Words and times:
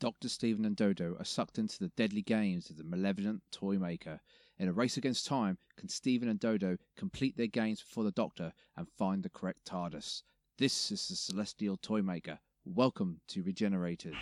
Dr. 0.00 0.28
Stephen 0.28 0.64
and 0.64 0.76
Dodo 0.76 1.16
are 1.18 1.24
sucked 1.24 1.58
into 1.58 1.78
the 1.80 1.88
deadly 1.96 2.22
games 2.22 2.70
of 2.70 2.76
the 2.76 2.84
malevolent 2.84 3.42
toy 3.50 3.78
maker. 3.78 4.20
In 4.56 4.68
a 4.68 4.72
race 4.72 4.96
against 4.96 5.26
time, 5.26 5.58
can 5.76 5.88
Stephen 5.88 6.28
and 6.28 6.38
Dodo 6.38 6.76
complete 6.96 7.36
their 7.36 7.48
games 7.48 7.82
before 7.82 8.04
the 8.04 8.12
Doctor 8.12 8.52
and 8.76 8.86
find 8.96 9.24
the 9.24 9.28
correct 9.28 9.64
TARDIS? 9.64 10.22
This 10.56 10.92
is 10.92 11.08
the 11.08 11.16
Celestial 11.16 11.76
Toy 11.76 12.00
Maker. 12.00 12.38
Welcome 12.64 13.20
to 13.28 13.42
Regenerated. 13.42 14.14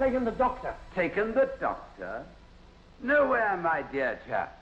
Taken 0.00 0.24
the 0.24 0.30
doctor? 0.30 0.74
Taken 0.94 1.34
the 1.34 1.50
doctor? 1.60 2.24
Nowhere, 3.02 3.58
my 3.58 3.82
dear 3.92 4.18
chap. 4.26 4.58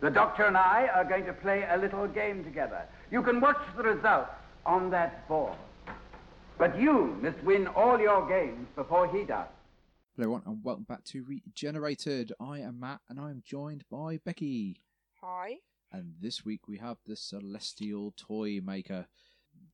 The 0.00 0.10
doctor 0.10 0.44
and 0.44 0.56
I 0.56 0.88
are 0.92 1.04
going 1.04 1.24
to 1.26 1.32
play 1.32 1.64
a 1.70 1.76
little 1.76 2.08
game 2.08 2.42
together. 2.42 2.82
You 3.12 3.22
can 3.22 3.40
watch 3.40 3.60
the 3.76 3.84
results 3.84 4.32
on 4.66 4.90
that 4.90 5.28
board. 5.28 5.56
But 6.58 6.76
you 6.80 7.16
must 7.22 7.40
win 7.44 7.68
all 7.68 8.00
your 8.00 8.28
games 8.28 8.66
before 8.74 9.06
he 9.06 9.22
does. 9.22 9.46
Hello, 10.16 10.24
everyone, 10.24 10.42
and 10.46 10.64
welcome 10.64 10.82
back 10.82 11.04
to 11.04 11.22
Regenerated. 11.22 12.32
I 12.40 12.58
am 12.58 12.80
Matt, 12.80 13.00
and 13.08 13.20
I 13.20 13.30
am 13.30 13.40
joined 13.46 13.84
by 13.88 14.18
Becky. 14.24 14.80
Hi. 15.20 15.58
And 15.92 16.14
this 16.20 16.44
week 16.44 16.66
we 16.66 16.78
have 16.78 16.96
the 17.06 17.14
Celestial 17.14 18.12
Toy 18.16 18.60
Maker. 18.64 19.06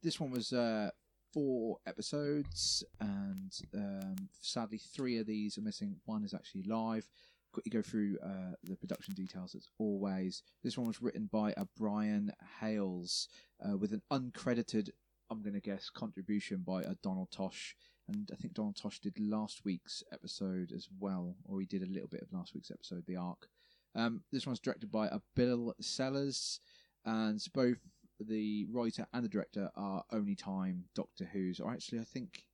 This 0.03 0.21
one 0.21 0.31
was 0.31 0.53
uh, 0.53 0.91
four 1.35 1.79
episodes, 1.87 2.85
and 3.01 3.53
um, 3.75 4.15
sadly, 4.41 4.79
three 4.79 5.19
of 5.19 5.27
these 5.27 5.59
are 5.59 5.63
missing. 5.63 5.97
One 6.07 6.25
is 6.25 6.33
actually 6.33 6.63
live. 6.63 7.09
Quickly 7.53 7.71
go 7.71 7.83
through 7.83 8.17
uh, 8.25 8.55
the 8.63 8.77
production 8.77 9.15
details 9.15 9.55
as 9.55 9.69
always. 9.79 10.43
This 10.63 10.79
one 10.79 10.87
was 10.87 11.03
written 11.03 11.29
by 11.31 11.53
a 11.57 11.67
Brian 11.77 12.33
Hayles 12.61 13.29
uh, 13.61 13.77
with 13.77 13.93
an 13.93 14.03
uncredited, 14.13 14.91
I'm 15.31 15.43
going 15.43 15.55
to 15.55 15.61
guess, 15.61 15.91
contribution 15.91 16.63
by 16.67 16.83
a 16.83 16.95
Donald 17.03 17.31
Tosh. 17.31 17.77
And 18.09 18.31
I 18.33 18.37
think 18.37 18.55
Donald 18.55 18.77
Tosh 18.77 19.01
did 19.01 19.19
last 19.19 19.65
week's 19.65 20.03
episode 20.13 20.73
as 20.75 20.89
well, 21.01 21.37
or 21.45 21.61
he 21.61 21.67
did 21.67 21.83
a 21.83 21.93
little 21.93 22.09
bit 22.09 22.23
of 22.23 22.33
last 22.33 22.55
week's 22.55 22.71
episode, 22.71 23.05
The 23.07 23.17
Ark. 23.17 23.49
Um, 23.95 24.23
this 24.33 24.47
one's 24.47 24.61
directed 24.61 24.91
by 24.91 25.07
a 25.07 25.21
Bill 25.35 25.75
Sellars, 25.81 26.61
and 27.05 27.41
both 27.53 27.79
the 28.21 28.67
writer 28.71 29.07
and 29.13 29.25
the 29.25 29.29
director 29.29 29.71
are 29.77 30.05
only 30.13 30.35
time 30.35 30.85
Doctor 30.95 31.25
Who's. 31.33 31.61
Or 31.61 31.73
actually, 31.73 32.01
I 32.01 32.05
think 32.05 32.45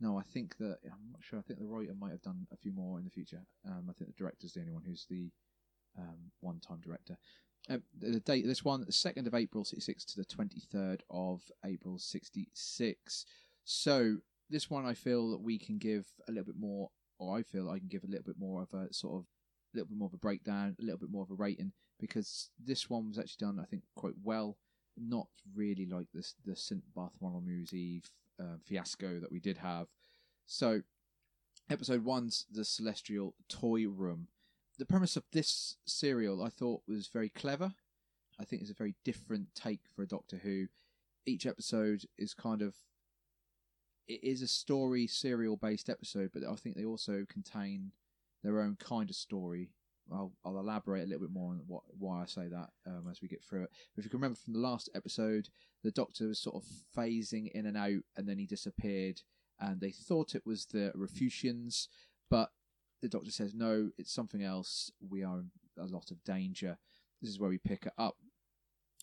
no, 0.00 0.18
I 0.18 0.22
think 0.22 0.56
that 0.58 0.78
I'm 0.84 1.12
not 1.12 1.22
sure. 1.22 1.38
I 1.38 1.42
think 1.42 1.60
the 1.60 1.66
writer 1.66 1.94
might 1.98 2.10
have 2.10 2.22
done 2.22 2.46
a 2.52 2.56
few 2.56 2.72
more 2.72 2.98
in 2.98 3.04
the 3.04 3.10
future. 3.10 3.42
Um, 3.66 3.86
I 3.88 3.92
think 3.92 4.10
the 4.10 4.18
director's 4.18 4.52
the 4.52 4.60
only 4.60 4.72
one 4.72 4.82
who's 4.84 5.06
the 5.08 5.30
um, 5.96 6.32
one-time 6.40 6.80
director. 6.80 7.16
Uh, 7.70 7.78
the 7.96 8.18
date 8.18 8.44
this 8.44 8.64
one, 8.64 8.84
the 8.84 8.92
second 8.92 9.28
of 9.28 9.34
April 9.34 9.64
'66 9.64 10.04
to 10.06 10.16
the 10.16 10.24
twenty-third 10.24 11.04
of 11.10 11.42
April 11.64 11.98
'66. 11.98 13.26
So 13.64 14.16
this 14.50 14.68
one, 14.68 14.84
I 14.84 14.94
feel 14.94 15.30
that 15.30 15.40
we 15.40 15.58
can 15.58 15.78
give 15.78 16.06
a 16.28 16.32
little 16.32 16.46
bit 16.46 16.58
more, 16.58 16.90
or 17.18 17.38
I 17.38 17.42
feel 17.42 17.70
I 17.70 17.78
can 17.78 17.88
give 17.88 18.02
a 18.02 18.08
little 18.08 18.24
bit 18.24 18.38
more 18.38 18.62
of 18.62 18.74
a 18.74 18.92
sort 18.92 19.20
of 19.20 19.26
a 19.72 19.76
little 19.76 19.88
bit 19.88 19.98
more 19.98 20.08
of 20.08 20.14
a 20.14 20.18
breakdown, 20.18 20.74
a 20.80 20.82
little 20.82 20.98
bit 20.98 21.10
more 21.10 21.22
of 21.22 21.30
a 21.30 21.34
rating, 21.34 21.72
because 22.00 22.50
this 22.58 22.90
one 22.90 23.08
was 23.08 23.18
actually 23.20 23.46
done, 23.46 23.60
I 23.60 23.66
think, 23.66 23.84
quite 23.94 24.14
well. 24.24 24.58
Not 24.96 25.28
really 25.54 25.86
like 25.86 26.06
this 26.12 26.34
the 26.44 26.56
St. 26.56 26.82
Bartholomew's 26.96 27.72
Eve 27.72 28.10
uh, 28.40 28.56
fiasco 28.64 29.20
that 29.20 29.32
we 29.32 29.40
did 29.40 29.58
have. 29.58 29.88
So, 30.46 30.82
episode 31.70 32.04
one's 32.04 32.46
the 32.50 32.64
Celestial 32.64 33.34
Toy 33.48 33.86
Room. 33.86 34.28
The 34.78 34.86
premise 34.86 35.16
of 35.16 35.24
this 35.32 35.76
serial 35.86 36.42
I 36.42 36.48
thought 36.48 36.82
was 36.88 37.08
very 37.08 37.28
clever. 37.28 37.72
I 38.40 38.44
think 38.44 38.62
it's 38.62 38.70
a 38.70 38.74
very 38.74 38.94
different 39.04 39.54
take 39.54 39.82
for 39.94 40.02
a 40.02 40.08
Doctor 40.08 40.38
Who. 40.38 40.66
Each 41.24 41.46
episode 41.46 42.04
is 42.18 42.34
kind 42.34 42.62
of 42.62 42.74
it 44.08 44.22
is 44.24 44.42
a 44.42 44.48
story 44.48 45.06
serial 45.06 45.56
based 45.56 45.88
episode, 45.88 46.30
but 46.32 46.42
I 46.44 46.54
think 46.56 46.76
they 46.76 46.84
also 46.84 47.24
contain 47.28 47.92
their 48.42 48.60
own 48.60 48.76
kind 48.76 49.08
of 49.08 49.16
story. 49.16 49.70
I'll, 50.12 50.32
I'll 50.44 50.58
elaborate 50.58 51.02
a 51.02 51.06
little 51.06 51.26
bit 51.26 51.32
more 51.32 51.50
on 51.50 51.60
what 51.66 51.82
why 51.98 52.22
I 52.22 52.26
say 52.26 52.48
that 52.48 52.70
um, 52.86 53.06
as 53.10 53.20
we 53.22 53.28
get 53.28 53.42
through 53.42 53.64
it. 53.64 53.70
But 53.94 54.00
if 54.00 54.04
you 54.04 54.10
can 54.10 54.18
remember 54.18 54.38
from 54.42 54.54
the 54.54 54.60
last 54.60 54.90
episode, 54.94 55.48
the 55.82 55.90
Doctor 55.90 56.28
was 56.28 56.40
sort 56.40 56.56
of 56.56 56.64
phasing 56.96 57.50
in 57.52 57.66
and 57.66 57.76
out, 57.76 58.02
and 58.16 58.28
then 58.28 58.38
he 58.38 58.46
disappeared, 58.46 59.20
and 59.60 59.80
they 59.80 59.90
thought 59.90 60.34
it 60.34 60.46
was 60.46 60.66
the 60.66 60.92
Rafutians, 60.96 61.88
but 62.30 62.50
the 63.00 63.08
Doctor 63.08 63.30
says 63.30 63.54
no, 63.54 63.90
it's 63.98 64.12
something 64.12 64.42
else. 64.42 64.90
We 65.00 65.22
are 65.22 65.40
in 65.40 65.50
a 65.78 65.86
lot 65.86 66.10
of 66.10 66.22
danger. 66.24 66.78
This 67.20 67.30
is 67.30 67.40
where 67.40 67.50
we 67.50 67.58
pick 67.58 67.86
it 67.86 67.92
up. 67.98 68.16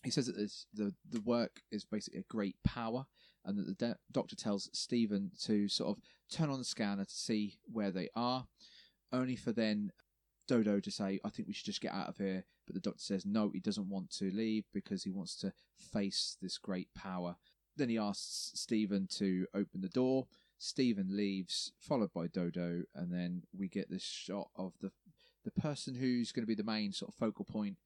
He 0.04 0.10
says 0.10 0.26
that 0.26 0.36
this, 0.36 0.66
the 0.72 0.94
the 1.08 1.20
work 1.20 1.60
is 1.70 1.84
basically 1.84 2.20
a 2.20 2.32
great 2.32 2.56
power, 2.64 3.06
and 3.44 3.58
that 3.58 3.66
the 3.66 3.74
de- 3.74 3.98
Doctor 4.12 4.36
tells 4.36 4.70
Stephen 4.72 5.30
to 5.44 5.68
sort 5.68 5.96
of 5.96 6.02
turn 6.30 6.50
on 6.50 6.58
the 6.58 6.64
scanner 6.64 7.04
to 7.04 7.14
see 7.14 7.58
where 7.70 7.90
they 7.90 8.08
are 8.14 8.46
only 9.12 9.36
for 9.36 9.52
then 9.52 9.90
Dodo 10.50 10.80
to 10.80 10.90
say, 10.90 11.20
I 11.24 11.28
think 11.28 11.46
we 11.46 11.54
should 11.54 11.66
just 11.66 11.80
get 11.80 11.94
out 11.94 12.08
of 12.08 12.16
here. 12.16 12.44
But 12.66 12.74
the 12.74 12.80
doctor 12.80 12.98
says, 12.98 13.24
no, 13.24 13.50
he 13.54 13.60
doesn't 13.60 13.88
want 13.88 14.10
to 14.18 14.32
leave 14.32 14.64
because 14.74 15.04
he 15.04 15.10
wants 15.10 15.36
to 15.36 15.52
face 15.76 16.36
this 16.42 16.58
great 16.58 16.88
power. 16.92 17.36
Then 17.76 17.88
he 17.88 17.98
asks 17.98 18.50
Stephen 18.54 19.06
to 19.18 19.46
open 19.54 19.80
the 19.80 19.88
door. 19.88 20.26
Stephen 20.58 21.16
leaves, 21.16 21.72
followed 21.78 22.12
by 22.12 22.26
Dodo, 22.26 22.82
and 22.96 23.12
then 23.12 23.44
we 23.56 23.68
get 23.68 23.88
this 23.90 24.02
shot 24.02 24.48
of 24.56 24.72
the 24.80 24.90
the 25.44 25.62
person 25.62 25.94
who's 25.94 26.32
going 26.32 26.42
to 26.42 26.46
be 26.46 26.54
the 26.54 26.62
main 26.62 26.92
sort 26.92 27.10
of 27.10 27.14
focal 27.14 27.46
point. 27.46 27.76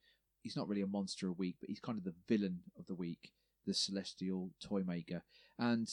He's 0.43 0.57
not 0.57 0.67
really 0.67 0.83
a 0.83 0.87
monster 0.87 1.29
of 1.29 1.37
the 1.37 1.41
week, 1.41 1.57
but 1.61 1.69
he's 1.69 1.79
kind 1.79 1.97
of 1.99 2.05
the 2.05 2.15
villain 2.29 2.61
of 2.77 2.87
the 2.87 2.97
week, 2.97 3.31
the 3.65 3.75
celestial 3.75 4.51
toy 4.61 4.83
maker. 4.85 5.23
And 5.57 5.89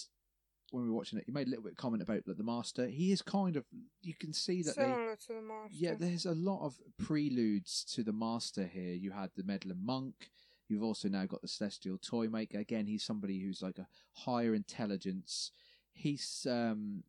when 0.71 0.83
we 0.83 0.89
were 0.89 0.95
watching 0.95 1.19
it, 1.19 1.25
he 1.25 1.31
made 1.31 1.47
a 1.47 1.49
little 1.49 1.63
bit 1.63 1.73
of 1.73 1.77
comment 1.77 2.01
about 2.01 2.21
like, 2.25 2.37
the 2.37 2.43
master. 2.43 2.87
He 2.87 3.11
is 3.11 3.21
kind 3.21 3.55
of 3.55 3.65
you 4.01 4.13
can 4.13 4.33
see 4.33 4.63
that 4.63 4.75
they 4.75 4.83
Similar 4.83 5.15
to 5.15 5.27
the 5.27 5.41
master. 5.41 5.69
yeah, 5.71 5.93
there's 5.97 6.25
a 6.25 6.33
lot 6.33 6.65
of 6.65 6.75
preludes 6.97 7.83
to 7.93 8.03
the 8.03 8.13
master 8.13 8.65
here. 8.65 8.93
You 8.93 9.11
had 9.11 9.29
the 9.35 9.43
meddling 9.43 9.85
monk. 9.85 10.31
You've 10.67 10.83
also 10.83 11.09
now 11.09 11.25
got 11.25 11.41
the 11.41 11.49
celestial 11.49 11.97
toy 11.97 12.27
maker. 12.27 12.57
Again, 12.57 12.87
he's 12.87 13.03
somebody 13.03 13.39
who's 13.41 13.61
like 13.61 13.77
a 13.77 13.87
higher 14.13 14.55
intelligence. 14.55 15.51
He's 15.93 16.47
um 16.49 17.03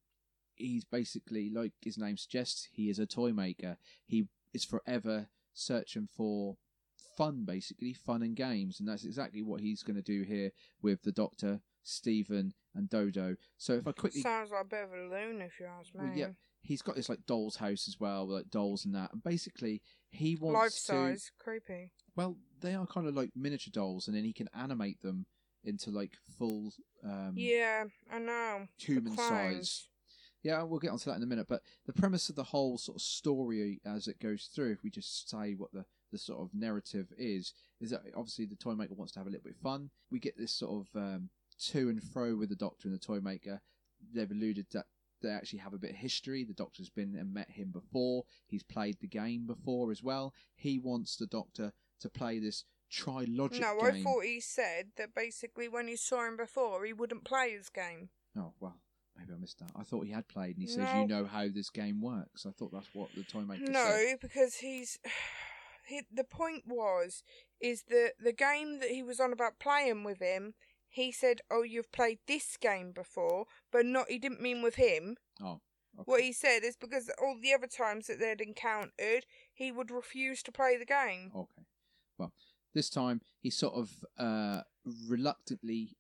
he's 0.56 0.84
basically 0.84 1.50
like 1.50 1.72
his 1.80 1.98
name 1.98 2.16
suggests, 2.16 2.68
he 2.72 2.90
is 2.90 2.98
a 2.98 3.06
toy 3.06 3.32
maker. 3.32 3.76
He 4.04 4.26
is 4.52 4.64
forever 4.64 5.28
searching 5.54 6.08
for 6.14 6.56
fun, 7.16 7.44
basically 7.44 7.92
fun 7.92 8.22
and 8.22 8.36
games, 8.36 8.80
and 8.80 8.88
that's 8.88 9.04
exactly 9.04 9.42
what 9.42 9.60
he's 9.60 9.82
going 9.82 9.96
to 9.96 10.02
do 10.02 10.22
here 10.22 10.50
with 10.80 11.02
the 11.02 11.12
Doctor, 11.12 11.60
Stephen, 11.82 12.54
and 12.75 12.88
Dodo. 12.88 13.37
So 13.59 13.75
if 13.75 13.87
I 13.87 13.93
quickly 13.93 14.21
Sounds 14.21 14.50
like 14.50 14.62
a 14.62 14.69
bit 14.69 14.84
of 14.84 14.93
a 14.93 15.15
loon 15.15 15.41
if 15.41 15.59
you 15.60 15.66
ask 15.66 15.94
me. 15.94 16.00
well, 16.05 16.16
yeah, 16.16 16.28
he's 16.62 16.83
got 16.83 16.97
this 16.97 17.09
like 17.09 17.27
doll's 17.27 17.56
house 17.56 17.87
as 17.88 17.98
well, 18.01 18.27
like 18.28 18.51
dolls 18.51 18.84
and 18.84 18.95
that. 18.95 19.13
And 19.13 19.22
basically, 19.22 19.83
he 20.10 20.36
wants 20.36 20.59
Life 20.60 20.72
to. 20.72 20.78
size, 20.78 21.30
creepy. 21.39 21.92
Well, 22.16 22.36
they 22.60 22.74
are 22.74 22.86
kind 22.86 23.07
of 23.07 23.15
like 23.15 23.30
miniature 23.34 23.72
dolls, 23.72 24.07
and 24.09 24.16
then 24.16 24.24
he 24.24 24.33
can 24.33 24.48
animate 24.54 25.01
them 25.03 25.27
into 25.65 25.91
like 25.91 26.13
full 26.39 26.72
um, 27.04 27.34
Yeah, 27.36 27.84
I 28.10 28.19
know. 28.19 28.66
Human 28.78 29.16
size. 29.16 29.89
Yeah, 30.42 30.63
we'll 30.65 30.80
get 30.80 30.91
onto 30.91 31.09
that 31.09 31.16
in 31.16 31.22
a 31.22 31.27
minute. 31.27 31.47
But 31.48 31.63
the 31.86 31.92
premise 31.92 32.28
of 32.28 32.34
the 32.34 32.42
whole 32.42 32.77
sort 32.77 32.97
of 32.97 33.03
story 33.03 33.80
as 33.86 34.09
it 34.09 34.18
goes 34.21 34.51
through, 34.53 34.72
if 34.72 34.83
we 34.83 34.91
just 34.91 35.30
say 35.30 35.54
what 35.57 35.72
the, 35.72 35.84
the 36.10 36.18
sort 36.18 36.41
of 36.41 36.51
narrative 36.53 37.13
is, 37.16 37.54
is 37.80 37.91
that 37.91 38.01
obviously 38.16 38.47
the 38.47 38.57
toy 38.57 38.75
maker 38.75 38.95
wants 38.95 39.13
to 39.13 39.21
have 39.21 39.27
a 39.28 39.30
little 39.30 39.45
bit 39.45 39.54
of 39.54 39.60
fun. 39.60 39.91
We 40.10 40.18
get 40.18 40.36
this 40.36 40.53
sort 40.53 40.84
of 40.84 41.01
um, 41.01 41.30
to 41.71 41.89
and 41.89 42.03
fro 42.03 42.37
with 42.37 42.49
the 42.49 42.57
Doctor 42.57 42.89
and 42.89 42.95
the 42.95 43.04
toy 43.04 43.21
maker. 43.21 43.60
They've 44.15 44.31
alluded 44.31 44.66
that 44.72 44.87
they 45.22 45.31
actually 45.31 45.60
have 45.60 45.75
a 45.75 45.78
bit 45.78 45.91
of 45.91 45.97
history. 45.97 46.45
The 46.45 46.54
Doctor's 46.54 46.91
been 46.91 47.15
and 47.16 47.33
met 47.33 47.51
him 47.51 47.71
before. 47.71 48.25
He's 48.47 48.65
played 48.65 48.97
the 49.01 49.07
game 49.07 49.47
before 49.47 49.91
as 49.91 50.03
well. 50.03 50.34
He 50.54 50.78
wants 50.78 51.16
the 51.16 51.27
Doctor 51.27 51.72
to 52.01 52.09
play 52.10 52.39
this 52.39 52.65
trilogic 52.91 53.60
No, 53.60 53.78
game. 53.81 53.95
I 53.95 54.03
thought 54.03 54.25
he 54.25 54.41
said 54.41 54.89
that 54.97 55.15
basically 55.15 55.69
when 55.69 55.89
he 55.89 55.97
saw 55.97 56.27
him 56.27 56.37
before, 56.37 56.84
he 56.84 56.93
wouldn't 56.93 57.25
play 57.25 57.53
his 57.53 57.69
game. 57.69 58.10
Oh 58.37 58.54
well, 58.59 58.81
Maybe 59.16 59.33
I 59.34 59.37
missed 59.37 59.59
that. 59.59 59.71
I 59.77 59.83
thought 59.83 60.07
he 60.07 60.13
had 60.13 60.28
played, 60.28 60.57
and 60.57 60.63
he 60.63 60.66
says, 60.66 60.89
"You 60.95 61.07
know 61.07 61.27
how 61.27 61.47
this 61.49 61.71
game 61.71 62.01
works." 62.01 62.47
I 62.47 62.51
thought 62.51 62.72
that's 62.72 62.89
what 62.95 63.10
the 63.15 63.22
toy 63.22 63.41
maker 63.41 63.66
said. 63.66 63.72
No, 63.72 63.84
said. 63.84 64.21
because 64.21 64.57
he's. 64.57 64.99
He, 65.84 66.03
the 66.13 66.22
point 66.22 66.63
was, 66.65 67.25
is 67.60 67.83
that 67.89 68.13
the 68.22 68.33
game 68.33 68.78
that 68.78 68.91
he 68.91 69.03
was 69.03 69.19
on 69.19 69.33
about 69.33 69.59
playing 69.59 70.04
with 70.04 70.21
him, 70.21 70.54
he 70.92 71.10
said, 71.10 71.41
"Oh, 71.50 71.62
you've 71.62 71.91
played 71.91 72.18
this 72.27 72.56
game 72.56 72.92
before," 72.92 73.47
but 73.71 73.86
not. 73.86 74.10
He 74.10 74.18
didn't 74.18 74.42
mean 74.42 74.62
with 74.62 74.77
him. 74.77 75.16
Oh, 75.41 75.60
okay. 75.98 76.04
What 76.04 76.21
he 76.21 76.33
said 76.33 76.62
is 76.62 76.77
because 76.77 77.10
all 77.21 77.36
the 77.41 77.54
other 77.54 77.66
times 77.66 78.06
that 78.06 78.21
they'd 78.21 78.41
encountered, 78.41 79.27
he 79.53 79.72
would 79.72 79.91
refuse 79.91 80.42
to 80.44 80.53
play 80.53 80.77
the 80.77 80.84
game. 80.84 81.33
Okay. 81.34 81.62
Well, 82.18 82.33
this 82.74 82.91
time 82.91 83.22
he 83.41 83.48
sort 83.48 83.74
of 83.74 84.04
uh, 84.18 84.62
reluctantly 85.09 85.97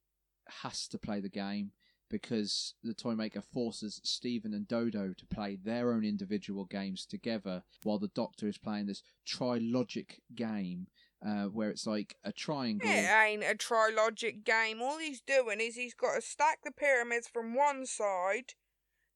has 0.62 0.86
to 0.88 0.98
play 0.98 1.20
the 1.20 1.30
game 1.30 1.72
because 2.10 2.74
the 2.84 2.92
toy 2.92 3.14
maker 3.14 3.40
forces 3.40 3.98
Stephen 4.04 4.52
and 4.52 4.68
Dodo 4.68 5.14
to 5.16 5.26
play 5.26 5.56
their 5.56 5.94
own 5.94 6.04
individual 6.04 6.66
games 6.66 7.06
together 7.06 7.62
while 7.82 7.98
the 7.98 8.10
Doctor 8.14 8.46
is 8.46 8.58
playing 8.58 8.86
this 8.86 9.02
trilogic 9.24 10.20
game 10.34 10.88
uh, 11.24 11.44
where 11.44 11.70
it's 11.70 11.86
like 11.86 12.16
a 12.24 12.32
triangle. 12.32 12.88
It 12.88 13.08
ain't 13.08 13.44
a 13.44 13.54
trilogic 13.54 14.44
game. 14.44 14.82
All 14.82 14.98
he's 14.98 15.20
doing 15.20 15.60
is 15.60 15.76
he's 15.76 15.94
got 15.94 16.14
to 16.14 16.22
stack 16.22 16.60
the 16.64 16.72
pyramids 16.72 17.28
from 17.28 17.54
one 17.54 17.86
side 17.86 18.54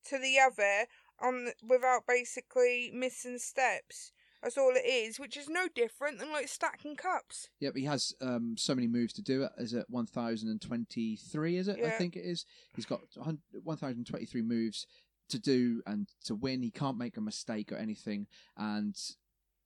to 0.09 0.19
the 0.19 0.39
other 0.39 0.87
on 1.21 1.47
the, 1.47 1.55
without 1.67 2.03
basically 2.07 2.91
missing 2.95 3.39
steps. 3.39 4.13
That's 4.43 4.59
all 4.59 4.75
it 4.77 4.87
is, 4.87 5.19
which 5.19 5.37
is 5.37 5.49
no 5.49 5.67
different 5.75 6.19
than 6.21 6.31
like 6.31 6.47
stacking 6.47 6.95
cups. 6.95 7.49
Yep, 7.61 7.77
he 7.77 7.85
has 7.87 8.15
um, 8.21 8.55
so 8.57 8.75
many 8.75 8.87
moves 8.87 9.13
to 9.15 9.23
do 9.23 9.43
it. 9.43 9.51
Is 9.59 9.75
it 9.75 9.87
1023, 9.89 11.57
is 11.57 11.69
it? 11.69 11.79
I 11.85 11.91
think 11.91 12.17
it 12.17 12.21
is. 12.21 12.45
He's 12.77 12.87
got 12.87 13.01
1023 13.17 14.43
moves 14.43 14.87
to 15.31 15.39
do 15.39 15.83
and 15.87 16.09
to 16.25 16.35
win. 16.35 16.63
He 16.63 16.71
can't 16.71 16.99
make 16.99 17.17
a 17.17 17.21
mistake 17.21 17.73
or 17.73 17.77
anything. 17.77 18.27
And 18.57 18.97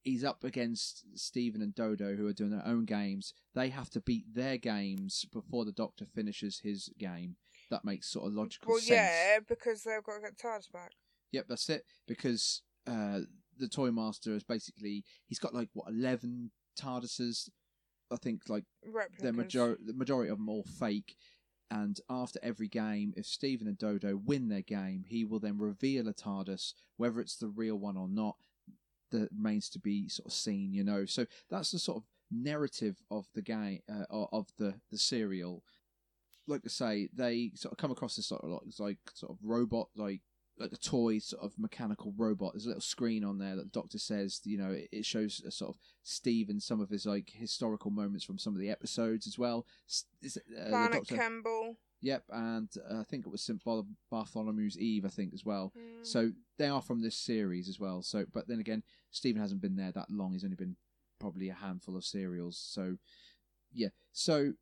he's 0.03 0.25
up 0.25 0.45
against 0.45 1.05
Stephen 1.19 1.63
and 1.63 1.75
Dodo, 1.75 2.17
who 2.17 2.27
are 2.27 2.33
doing 2.33 2.51
their 2.51 2.67
own 2.67 2.85
games. 2.85 3.35
They 3.55 3.69
have 3.69 3.91
to 3.91 4.01
beat 4.01 4.35
their 4.35 4.57
games 4.57 5.27
before 5.33 5.65
the 5.65 5.73
Doctor 5.73 6.07
finishes 6.07 6.61
his 6.63 6.91
game. 6.99 7.37
That 7.71 7.85
makes 7.85 8.11
sort 8.11 8.27
of 8.27 8.35
logical 8.35 8.73
well, 8.73 8.79
sense. 8.79 8.91
yeah, 8.91 9.39
because 9.47 9.83
they've 9.83 10.03
got 10.03 10.17
to 10.17 10.21
get 10.21 10.39
TARDIS 10.39 10.73
back. 10.73 10.93
Yep, 11.33 11.47
that's 11.49 11.69
it. 11.69 11.85
Because 12.09 12.63
uh, 12.87 13.21
the 13.59 13.69
Toy 13.69 13.91
Master 13.91 14.35
is 14.35 14.43
basically 14.43 15.05
he's 15.27 15.39
got 15.39 15.55
like 15.55 15.69
what 15.73 15.89
eleven 15.89 16.51
TARDISes. 16.81 17.49
I 18.13 18.17
think 18.17 18.43
like 18.49 18.65
Replicas. 18.85 19.23
the 19.23 19.33
major 19.33 19.79
the 19.85 19.95
majority 19.95 20.31
of 20.31 20.39
them 20.39 20.49
all 20.49 20.65
fake. 20.65 21.17
And 21.73 22.01
after 22.11 22.41
every 22.43 22.67
game, 22.67 23.15
if 23.17 23.27
Stephen 23.27 23.69
and 23.69 23.79
Dodo 23.79 24.21
win 24.25 24.49
their 24.49 24.63
game, 24.63 25.05
he 25.07 25.25
will 25.25 25.39
then 25.39 25.57
reveal 25.57 26.09
a 26.09 26.13
TARDIS, 26.13 26.73
whether 26.97 27.21
it's 27.21 27.37
the 27.37 27.47
real 27.47 27.77
one 27.77 27.97
or 27.97 28.09
not. 28.09 28.35
That 29.11 29.29
remains 29.37 29.69
to 29.71 29.79
be 29.79 30.09
sort 30.09 30.27
of 30.27 30.33
seen, 30.33 30.73
you 30.73 30.85
know. 30.85 31.05
So 31.05 31.27
that's 31.51 31.71
the 31.71 31.79
sort 31.79 31.99
of 31.99 32.05
narrative 32.31 33.03
of 33.11 33.27
the 33.35 33.43
game 33.43 33.81
uh, 33.89 34.27
of 34.33 34.49
the 34.59 34.75
the 34.91 34.99
serial. 34.99 35.65
Like 36.47 36.63
I 36.65 36.69
say, 36.69 37.09
they 37.13 37.53
sort 37.55 37.73
of 37.73 37.79
come 37.79 37.91
across 37.91 38.17
this 38.17 38.27
sort 38.27 38.43
of 38.43 38.51
like, 38.51 38.63
like 38.79 38.99
sort 39.15 39.33
of 39.33 39.39
robot, 39.43 39.89
like 39.95 40.23
like 40.61 40.73
a 40.73 40.77
toy 40.77 41.19
sort 41.19 41.43
of 41.43 41.59
mechanical 41.59 42.13
robot. 42.17 42.53
There's 42.53 42.67
a 42.67 42.69
little 42.69 42.83
screen 42.83 43.25
on 43.25 43.39
there 43.39 43.57
that 43.57 43.73
the 43.73 43.81
doctor 43.81 43.99
says, 43.99 44.41
you 44.45 44.59
know, 44.59 44.77
it, 44.93 45.05
shows 45.07 45.43
a 45.47 45.51
sort 45.51 45.71
of 45.71 45.81
Steve 46.03 46.51
and 46.51 46.63
some 46.63 46.81
of 46.81 46.91
his 46.91 47.07
like 47.07 47.31
historical 47.33 47.91
moments 47.91 48.25
from 48.25 48.39
some 48.39 48.55
of 48.55 48.61
the 48.61 48.71
episodes 48.71 49.27
as 49.27 49.39
well. 49.39 49.67
Is 50.23 50.37
it, 50.37 50.43
uh, 50.57 50.69
Planet 50.69 50.93
doctor? 50.93 51.17
Campbell. 51.17 51.77
Yep, 52.03 52.25
and 52.31 52.69
uh, 52.91 53.01
I 53.01 53.05
think 53.05 53.27
it 53.27 53.31
was 53.31 53.43
St. 53.43 53.63
Bar- 53.63 53.85
Bartholomew's 54.11 54.79
Eve, 54.79 55.05
I 55.05 55.09
think 55.09 55.35
as 55.35 55.45
well. 55.45 55.73
Mm. 55.77 56.07
So 56.07 56.31
they 56.59 56.69
are 56.69 56.81
from 56.81 57.03
this 57.03 57.17
series 57.17 57.69
as 57.69 57.79
well. 57.79 58.03
So, 58.03 58.25
but 58.33 58.49
then 58.49 58.59
again, 58.61 58.83
Stephen 59.11 59.41
hasn't 59.41 59.61
been 59.61 59.77
there 59.77 59.93
that 59.93 60.11
long. 60.11 60.33
He's 60.33 60.45
only 60.45 60.57
been 60.57 60.77
probably 61.19 61.51
a 61.51 61.55
handful 61.55 61.97
of 61.97 62.05
serials. 62.05 62.57
So, 62.57 62.97
yeah. 63.73 63.89
So 64.13 64.55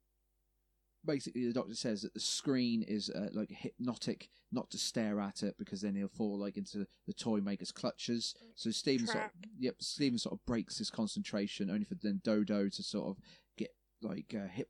basically, 1.05 1.47
the 1.47 1.53
doctor 1.53 1.75
says 1.75 2.03
that 2.03 2.15
the 2.15 2.21
screen 2.21 2.83
is 2.83 3.11
uh, 3.11 3.29
like 3.33 3.51
hypnotic, 3.51 4.29
not 4.53 4.71
to 4.71 4.79
stare 4.79 5.21
at 5.21 5.43
it 5.43 5.57
because 5.59 5.81
then 5.81 5.95
he'll 5.95 6.09
fall 6.09 6.39
like 6.39 6.57
into 6.57 6.87
the 7.07 7.13
toy 7.13 7.41
maker's 7.41 7.73
clutches. 7.73 8.35
So 8.57 8.71
Stephen 8.71 9.07
sort 9.07 9.25
of, 9.25 9.31
yep, 9.59 9.77
Stephen 9.81 10.19
sort 10.19 10.35
of 10.35 10.45
breaks 10.45 10.79
his 10.79 10.91
concentration, 10.91 11.71
only 11.71 11.85
for 11.85 11.95
then 11.95 12.21
Dodo 12.25 12.69
to 12.69 12.83
sort 12.83 13.09
of 13.09 13.17
get 13.57 13.71
like 14.03 14.35
uh, 14.37 14.49
hip. 14.49 14.69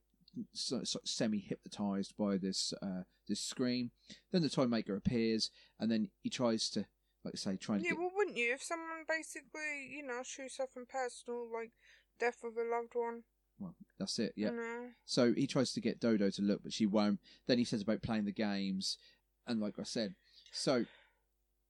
So, 0.53 0.79
of 0.79 0.87
semi 1.05 1.39
hypnotized 1.39 2.15
by 2.19 2.37
this 2.37 2.73
uh, 2.83 3.03
this 3.27 3.41
screen. 3.41 3.91
Then 4.33 4.43
the 4.43 4.49
toy 4.49 4.67
maker 4.67 4.97
appears, 4.97 5.51
and 5.79 5.91
then 5.91 6.11
he 6.23 6.31
tries 6.31 6.71
to, 6.71 6.87
like 7.25 7.35
I 7.35 7.37
say, 7.37 7.57
trying 7.57 7.81
to 7.81 7.85
Yeah, 7.85 7.91
get 7.93 7.99
well, 7.99 8.11
wouldn't 8.15 8.37
you 8.37 8.55
if 8.55 8.63
someone 8.63 9.05
basically, 9.09 9.89
you 9.91 10.03
know, 10.07 10.23
shoots 10.25 10.57
something 10.57 10.87
personal 10.89 11.47
like 11.53 11.73
death 12.19 12.39
of 12.45 12.57
a 12.57 12.69
loved 12.69 12.95
one? 12.95 13.23
Well, 13.59 13.75
that's 13.99 14.19
it. 14.19 14.33
Yeah. 14.37 14.51
Know? 14.51 14.89
So 15.05 15.33
he 15.35 15.47
tries 15.47 15.73
to 15.73 15.81
get 15.81 16.01
Dodo 16.01 16.31
to 16.31 16.43
look, 16.43 16.63
but 16.63 16.73
she 16.73 16.87
won't. 16.87 17.21
Then 17.47 17.59
he 17.59 17.65
says 17.65 17.83
about 17.83 18.03
playing 18.03 18.25
the 18.25 18.33
games, 18.33 18.99
and 19.47 19.61
like 19.61 19.79
I 19.79 19.83
said, 19.85 20.15
so 20.53 20.85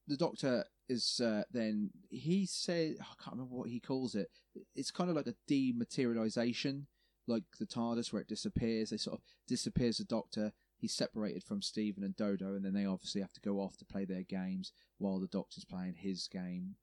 the 0.06 0.16
Doctor 0.16 0.64
is 0.88 1.20
uh, 1.22 1.42
then 1.52 1.90
he 2.10 2.46
said 2.46 2.96
I 3.00 3.22
can't 3.22 3.36
remember 3.36 3.54
what 3.54 3.68
he 3.68 3.80
calls 3.80 4.14
it. 4.14 4.28
It's 4.74 4.90
kind 4.90 5.10
of 5.10 5.16
like 5.16 5.26
a 5.26 5.34
dematerialization, 5.50 6.86
like 7.28 7.44
the 7.58 7.66
TARDIS 7.66 8.12
where 8.12 8.22
it 8.22 8.28
disappears. 8.28 8.90
They 8.90 8.96
sort 8.96 9.18
of 9.18 9.24
disappears 9.46 9.98
the 9.98 10.04
Doctor. 10.04 10.52
He's 10.78 10.94
separated 10.94 11.42
from 11.42 11.62
Stephen 11.62 12.04
and 12.04 12.16
Dodo, 12.16 12.54
and 12.54 12.64
then 12.64 12.72
they 12.72 12.84
obviously 12.84 13.20
have 13.20 13.32
to 13.34 13.40
go 13.40 13.60
off 13.60 13.76
to 13.78 13.84
play 13.84 14.04
their 14.04 14.22
games 14.22 14.72
while 14.98 15.18
the 15.18 15.26
Doctor's 15.26 15.64
playing 15.64 15.94
his 15.98 16.28
game. 16.28 16.76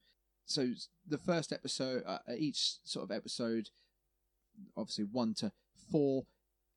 So 0.46 0.74
the 1.08 1.18
first 1.18 1.52
episode, 1.52 2.04
uh, 2.06 2.20
each 2.38 2.78
sort 2.84 3.04
of 3.04 3.12
episode 3.12 3.70
obviously 4.78 5.06
one 5.06 5.34
to 5.36 5.52
four 5.92 6.24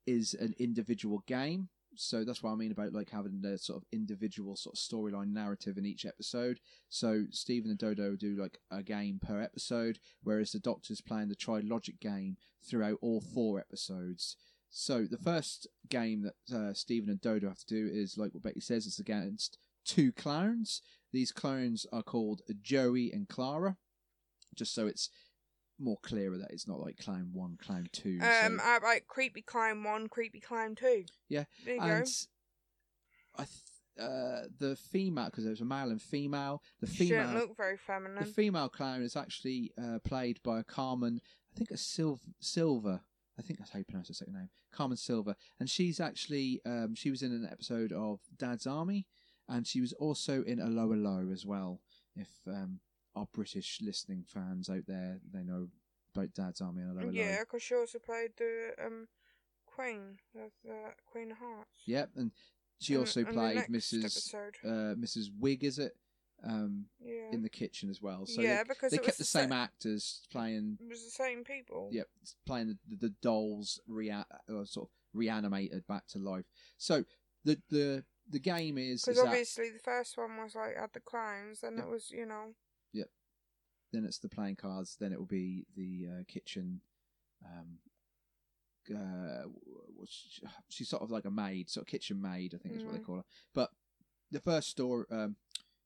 is 0.07 0.35
an 0.35 0.55
individual 0.59 1.23
game. 1.27 1.69
So 2.01 2.23
that's 2.23 2.45
what 2.45 2.53
I 2.53 2.55
mean 2.55 2.71
about 2.71 2.93
like 2.93 3.11
having 3.11 3.41
the 3.41 3.59
sort 3.59 3.83
of 3.83 3.89
individual 3.93 4.55
sort 4.55 4.77
of 4.77 4.81
storyline 4.81 5.33
narrative 5.33 5.77
in 5.77 5.85
each 5.85 6.07
episode. 6.07 6.61
So 6.89 7.25
Stephen 7.33 7.71
and 7.71 7.79
Dodo 7.79 8.15
do 8.15 8.37
like 8.41 8.61
a 8.71 8.85
game 8.85 9.19
per 9.21 9.43
episode, 9.43 9.99
whereas 10.23 10.53
the 10.53 10.61
Doctor's 10.61 11.01
playing 11.01 11.29
the 11.29 11.35
Trilogic 11.35 11.99
game 11.99 12.37
throughout 12.65 12.99
all 13.03 13.21
four 13.21 13.59
episodes. 13.59 14.37
So 14.71 15.07
the 15.11 15.19
first 15.19 15.67
game 15.89 16.23
that 16.23 16.57
uh, 16.57 16.73
Stephen 16.73 17.11
and 17.11 17.21
Dodo 17.21 17.49
have 17.49 17.59
to 17.59 17.67
do 17.67 17.91
is 17.93 18.17
like 18.17 18.33
what 18.33 18.45
Becky 18.45 18.61
says, 18.61 18.87
it's 18.87 19.01
against 19.01 19.59
two 19.85 20.13
clowns. 20.13 20.83
These 21.13 21.33
clones 21.33 21.85
are 21.93 22.05
called 22.05 22.43
Joey 22.63 23.11
and 23.11 23.29
Clara, 23.29 23.77
just 24.55 24.73
so 24.73 24.87
it's 24.87 25.11
more 25.79 25.99
clearer 26.03 26.39
that 26.39 26.51
it's 26.51 26.67
not 26.69 26.81
like 26.81 26.97
clown 26.99 27.31
one, 27.33 27.57
clown 27.61 27.89
two. 27.93 28.19
Um, 28.23 28.59
so, 28.59 28.65
outright 28.65 29.07
creepy 29.07 29.43
climb 29.43 29.85
one, 29.85 30.09
creepy 30.09 30.41
climb 30.41 30.75
two. 30.75 31.05
yeah, 31.29 31.45
There 31.65 31.75
you 31.77 31.81
and 31.83 32.05
go. 32.07 32.11
I 33.43 33.45
th- 33.45 33.51
uh, 34.01 34.43
the 34.59 34.77
female 34.77 35.27
because 35.27 35.45
there's 35.45 35.61
a 35.61 35.65
male 35.65 35.91
and 35.91 36.01
female. 36.01 36.63
The 36.81 36.87
Shouldn't 36.87 37.09
female, 37.29 37.33
look 37.35 37.57
very 37.57 37.77
feminine. 37.77 38.19
the 38.25 38.25
female 38.31 38.69
clown 38.69 39.03
is 39.03 39.17
actually 39.17 39.73
uh, 39.81 39.99
played 40.05 40.41
by 40.45 40.61
a 40.61 40.65
Carmen. 40.65 41.21
I 41.55 41.59
think 41.59 41.71
a 41.71 41.77
Sil- 41.77 42.21
Silver. 42.41 43.01
I 43.39 43.43
think 43.43 43.59
that's 43.61 43.71
how 43.71 43.79
you 43.79 43.85
pronounce 43.85 44.09
her 44.09 44.15
second 44.15 44.35
name, 44.35 44.49
Carmen 44.73 44.97
Silver, 44.97 45.37
and 45.61 45.71
she's 45.71 46.01
actually 46.01 46.61
um, 46.67 46.95
she 46.97 47.11
was 47.11 47.23
in 47.23 47.31
an 47.33 47.49
episode 47.51 47.93
of 47.93 48.19
Dad's 48.37 48.67
Army, 48.67 49.07
and 49.49 49.65
she 49.67 49.81
was 49.81 49.93
also 49.95 50.43
in 50.43 50.61
'Allo 50.61 50.93
'Allo 50.93 51.31
as 51.33 51.47
well. 51.47 51.81
If 52.17 52.29
um, 52.49 52.81
our 53.19 53.29
British 53.33 53.81
listening 53.83 54.25
fans 54.27 54.69
out 54.71 54.87
there, 54.87 55.19
they 55.33 55.43
know 55.43 55.69
about 56.15 56.33
Dad's 56.35 56.61
Army 56.61 56.83
and 56.83 57.15
yeah, 57.15 57.41
because 57.41 57.63
she 57.63 57.75
also 57.75 57.99
played 57.99 58.31
the 58.37 58.71
um 58.85 59.09
Queen, 59.67 60.19
the, 60.35 60.51
the 60.65 60.79
Queen 61.11 61.31
of 61.33 61.39
Hearts. 61.39 61.71
Yep, 61.87 62.11
and 62.17 62.33
she 62.81 62.95
In- 62.95 63.01
also 63.01 63.25
played 63.25 63.67
Mrs. 63.71 64.35
Uh, 64.65 64.95
Mrs. 64.95 65.27
Wig, 65.39 65.65
is 65.65 65.79
it? 65.79 65.97
Um, 66.45 66.87
Yeah. 67.01 67.33
in 67.33 67.43
the 67.43 67.49
kitchen 67.49 67.91
as 67.91 68.01
well. 68.01 68.25
So 68.25 68.41
Yeah, 68.41 68.59
they, 68.63 68.69
because 68.69 68.93
they 68.93 68.99
kept 68.99 69.19
the 69.19 69.25
same 69.25 69.49
sa- 69.51 69.57
actors 69.57 70.23
playing. 70.31 70.79
It 70.81 70.89
was 70.89 71.05
the 71.05 71.11
same 71.11 71.43
people. 71.43 71.91
Yep, 71.93 72.07
playing 72.47 72.69
the, 72.69 72.79
the, 72.89 73.09
the 73.09 73.15
dolls 73.21 73.81
rea- 73.89 74.13
uh, 74.49 74.65
sort 74.65 74.87
of 74.89 74.91
reanimated 75.13 75.85
back 75.89 76.07
to 76.09 76.19
life. 76.19 76.45
So 76.77 77.05
the 77.45 77.61
the 77.71 78.05
the 78.31 78.39
game 78.39 78.79
is, 78.79 79.03
Because 79.05 79.17
that 79.23 79.29
obviously 79.29 79.71
the 79.71 79.79
first 79.81 80.17
one 80.17 80.37
was 80.37 80.55
like 80.55 80.77
had 80.77 80.93
the 80.93 81.01
clowns, 81.01 81.61
then 81.61 81.75
Yeah. 81.77 81.85
it 81.85 81.89
was 81.91 82.11
you 82.11 82.27
know 82.27 82.55
then 83.93 84.05
it's 84.05 84.19
the 84.19 84.29
playing 84.29 84.57
cards. 84.57 84.97
Then 84.99 85.13
it 85.13 85.19
will 85.19 85.27
be 85.27 85.67
the 85.77 86.07
uh, 86.21 86.23
kitchen. 86.29 86.81
Um, 87.45 87.79
uh, 88.95 89.45
she- 90.07 90.47
she's 90.69 90.89
sort 90.89 91.03
of 91.03 91.11
like 91.11 91.25
a 91.25 91.31
maid, 91.31 91.69
sort 91.69 91.83
of 91.83 91.89
kitchen 91.89 92.21
maid, 92.21 92.55
I 92.55 92.59
think 92.59 92.75
is 92.77 92.85
what 92.85 92.93
they 92.95 93.01
Mm. 93.01 93.05
call 93.05 93.17
her. 93.17 93.25
But 93.53 93.73
the 94.31 94.41
first 94.41 94.69
store, 94.71 95.07
um, 95.13 95.37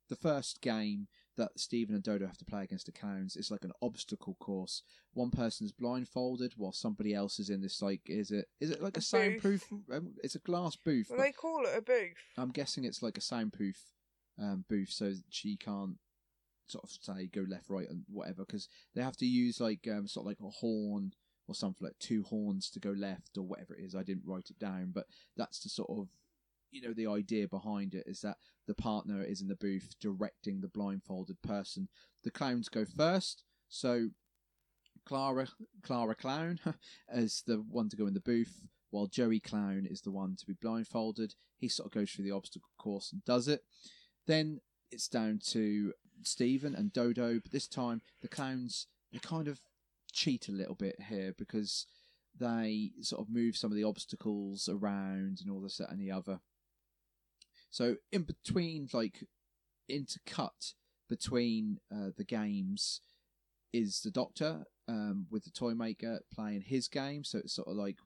the 0.09 0.17
first 0.17 0.61
game, 0.61 1.09
that 1.37 1.59
Stephen 1.59 1.95
and 1.95 2.05
Dodo 2.05 2.27
have 2.27 2.37
to 2.37 2.45
play 2.45 2.63
against 2.63 2.85
the 2.87 2.93
clowns. 2.93 3.37
is 3.37 3.51
like 3.51 3.65
an 3.65 3.73
obstacle 3.81 4.35
course. 4.35 4.83
One 5.15 5.31
person's 5.31 5.73
blindfolded 5.73 6.53
while 6.59 6.73
somebody 6.73 7.15
else 7.15 7.39
is 7.41 7.49
in 7.49 7.63
this 7.63 7.81
like 7.81 8.03
is 8.05 8.31
it 8.31 8.51
is 8.61 8.71
it 8.71 8.83
like 8.83 8.97
a, 8.97 9.01
A 9.01 9.03
soundproof? 9.03 9.73
Um, 9.91 10.15
it's 10.23 10.35
a 10.35 10.41
glass 10.41 10.77
booth. 10.77 11.09
Well, 11.09 11.19
they 11.19 11.33
call 11.33 11.65
it 11.65 11.75
a 11.77 11.81
booth. 11.81 12.19
I'm 12.37 12.51
guessing 12.51 12.85
it's 12.85 13.03
like 13.03 13.17
a 13.17 13.23
soundproof 13.23 13.79
um, 14.39 14.67
booth, 14.69 14.91
so 14.91 15.15
she 15.31 15.57
can't 15.57 15.99
sort 16.73 16.85
of 16.85 16.91
say 16.91 17.29
go 17.33 17.45
left, 17.49 17.69
right, 17.69 17.89
and 17.89 18.03
whatever 18.09 18.45
because 18.45 18.69
they 18.95 19.03
have 19.03 19.17
to 19.19 19.27
use 19.27 19.61
like 19.61 19.87
um, 19.91 20.07
sort 20.09 20.25
of 20.25 20.29
like 20.29 20.41
a 20.41 20.51
horn 20.51 21.13
or 21.49 21.55
something 21.55 21.87
like 21.87 21.99
two 21.99 22.23
horns 22.23 22.71
to 22.71 22.81
go 22.81 22.91
left 22.91 23.37
or 23.37 23.43
whatever 23.43 23.75
it 23.75 23.85
is. 23.85 23.95
I 23.95 24.03
didn't 24.03 24.27
write 24.27 24.51
it 24.51 24.59
down, 24.59 24.93
but 24.95 25.07
that's 25.37 25.61
the 25.61 25.69
sort 25.69 25.91
of 25.91 26.09
you 26.71 26.81
know 26.81 26.95
the 26.95 27.07
idea 27.07 27.47
behind 27.47 27.95
it 27.95 28.05
is 28.07 28.21
that 28.23 28.39
the 28.67 28.75
partner 28.75 29.23
is 29.23 29.43
in 29.43 29.49
the 29.49 29.57
booth 29.57 29.95
directing 30.01 30.61
the 30.61 30.69
blindfolded 30.69 31.43
person. 31.43 31.89
The 32.25 32.31
clowns 32.31 32.69
go 32.69 32.85
first, 32.85 33.45
so 33.69 34.09
Clara 35.05 35.49
Clara 35.83 36.15
Clown 36.15 36.59
is 37.13 37.43
the 37.47 37.57
one 37.57 37.89
to 37.91 37.97
go 37.97 38.07
in 38.07 38.15
the 38.15 38.21
booth, 38.21 38.63
while 38.91 39.07
Joey 39.07 39.41
Clown 39.41 39.87
is 39.89 40.03
the 40.03 40.11
one 40.11 40.37
to 40.37 40.47
be 40.47 40.55
blindfolded. 40.55 41.35
He 41.59 41.69
sort 41.69 41.87
of 41.87 41.93
goes 41.93 42.11
through 42.11 42.25
the 42.25 42.31
obstacle 42.31 42.71
course 42.79 43.13
and 43.13 43.25
does 43.25 43.49
it. 43.49 43.63
Then 44.27 44.61
it's 44.91 45.09
down 45.09 45.41
to 45.51 45.93
Stephen 46.27 46.75
and 46.75 46.93
Dodo, 46.93 47.41
but 47.43 47.53
this 47.53 47.69
time 47.69 48.03
the 48.21 48.29
clowns 48.29 48.87
they 49.13 49.19
kind 49.19 49.49
of 49.49 49.61
cheat 50.13 50.49
a 50.49 50.53
little 50.53 50.75
bit 50.75 50.97
here 51.09 51.35
because 51.37 51.87
they 52.39 52.93
sort 53.03 53.21
of 53.21 53.33
move 53.33 53.57
some 53.57 53.71
of 53.71 53.77
the 53.77 53.85
obstacles 53.85 54.69
around 54.69 55.41
and 55.41 55.51
all 55.51 55.61
this 55.61 55.77
that 55.77 55.91
and 55.91 56.01
the 56.01 56.11
other. 56.11 56.41
So 57.71 57.97
in 58.11 58.23
between, 58.23 58.89
like 58.93 59.25
intercut 59.91 60.75
between 61.09 61.79
uh, 61.95 62.11
the 62.17 62.25
games, 62.25 63.01
is 63.73 64.01
the 64.03 64.11
Doctor 64.11 64.65
um, 64.89 65.27
with 65.31 65.45
the 65.45 65.51
toy 65.51 65.73
maker 65.73 66.21
playing 66.33 66.63
his 66.63 66.89
game. 66.89 67.25
So 67.25 67.39
it's 67.39 67.55
sort 67.55 67.69
of 67.69 67.75
like 67.75 67.97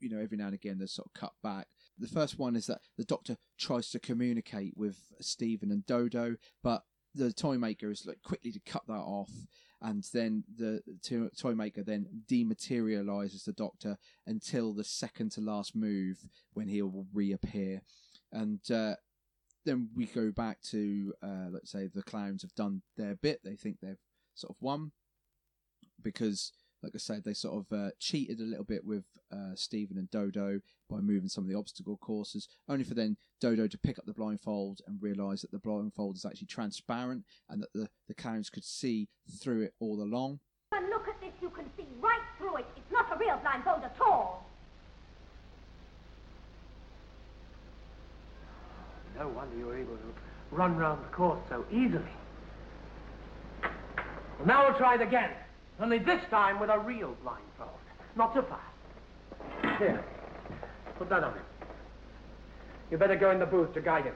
you 0.00 0.10
know 0.10 0.20
every 0.20 0.36
now 0.36 0.46
and 0.46 0.54
again 0.54 0.78
there's 0.78 0.92
sort 0.92 1.08
of 1.08 1.18
cut 1.18 1.32
back. 1.42 1.68
The 1.98 2.08
first 2.08 2.38
one 2.38 2.56
is 2.56 2.66
that 2.66 2.80
the 2.96 3.04
Doctor 3.04 3.36
tries 3.58 3.90
to 3.90 3.98
communicate 3.98 4.74
with 4.76 4.98
Stephen 5.20 5.70
and 5.70 5.86
Dodo, 5.86 6.36
but 6.62 6.82
the 7.14 7.32
toy 7.32 7.58
maker 7.58 7.90
is 7.90 8.06
like 8.06 8.22
quickly 8.22 8.52
to 8.52 8.60
cut 8.60 8.82
that 8.86 8.94
off 8.94 9.30
and 9.82 10.04
then 10.12 10.44
the 10.56 10.80
toy 11.36 11.54
maker 11.54 11.82
then 11.82 12.06
dematerializes 12.30 13.44
the 13.44 13.52
doctor 13.52 13.98
until 14.26 14.72
the 14.72 14.84
second 14.84 15.32
to 15.32 15.40
last 15.40 15.74
move 15.74 16.18
when 16.54 16.68
he 16.68 16.80
will 16.82 17.06
reappear. 17.12 17.82
And 18.30 18.60
uh, 18.70 18.94
then 19.66 19.88
we 19.94 20.06
go 20.06 20.30
back 20.30 20.62
to 20.70 21.12
uh, 21.22 21.48
let's 21.50 21.72
say 21.72 21.88
the 21.88 22.02
clowns 22.04 22.42
have 22.42 22.54
done 22.54 22.82
their 22.96 23.16
bit. 23.16 23.40
They 23.42 23.56
think 23.56 23.78
they've 23.80 23.98
sort 24.34 24.52
of 24.52 24.56
won 24.60 24.92
because 26.00 26.52
like 26.82 26.92
i 26.94 26.98
said 26.98 27.22
they 27.24 27.34
sort 27.34 27.64
of 27.64 27.78
uh, 27.78 27.90
cheated 27.98 28.40
a 28.40 28.44
little 28.44 28.64
bit 28.64 28.84
with 28.84 29.04
uh, 29.32 29.54
stephen 29.54 29.96
and 29.98 30.10
dodo 30.10 30.60
by 30.88 30.98
moving 30.98 31.28
some 31.28 31.44
of 31.44 31.48
the 31.50 31.56
obstacle 31.56 31.96
courses 31.96 32.48
only 32.68 32.84
for 32.84 32.94
then 32.94 33.16
dodo 33.40 33.66
to 33.66 33.78
pick 33.78 33.98
up 33.98 34.04
the 34.06 34.12
blindfold 34.12 34.80
and 34.86 35.02
realize 35.02 35.40
that 35.40 35.50
the 35.50 35.58
blindfold 35.58 36.16
is 36.16 36.24
actually 36.24 36.46
transparent 36.46 37.24
and 37.48 37.62
that 37.62 37.72
the, 37.74 37.88
the 38.08 38.14
clowns 38.14 38.50
could 38.50 38.64
see 38.64 39.08
through 39.40 39.62
it 39.62 39.72
all 39.80 40.02
along 40.02 40.38
And 40.72 40.88
look 40.90 41.08
at 41.08 41.20
this, 41.20 41.32
you 41.40 41.50
can 41.50 41.64
see 41.76 41.86
right 42.00 42.20
through 42.38 42.56
it. 42.58 42.66
It's 42.76 42.90
not 42.92 43.12
a 43.14 43.18
real 43.18 43.38
blindfold 43.42 43.84
at 43.84 43.96
all. 44.00 44.46
No 49.18 49.28
wonder 49.28 49.56
you 49.56 49.66
were 49.66 49.76
able 49.78 49.96
to 49.96 50.14
run 50.50 50.76
round 50.76 51.04
the 51.04 51.08
course 51.08 51.40
so 51.48 51.64
easily. 51.70 52.04
Well, 53.62 54.46
now 54.46 54.66
we'll 54.68 54.78
try 54.78 54.94
it 54.94 55.02
again. 55.02 55.30
Only 55.80 55.98
this 55.98 56.22
time 56.30 56.60
with 56.60 56.70
a 56.70 56.78
real 56.78 57.16
blindfold. 57.22 57.78
Not 58.16 58.34
so 58.34 58.42
fast. 58.42 59.78
Here. 59.78 60.04
Put 60.98 61.08
that 61.08 61.24
on 61.24 61.34
him. 61.34 61.42
You 62.90 62.98
better 62.98 63.16
go 63.16 63.30
in 63.30 63.38
the 63.38 63.46
booth 63.46 63.72
to 63.74 63.80
guide 63.80 64.04
him. 64.04 64.14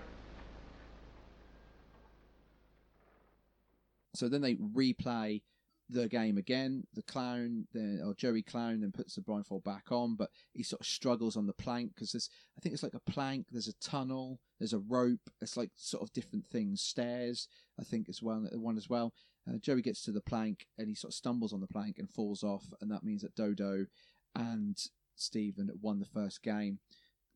So 4.15 4.29
then 4.29 4.41
they 4.41 4.55
replay 4.55 5.43
the 5.89 6.09
game 6.09 6.37
again. 6.37 6.87
The 6.95 7.03
clown, 7.03 7.67
then 7.73 8.01
or 8.05 8.15
Jerry 8.15 8.43
Clown, 8.43 8.81
then 8.81 8.93
puts 8.93 9.15
the 9.15 9.21
blindfold 9.21 9.65
back 9.65 9.91
on, 9.91 10.17
but 10.17 10.31
he 10.53 10.63
sort 10.63 10.81
of 10.81 10.87
struggles 10.87 11.37
on 11.37 11.47
the 11.47 11.53
plank 11.53 11.93
because 11.95 12.13
there's, 12.13 12.29
I 12.59 12.61
think 12.61 12.75
it's 12.75 12.83
like 12.83 12.95
a 12.95 13.11
plank. 13.11 13.47
There's 13.51 13.69
a 13.69 13.75
tunnel. 13.75 14.41
There's 14.59 14.73
a 14.73 14.79
rope. 14.79 15.31
It's 15.41 15.57
like 15.57 15.71
sort 15.77 16.03
of 16.03 16.13
different 16.13 16.47
things. 16.47 16.83
Stairs, 16.83 17.49
I 17.79 17.85
think, 17.85 18.09
as 18.09 18.23
well. 18.23 18.47
One 18.53 18.77
as 18.77 18.89
well. 18.89 19.13
Uh, 19.49 19.59
Joey 19.59 19.83
gets 19.83 20.03
to 20.03 20.13
the 20.13 20.21
plank 20.21 20.67
and 20.79 20.89
he 20.89 20.95
sort 20.95 21.13
of 21.13 21.17
stumbles 21.17 21.53
on 21.53 21.61
the 21.61 21.67
plank 21.67 21.99
and 21.99 22.11
falls 22.11 22.43
off, 22.43 22.65
and 22.81 22.91
that 22.91 23.05
means 23.05 23.23
that 23.23 23.35
Dodo 23.35 23.87
and 24.35 24.77
Stephen 25.15 25.71
won 25.81 25.99
the 25.99 26.07
first 26.07 26.43
game. 26.43 26.79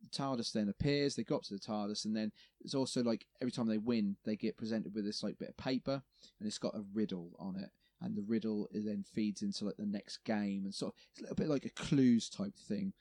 The 0.03 0.09
TARDIS 0.17 0.53
then 0.53 0.69
appears. 0.69 1.15
They 1.15 1.25
go 1.25 1.37
up 1.37 1.43
to 1.45 1.55
the 1.55 1.61
TARDIS, 1.61 2.05
and 2.07 2.17
then 2.17 2.33
it's 2.61 2.75
also 2.75 3.03
like 3.03 3.27
every 3.41 3.53
time 3.53 3.67
they 3.67 3.79
win, 3.79 4.17
they 4.25 4.37
get 4.37 4.57
presented 4.57 4.95
with 4.95 5.05
this 5.05 5.23
like 5.23 5.39
bit 5.39 5.51
of 5.51 5.57
paper, 5.57 6.03
and 6.39 6.47
it's 6.47 6.59
got 6.59 6.75
a 6.75 6.85
riddle 6.95 7.33
on 7.39 7.57
it. 7.57 7.71
And 8.03 8.17
the 8.17 8.25
riddle 8.27 8.67
then 8.73 9.05
feeds 9.15 9.43
into 9.43 9.67
like 9.67 9.77
the 9.77 9.85
next 9.85 10.25
game, 10.25 10.65
and 10.65 10.75
sort 10.75 10.95
of 10.95 11.01
it's 11.11 11.21
a 11.21 11.23
little 11.23 11.37
bit 11.37 11.49
like 11.49 11.67
a 11.67 11.71
clues 11.71 12.31
type 12.31 12.57
thing. 12.57 12.95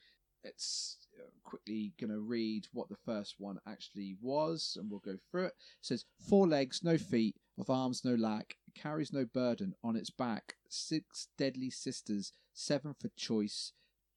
It's 0.44 0.98
uh, 1.18 1.30
quickly 1.42 1.94
going 1.98 2.10
to 2.10 2.20
read 2.20 2.66
what 2.72 2.88
the 2.88 2.96
first 3.04 3.36
one 3.38 3.58
actually 3.66 4.16
was, 4.20 4.76
and 4.78 4.90
we'll 4.90 5.00
go 5.00 5.16
through 5.30 5.44
it. 5.44 5.54
It 5.80 5.86
says 5.86 6.04
four 6.28 6.46
legs, 6.46 6.80
no 6.82 6.98
feet, 6.98 7.36
of 7.58 7.70
arms 7.70 8.04
no 8.04 8.14
lack, 8.14 8.56
carries 8.74 9.12
no 9.12 9.24
burden 9.24 9.74
on 9.82 9.96
its 9.96 10.10
back, 10.10 10.54
six 10.68 11.28
deadly 11.36 11.70
sisters, 11.70 12.32
seven 12.52 12.94
for 12.98 13.10
choice, 13.16 13.72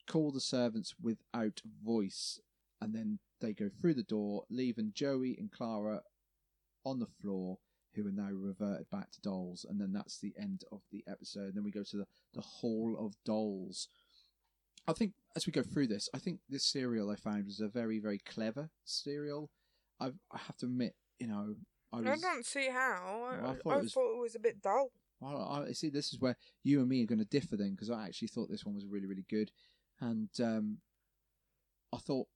call 0.08 0.32
the 0.32 0.40
servants 0.40 0.96
without 1.02 1.62
voice. 1.84 2.40
And 2.82 2.94
then 2.94 3.20
they 3.40 3.54
go 3.54 3.70
through 3.70 3.94
the 3.94 4.04
door, 4.04 4.44
leaving 4.50 4.92
Joey 4.94 5.36
and 5.40 5.52
Clara 5.52 6.02
on 6.86 7.00
the 7.00 7.08
floor, 7.22 7.60
who 7.96 8.08
are 8.08 8.12
now 8.12 8.30
reverted 8.32 8.90
back 8.92 9.12
to 9.12 9.22
dolls. 9.22 9.66
And 9.68 9.80
then 9.80 9.94
that's 9.94 10.20
the 10.20 10.34
end 10.40 10.64
of 10.72 10.82
the 10.92 11.04
episode. 11.08 11.56
Then 11.56 11.64
we 11.64 11.72
go 11.72 11.84
to 11.84 11.98
the, 11.98 12.06
the 12.34 12.42
Hall 12.42 12.98
of 13.00 13.16
Dolls. 13.26 13.88
I 14.88 14.94
think 14.94 15.14
as 15.36 15.46
we 15.46 15.54
go 15.54 15.64
through 15.64 15.88
this, 15.88 16.10
I 16.14 16.18
think 16.18 16.40
this 16.50 16.66
serial 16.66 17.10
I 17.10 17.16
found 17.16 17.46
was 17.46 17.62
a 17.62 17.68
very, 17.68 18.00
very 18.00 18.20
clever 18.20 18.70
serial. 18.84 19.50
I, 20.00 20.08
I 20.32 20.40
have 20.40 20.58
to 20.58 20.66
admit, 20.66 20.96
you 21.20 21.28
know, 21.28 21.56
I 21.94 22.00
I 22.12 22.16
don't 22.18 22.46
see 22.46 22.70
how. 22.70 23.30
I, 23.32 23.48
I 23.48 23.52
I, 23.52 23.56
thought 23.56 23.78
it 23.78 23.84
was- 23.84 23.94
thought 23.94 24.16
it 24.18 24.22
was 24.22 24.36
a 24.36 24.40
bit 24.40 24.62
dull. 24.62 24.92
Well, 25.20 25.66
I 25.68 25.72
see. 25.72 25.90
This 25.90 26.12
is 26.12 26.20
where 26.20 26.36
you 26.64 26.80
and 26.82 26.90
me 26.90 27.02
are 27.04 27.08
going 27.08 27.20
to 27.20 27.26
differ 27.26 27.56
then, 27.56 27.72
because 27.72 27.90
I 27.90 28.06
actually 28.06 28.28
thought 28.28 28.50
this 28.50 28.66
one 28.66 28.76
was 28.76 28.86
really, 28.86 29.06
really 29.06 29.26
good, 29.30 29.52
and 30.02 30.30
um, 30.42 30.80
I 31.94 31.98
thought, 31.98 32.28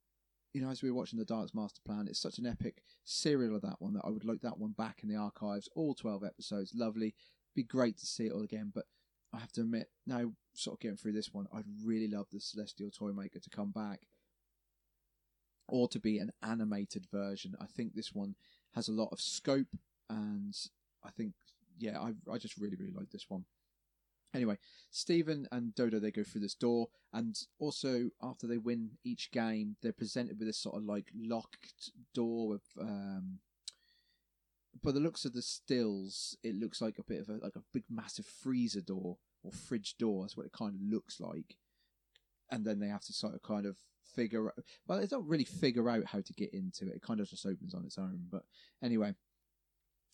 you 0.53 0.61
know, 0.61 0.69
as 0.69 0.81
we 0.81 0.89
were 0.89 0.95
watching 0.97 1.19
the 1.19 1.25
Dark's 1.25 1.53
Master 1.53 1.81
Plan, 1.85 2.07
it's 2.07 2.21
such 2.21 2.37
an 2.37 2.45
epic 2.45 2.83
serial 3.03 3.55
of 3.57 3.61
that 3.63 3.75
one 3.81 3.93
that 3.95 4.05
I 4.05 4.09
would 4.09 4.23
like 4.23 4.39
that 4.41 4.57
one 4.57 4.71
back 4.71 4.99
in 5.03 5.09
the 5.09 5.17
archives, 5.17 5.67
all 5.75 5.95
twelve 5.95 6.23
episodes, 6.23 6.71
lovely. 6.75 7.13
Be 7.55 7.63
great 7.63 7.97
to 7.97 8.05
see 8.05 8.27
it 8.27 8.31
all 8.31 8.43
again, 8.43 8.71
but 8.73 8.85
I 9.33 9.39
have 9.39 9.51
to 9.53 9.61
admit, 9.61 9.89
now 10.05 10.31
sort 10.53 10.75
of 10.75 10.79
getting 10.79 10.95
through 10.97 11.13
this 11.13 11.33
one, 11.33 11.47
I'd 11.53 11.65
really 11.83 12.07
love 12.07 12.27
the 12.31 12.39
Celestial 12.39 12.89
Toymaker 12.91 13.39
to 13.39 13.49
come 13.49 13.71
back, 13.71 14.01
or 15.67 15.89
to 15.89 15.99
be 15.99 16.19
an 16.19 16.31
animated 16.41 17.05
version. 17.11 17.55
I 17.59 17.65
think 17.65 17.93
this 17.93 18.13
one 18.13 18.35
has 18.77 18.88
a 18.88 18.93
lot 18.93 19.10
of 19.12 19.19
scope, 19.19 19.75
and 20.10 20.55
I 21.03 21.10
think 21.10 21.34
yeah, 21.79 22.00
I 22.00 22.13
I 22.31 22.38
just 22.38 22.57
really 22.57 22.75
really 22.75 22.93
like 22.96 23.10
this 23.10 23.25
one. 23.27 23.46
Anyway, 24.34 24.57
Stephen 24.91 25.48
and 25.51 25.74
Dodo 25.74 26.00
they 26.00 26.12
go 26.12 26.24
through 26.24 26.41
this 26.41 26.53
door, 26.53 26.88
and 27.12 27.36
also 27.60 28.12
after 28.22 28.46
they 28.46 28.60
win 28.60 28.91
each 29.03 29.31
game, 29.31 29.77
they're 29.81 29.91
presented 29.91 30.38
with 30.38 30.48
this 30.48 30.60
sort 30.60 30.75
of 30.75 30.84
like 30.84 31.07
locked 31.15 31.91
door 32.13 32.48
with. 32.48 32.67
Um, 32.79 33.39
by 34.84 34.91
the 34.91 35.00
looks 35.00 35.25
of 35.25 35.34
the 35.34 35.41
stills, 35.41 36.38
it 36.43 36.53
looks 36.53 36.81
like 36.81 37.00
a 37.00 37.03
bit 37.03 37.22
of 37.22 37.29
a 37.29 37.43
like 37.43 37.55
a 37.55 37.63
big 37.74 37.86
massive 37.89 38.27
freezer 38.27 38.81
door 38.81 39.17
or 39.43 39.51
fridge 39.51 39.98
door. 39.98 40.24
That's 40.24 40.38
what 40.38 40.46
it 40.46 40.51
kind 40.53 40.75
of 40.75 40.81
looks 40.81 41.19
like. 41.19 41.57
And 42.50 42.66
then 42.66 42.80
they 42.80 42.88
have 42.88 43.04
to 43.06 43.13
sort 43.13 43.36
of 43.36 43.42
kind 43.42 43.66
of 43.66 43.77
figure. 44.16 44.48
out 44.48 44.54
Well, 44.88 45.00
they 45.00 45.08
don't 45.08 45.27
really 45.27 45.44
figure 45.44 45.89
out 45.89 46.06
how 46.06 46.22
to 46.22 46.34
get 46.34 46.54
into 46.54 46.88
it. 46.88 46.96
It 46.96 47.01
kind 47.01 47.20
of 47.20 47.30
just 47.30 47.46
opens 47.46 47.74
on 47.74 47.86
its 47.86 47.98
own. 47.98 48.27
But 48.32 48.44
anyway, 48.82 49.16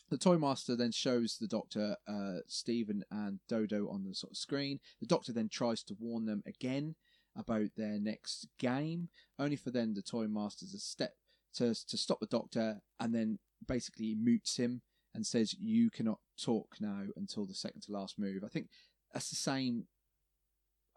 the 0.10 0.18
toy 0.18 0.38
master 0.38 0.76
then 0.76 0.92
shows 0.92 1.38
the 1.38 1.48
doctor 1.48 1.98
uh, 2.08 2.40
Stephen 2.48 3.04
and 3.12 3.40
Dodo 3.48 3.90
on 3.90 4.04
the 4.04 4.14
sort 4.14 4.32
of 4.32 4.38
screen. 4.38 4.80
The 5.00 5.08
doctor 5.08 5.32
then 5.32 5.50
tries 5.50 5.84
to 5.84 5.96
warn 6.00 6.26
them 6.26 6.44
again 6.46 6.96
about 7.36 7.70
their 7.76 8.00
next 8.00 8.48
game, 8.60 9.10
only 9.40 9.56
for 9.56 9.72
then 9.72 9.94
the 9.94 10.02
toy 10.02 10.28
master 10.28 10.66
to 10.68 10.80
step 10.80 11.14
to 11.56 11.74
to 11.88 11.98
stop 11.98 12.20
the 12.20 12.26
doctor 12.26 12.82
and 13.00 13.14
then 13.14 13.40
basically 13.68 14.16
mutes 14.16 14.58
him 14.58 14.82
and 15.16 15.26
says 15.26 15.56
you 15.60 15.90
cannot 15.90 16.20
talk 16.42 16.76
now 16.80 17.04
until 17.16 17.46
the 17.46 17.54
second 17.54 17.82
to 17.82 17.92
last 17.92 18.18
move. 18.18 18.44
I 18.44 18.50
think 18.50 18.68
that's 19.14 19.30
the 19.30 19.36
same. 19.36 19.86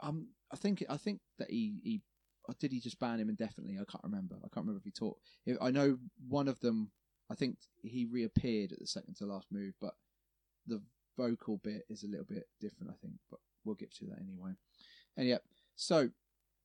Um, 0.01 0.29
I 0.53 0.57
think 0.57 0.85
I 0.89 0.97
think 0.97 1.21
that 1.39 1.51
he 1.51 1.81
he 1.83 2.03
or 2.49 2.55
did 2.61 2.73
he 2.73 2.81
just 2.81 3.01
ban 3.01 3.19
him 3.19 3.29
indefinitely? 3.29 3.75
I 3.75 3.91
can't 3.91 4.05
remember. 4.05 4.37
I 4.37 4.49
can't 4.53 4.67
remember 4.67 4.79
if 4.79 4.85
he 4.85 4.93
talked. 4.93 5.21
I 5.61 5.71
know 5.71 5.99
one 6.29 6.49
of 6.49 6.61
them 6.61 6.91
I 7.31 7.35
think 7.35 7.57
he 7.83 8.07
reappeared 8.07 8.73
at 8.73 8.79
the 8.79 8.87
second 8.87 9.17
to 9.17 9.27
last 9.27 9.49
move, 9.51 9.75
but 9.81 9.95
the 10.67 10.81
vocal 11.17 11.59
bit 11.63 11.85
is 11.89 12.05
a 12.05 12.09
little 12.09 12.27
bit 12.27 12.45
different, 12.61 12.93
I 12.93 12.97
think, 13.01 13.15
but 13.31 13.41
we'll 13.65 13.75
get 13.75 13.93
to 13.97 14.07
that 14.07 14.21
anyway. 14.21 14.53
And 15.17 15.27
yep. 15.27 15.43
so 15.75 16.11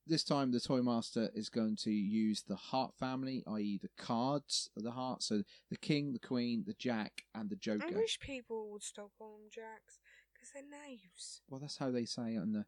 this 0.06 0.24
time 0.24 0.52
the 0.52 0.60
Toy 0.60 0.82
Master 0.82 1.30
is 1.34 1.50
going 1.50 1.78
to 1.78 1.92
use 1.92 2.44
the 2.44 2.56
Heart 2.56 2.94
family, 3.00 3.44
i.e., 3.48 3.80
the 3.82 4.04
cards 4.04 4.70
of 4.76 4.84
the 4.84 4.92
Heart. 4.92 5.24
So 5.24 5.44
the 5.70 5.78
King, 5.78 6.14
the 6.14 6.20
Queen, 6.20 6.64
the 6.66 6.74
Jack, 6.74 7.24
and 7.34 7.50
the 7.50 7.56
Joker. 7.56 7.86
I 7.88 7.92
wish 7.92 8.20
people 8.20 8.70
would 8.72 8.84
stop 8.84 9.12
calling 9.18 9.50
jacks 9.52 10.00
because 10.34 10.50
they're 10.54 10.64
knaves. 10.64 11.42
Well, 11.50 11.60
that's 11.60 11.78
how 11.78 11.92
they 11.92 12.06
say 12.06 12.36
it 12.36 12.40
on 12.40 12.52
the 12.52 12.66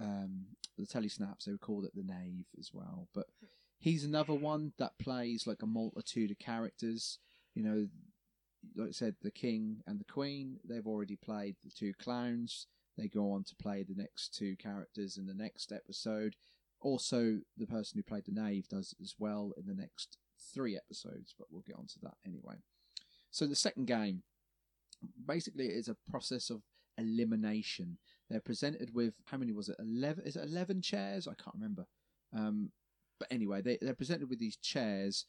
um, 0.00 0.46
the 0.78 0.86
telesnaps. 0.86 1.44
They 1.44 1.52
would 1.52 1.60
call 1.60 1.84
it 1.84 1.94
the 1.94 2.02
Knave 2.02 2.46
as 2.58 2.70
well. 2.72 3.08
But 3.14 3.26
he's 3.78 4.04
another 4.04 4.34
one 4.34 4.72
that 4.78 4.98
plays 4.98 5.46
like 5.46 5.62
a 5.62 5.66
multitude 5.66 6.30
of 6.30 6.38
characters. 6.38 7.18
You 7.54 7.62
know, 7.62 7.88
like 8.76 8.88
I 8.88 8.92
said, 8.92 9.16
the 9.22 9.30
King 9.30 9.82
and 9.86 10.00
the 10.00 10.04
Queen. 10.04 10.58
They've 10.64 10.86
already 10.86 11.16
played 11.16 11.56
the 11.62 11.70
two 11.70 11.92
clowns. 11.94 12.66
They 12.96 13.08
go 13.08 13.32
on 13.32 13.44
to 13.44 13.56
play 13.56 13.82
the 13.82 14.00
next 14.00 14.34
two 14.34 14.56
characters 14.56 15.16
in 15.16 15.26
the 15.26 15.34
next 15.34 15.72
episode. 15.72 16.36
Also, 16.80 17.38
the 17.56 17.66
person 17.66 17.96
who 17.96 18.02
played 18.02 18.24
the 18.26 18.32
Knave 18.32 18.68
does 18.68 18.94
as 19.00 19.14
well 19.18 19.52
in 19.56 19.66
the 19.66 19.80
next 19.80 20.18
three 20.52 20.76
episodes, 20.76 21.34
but 21.38 21.46
we'll 21.50 21.62
get 21.62 21.76
onto 21.76 22.00
that 22.02 22.14
anyway. 22.26 22.56
So 23.30 23.46
the 23.46 23.54
second 23.54 23.86
game, 23.86 24.22
basically, 25.26 25.66
is 25.66 25.88
a 25.88 25.96
process 26.10 26.50
of 26.50 26.62
elimination. 26.98 27.98
They're 28.30 28.40
presented 28.40 28.94
with 28.94 29.14
how 29.26 29.36
many 29.36 29.52
was 29.52 29.68
it? 29.68 29.76
Eleven? 29.78 30.24
Is 30.24 30.36
it 30.36 30.44
eleven 30.44 30.80
chairs? 30.80 31.28
I 31.28 31.34
can't 31.34 31.54
remember. 31.54 31.86
Um, 32.34 32.70
but 33.18 33.30
anyway, 33.30 33.60
they, 33.62 33.78
they're 33.80 33.94
presented 33.94 34.28
with 34.30 34.38
these 34.38 34.56
chairs. 34.56 35.26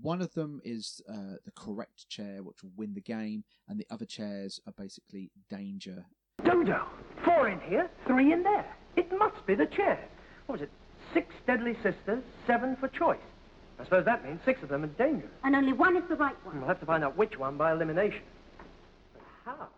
One 0.00 0.22
of 0.22 0.32
them 0.32 0.60
is 0.64 1.02
uh, 1.10 1.36
the 1.44 1.52
correct 1.56 2.08
chair, 2.08 2.42
which 2.42 2.62
will 2.62 2.72
win 2.76 2.94
the 2.94 3.02
game, 3.02 3.44
and 3.68 3.78
the 3.78 3.86
other 3.90 4.06
chairs 4.06 4.58
are 4.66 4.72
basically 4.78 5.30
danger. 5.50 6.06
Dodo! 6.42 6.86
Four 7.24 7.48
in 7.48 7.60
here, 7.60 7.90
three 8.06 8.32
in 8.32 8.42
there. 8.42 8.66
It 8.96 9.10
must 9.18 9.44
be 9.46 9.54
the 9.54 9.66
chair. 9.66 10.08
What 10.46 10.60
was 10.60 10.62
it? 10.62 10.70
Six 11.12 11.34
deadly 11.46 11.74
sisters, 11.82 12.22
seven 12.46 12.76
for 12.76 12.88
choice. 12.88 13.18
I 13.78 13.84
suppose 13.84 14.04
that 14.04 14.24
means 14.24 14.40
six 14.44 14.62
of 14.62 14.68
them 14.68 14.84
are 14.84 14.88
dangerous. 14.88 15.30
And 15.42 15.54
only 15.54 15.72
one 15.72 15.96
is 15.96 16.04
the 16.08 16.16
right 16.16 16.36
one. 16.46 16.58
We'll 16.58 16.68
have 16.68 16.80
to 16.80 16.86
find 16.86 17.04
out 17.04 17.16
which 17.18 17.38
one 17.38 17.56
by 17.56 17.72
elimination. 17.72 18.22
But 19.12 19.22
how? 19.44 19.68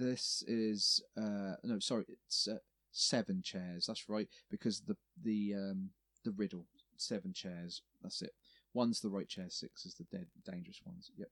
This 0.00 0.42
is 0.48 1.02
uh, 1.14 1.56
no, 1.62 1.78
sorry, 1.78 2.04
it's 2.08 2.48
uh, 2.48 2.56
seven 2.90 3.42
chairs. 3.42 3.84
That's 3.86 4.08
right, 4.08 4.28
because 4.50 4.80
the 4.80 4.96
the 5.22 5.54
um, 5.54 5.90
the 6.24 6.30
riddle 6.32 6.64
seven 6.96 7.34
chairs. 7.34 7.82
That's 8.02 8.22
it. 8.22 8.32
One's 8.72 9.00
the 9.00 9.10
right 9.10 9.28
chair, 9.28 9.46
six 9.50 9.84
is 9.84 9.94
the 9.94 10.04
dead 10.04 10.28
dangerous 10.50 10.80
ones. 10.86 11.10
Yep. 11.18 11.28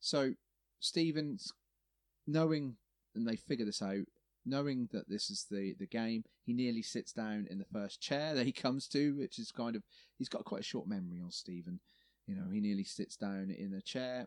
So 0.00 0.34
Stephen's 0.78 1.52
knowing, 2.26 2.76
and 3.14 3.26
they 3.26 3.36
figure 3.36 3.64
this 3.64 3.80
out, 3.80 4.04
knowing 4.44 4.90
that 4.92 5.08
this 5.08 5.30
is 5.30 5.46
the 5.50 5.74
the 5.78 5.86
game, 5.86 6.24
he 6.44 6.52
nearly 6.52 6.82
sits 6.82 7.14
down 7.14 7.46
in 7.50 7.58
the 7.58 7.64
first 7.72 8.02
chair 8.02 8.34
that 8.34 8.44
he 8.44 8.52
comes 8.52 8.88
to, 8.88 9.16
which 9.16 9.38
is 9.38 9.50
kind 9.50 9.74
of 9.74 9.82
he's 10.18 10.28
got 10.28 10.44
quite 10.44 10.60
a 10.60 10.64
short 10.64 10.86
memory 10.86 11.22
on 11.24 11.30
Stephen. 11.30 11.80
You 12.26 12.34
know, 12.34 12.50
he 12.52 12.60
nearly 12.60 12.84
sits 12.84 13.16
down 13.16 13.54
in 13.56 13.72
a 13.72 13.80
chair. 13.80 14.26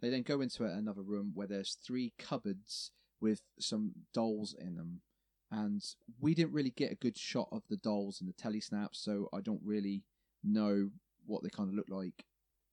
They 0.00 0.10
then 0.10 0.22
go 0.22 0.40
into 0.40 0.64
another 0.64 1.02
room 1.02 1.32
where 1.34 1.46
there's 1.46 1.76
three 1.84 2.12
cupboards 2.18 2.92
with 3.20 3.42
some 3.58 3.92
dolls 4.14 4.54
in 4.58 4.76
them. 4.76 5.02
And 5.50 5.82
we 6.20 6.34
didn't 6.34 6.52
really 6.52 6.70
get 6.70 6.92
a 6.92 6.96
good 6.96 7.18
shot 7.18 7.48
of 7.52 7.62
the 7.68 7.76
dolls 7.76 8.20
in 8.20 8.26
the 8.26 8.32
telesnaps, 8.32 8.94
so 8.96 9.28
I 9.32 9.40
don't 9.40 9.60
really 9.64 10.04
know 10.44 10.90
what 11.26 11.42
they 11.42 11.50
kind 11.50 11.68
of 11.68 11.74
look 11.74 11.88
like. 11.90 12.24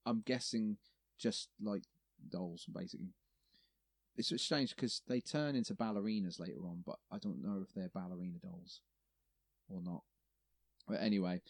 I'm 0.05 0.22
guessing 0.25 0.77
just 1.17 1.50
like 1.62 1.84
dolls, 2.29 2.65
basically. 2.74 3.13
It's 4.15 4.31
strange 4.41 4.75
because 4.75 5.01
they 5.07 5.19
turn 5.19 5.55
into 5.55 5.75
ballerinas 5.75 6.39
later 6.39 6.65
on, 6.65 6.84
but 6.86 6.98
I 7.12 7.17
don't 7.17 7.43
know 7.43 7.62
if 7.62 7.74
they're 7.74 7.89
ballerina 7.89 8.38
dolls 8.39 8.81
or 9.69 9.81
not. 9.81 10.03
But 10.88 11.01
anyway, 11.01 11.41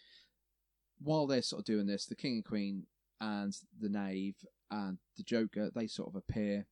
while 1.00 1.28
they're 1.28 1.42
sort 1.42 1.62
of 1.62 1.66
doing 1.66 1.88
this, 1.88 2.06
the 2.06 2.16
king 2.16 2.36
and 2.36 2.46
queen 2.46 2.88
and 3.22 3.56
the 3.80 3.90
knave 3.90 4.36
and 4.72 4.98
the 5.16 5.24
joker 5.24 5.70
they 5.74 5.88
sort 5.88 6.10
of 6.10 6.16
appear, 6.16 6.66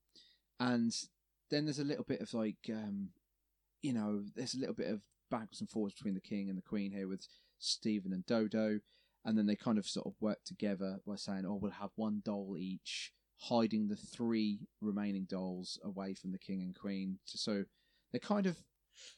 and 0.59 0.93
then 1.49 1.65
there's 1.65 1.79
a 1.79 1.83
little 1.83 2.03
bit 2.03 2.21
of 2.21 2.33
like, 2.33 2.69
um, 2.69 3.09
you 3.81 3.93
know, 3.93 4.23
there's 4.35 4.55
a 4.55 4.59
little 4.59 4.75
bit 4.75 4.89
of 4.89 5.01
backwards 5.29 5.61
and 5.61 5.69
forwards 5.69 5.95
between 5.95 6.13
the 6.13 6.21
king 6.21 6.49
and 6.49 6.57
the 6.57 6.61
queen 6.61 6.91
here 6.91 7.07
with 7.07 7.27
Stephen 7.59 8.13
and 8.13 8.25
Dodo, 8.25 8.79
and 9.23 9.37
then 9.37 9.45
they 9.45 9.55
kind 9.55 9.77
of 9.77 9.87
sort 9.87 10.05
of 10.05 10.13
work 10.19 10.39
together 10.45 10.99
by 11.05 11.15
saying, 11.15 11.45
"Oh, 11.45 11.55
we'll 11.55 11.71
have 11.71 11.91
one 11.95 12.21
doll 12.23 12.55
each." 12.57 13.11
Hiding 13.37 13.89
the 13.89 13.97
three 13.97 14.59
remaining 14.79 15.25
dolls 15.25 15.77
away 15.83 16.13
from 16.13 16.31
the 16.31 16.39
king 16.39 16.61
and 16.61 16.73
queen, 16.73 17.19
so 17.25 17.65
they're 18.11 18.19
kind 18.19 18.45
of 18.45 18.57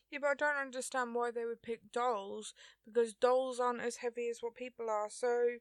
Yeah, 0.09 0.19
but 0.21 0.29
I 0.29 0.33
don't 0.33 0.55
understand 0.55 1.13
why 1.13 1.29
they 1.29 1.45
would 1.45 1.61
pick 1.61 1.91
dolls 1.91 2.53
because 2.85 3.13
dolls 3.13 3.59
aren't 3.59 3.81
as 3.81 3.97
heavy 3.97 4.27
as 4.29 4.39
what 4.41 4.55
people 4.55 4.89
are. 4.89 5.09
So 5.09 5.57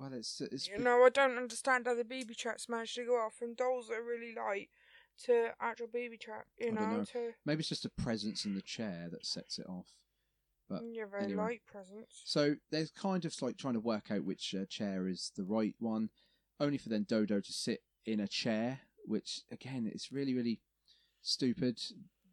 well, 0.00 0.14
it's 0.14 0.40
it's 0.40 0.66
you 0.66 0.78
know, 0.78 1.04
I 1.04 1.10
don't 1.10 1.36
understand 1.36 1.86
how 1.86 1.94
the 1.94 2.04
BB 2.04 2.34
traps 2.34 2.70
manage 2.70 2.94
to 2.94 3.04
go 3.04 3.16
off 3.16 3.34
from 3.34 3.54
dolls 3.54 3.88
that 3.88 3.98
are 3.98 4.02
really 4.02 4.34
light 4.34 4.70
to 5.24 5.50
actual 5.60 5.88
BB 5.88 6.18
trap. 6.18 6.46
You 6.58 6.72
know, 6.72 6.86
know. 6.86 7.04
to 7.12 7.32
maybe 7.44 7.60
it's 7.60 7.68
just 7.68 7.84
a 7.84 7.90
presence 7.90 8.46
in 8.46 8.54
the 8.54 8.62
chair 8.62 9.08
that 9.12 9.26
sets 9.26 9.58
it 9.58 9.66
off. 9.68 9.88
But 10.70 10.82
yeah, 10.90 11.04
very 11.10 11.24
anyway. 11.24 11.42
light 11.42 11.60
presents. 11.70 12.22
So 12.24 12.54
they're 12.70 12.86
kind 12.96 13.26
of 13.26 13.34
like 13.42 13.58
trying 13.58 13.74
to 13.74 13.80
work 13.80 14.10
out 14.10 14.24
which 14.24 14.54
uh, 14.58 14.64
chair 14.70 15.06
is 15.06 15.32
the 15.36 15.44
right 15.44 15.74
one, 15.78 16.08
only 16.58 16.78
for 16.78 16.88
then 16.88 17.04
Dodo 17.06 17.40
to 17.40 17.52
sit 17.52 17.80
in 18.06 18.20
a 18.20 18.28
chair, 18.28 18.80
which 19.04 19.42
again 19.52 19.90
is 19.92 20.08
really 20.10 20.34
really 20.34 20.60
stupid. 21.20 21.78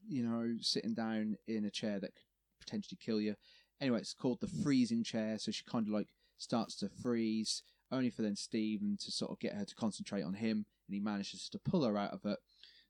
You 0.07 0.23
know, 0.23 0.53
sitting 0.61 0.93
down 0.93 1.35
in 1.49 1.65
a 1.65 1.69
chair 1.69 1.99
that 1.99 2.15
could 2.15 2.23
potentially 2.61 2.97
kill 3.03 3.19
you. 3.19 3.35
Anyway, 3.81 3.99
it's 3.99 4.13
called 4.13 4.39
the 4.39 4.47
freezing 4.47 5.03
chair. 5.03 5.37
So 5.37 5.51
she 5.51 5.63
kind 5.69 5.85
of 5.85 5.93
like 5.93 6.07
starts 6.37 6.75
to 6.77 6.89
freeze, 6.89 7.63
only 7.91 8.09
for 8.09 8.21
then 8.21 8.35
Stephen 8.35 8.97
to 8.99 9.11
sort 9.11 9.31
of 9.31 9.39
get 9.39 9.53
her 9.53 9.65
to 9.65 9.75
concentrate 9.75 10.23
on 10.23 10.33
him, 10.33 10.65
and 10.87 10.93
he 10.93 10.99
manages 10.99 11.49
to 11.49 11.59
pull 11.59 11.83
her 11.83 11.97
out 11.97 12.13
of 12.13 12.25
it. 12.25 12.39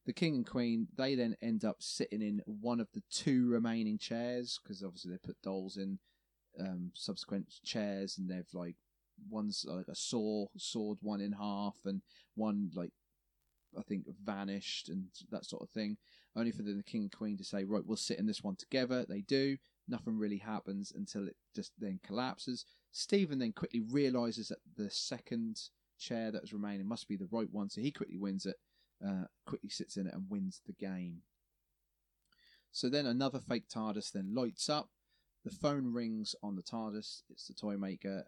The 0.06 0.14
king 0.14 0.36
and 0.36 0.46
queen 0.46 0.88
they 0.98 1.16
then 1.16 1.36
end 1.42 1.66
up 1.66 1.78
sitting 1.80 2.22
in 2.22 2.42
one 2.46 2.80
of 2.80 2.88
the 2.94 3.04
two 3.12 3.50
remaining 3.50 3.98
chairs 3.98 4.58
because 4.62 4.82
obviously 4.82 5.12
they 5.12 5.18
put 5.18 5.42
dolls 5.42 5.76
in 5.76 6.00
um, 6.60 6.92
subsequent 6.94 7.54
chairs, 7.64 8.18
and 8.18 8.30
they've 8.30 8.54
like 8.54 8.76
one's 9.30 9.66
like 9.68 9.88
a 9.88 9.96
saw 9.96 10.46
sawed 10.58 10.98
one 11.02 11.22
in 11.22 11.34
half, 11.34 11.76
and 11.86 12.02
one 12.36 12.72
like 12.74 12.92
I 13.78 13.82
think 13.84 14.06
vanished 14.24 14.90
and 14.90 15.06
that 15.32 15.46
sort 15.46 15.62
of 15.62 15.70
thing. 15.70 15.98
Only 16.36 16.52
for 16.52 16.62
the 16.62 16.84
king 16.86 17.02
and 17.02 17.12
queen 17.12 17.38
to 17.38 17.44
say, 17.44 17.64
right, 17.64 17.84
we'll 17.86 17.98
sit 17.98 18.20
in 18.20 18.28
this 18.28 18.44
one 18.44 18.56
together. 18.56 19.06
They 19.08 19.22
do. 19.22 19.58
Nothing 19.88 20.18
really 20.18 20.38
happens 20.38 20.94
until 20.96 21.28
it 21.28 21.36
just 21.56 21.72
then 21.80 22.00
collapses. 22.04 22.66
Stephen 22.92 23.40
then 23.40 23.52
quickly 23.52 23.80
realizes 23.80 24.48
that 24.48 24.60
the 24.76 24.90
second 24.90 25.60
chair 26.00 26.32
that 26.32 26.42
was 26.42 26.54
remaining 26.54 26.88
must 26.88 27.08
be 27.08 27.16
the 27.16 27.28
right 27.32 27.52
one, 27.52 27.70
so 27.70 27.82
he 27.82 27.92
quickly 27.92 28.18
wins 28.18 28.46
it. 28.46 28.56
Uh, 29.06 29.26
quickly 29.46 29.70
sits 29.70 29.96
in 29.98 30.08
it 30.08 30.14
and 30.14 30.30
wins 30.30 30.62
the 30.66 30.74
game. 30.74 31.22
So 32.72 32.90
then 32.90 33.06
another 33.06 33.40
fake 33.40 33.70
TARDIS 33.70 34.12
then 34.12 34.34
lights 34.34 34.70
up. 34.70 34.90
The 35.46 35.52
phone 35.52 35.94
rings 35.94 36.36
on 36.42 36.56
the 36.56 36.64
TARDIS. 36.64 37.22
It's 37.30 37.48
the 37.48 37.54
toy 37.54 37.78
maker. 37.78 38.26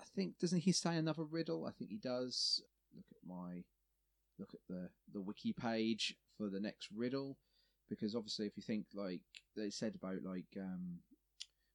I 0.00 0.04
think 0.04 0.38
doesn't 0.38 0.60
he 0.60 0.72
say 0.72 0.96
another 0.96 1.24
riddle? 1.24 1.64
I 1.66 1.70
think 1.70 1.90
he 1.90 1.98
does. 1.98 2.62
Look 2.94 3.06
at 3.10 3.26
my 3.26 3.64
look 4.38 4.54
at 4.54 4.60
the 4.68 4.90
the 5.12 5.20
wiki 5.20 5.52
page 5.52 6.16
for 6.36 6.48
the 6.48 6.60
next 6.60 6.88
riddle 6.94 7.38
because 7.88 8.14
obviously 8.14 8.46
if 8.46 8.56
you 8.56 8.62
think 8.62 8.86
like 8.94 9.20
they 9.56 9.70
said 9.70 9.94
about 9.94 10.22
like 10.24 10.46
um 10.56 10.98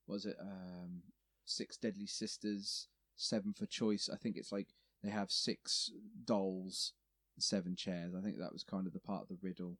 was 0.07 0.25
it 0.25 0.35
um 0.41 1.01
six 1.49 1.77
deadly 1.77 2.07
sisters 2.07 2.87
seven 3.15 3.53
for 3.53 3.65
choice 3.65 4.09
i 4.11 4.15
think 4.15 4.37
it's 4.37 4.51
like 4.51 4.67
they 5.03 5.09
have 5.09 5.31
six 5.31 5.91
dolls 6.25 6.93
seven 7.39 7.75
chairs 7.75 8.13
i 8.17 8.21
think 8.21 8.37
that 8.37 8.53
was 8.53 8.63
kind 8.63 8.87
of 8.87 8.93
the 8.93 8.99
part 8.99 9.21
of 9.21 9.27
the 9.27 9.37
riddle 9.41 9.77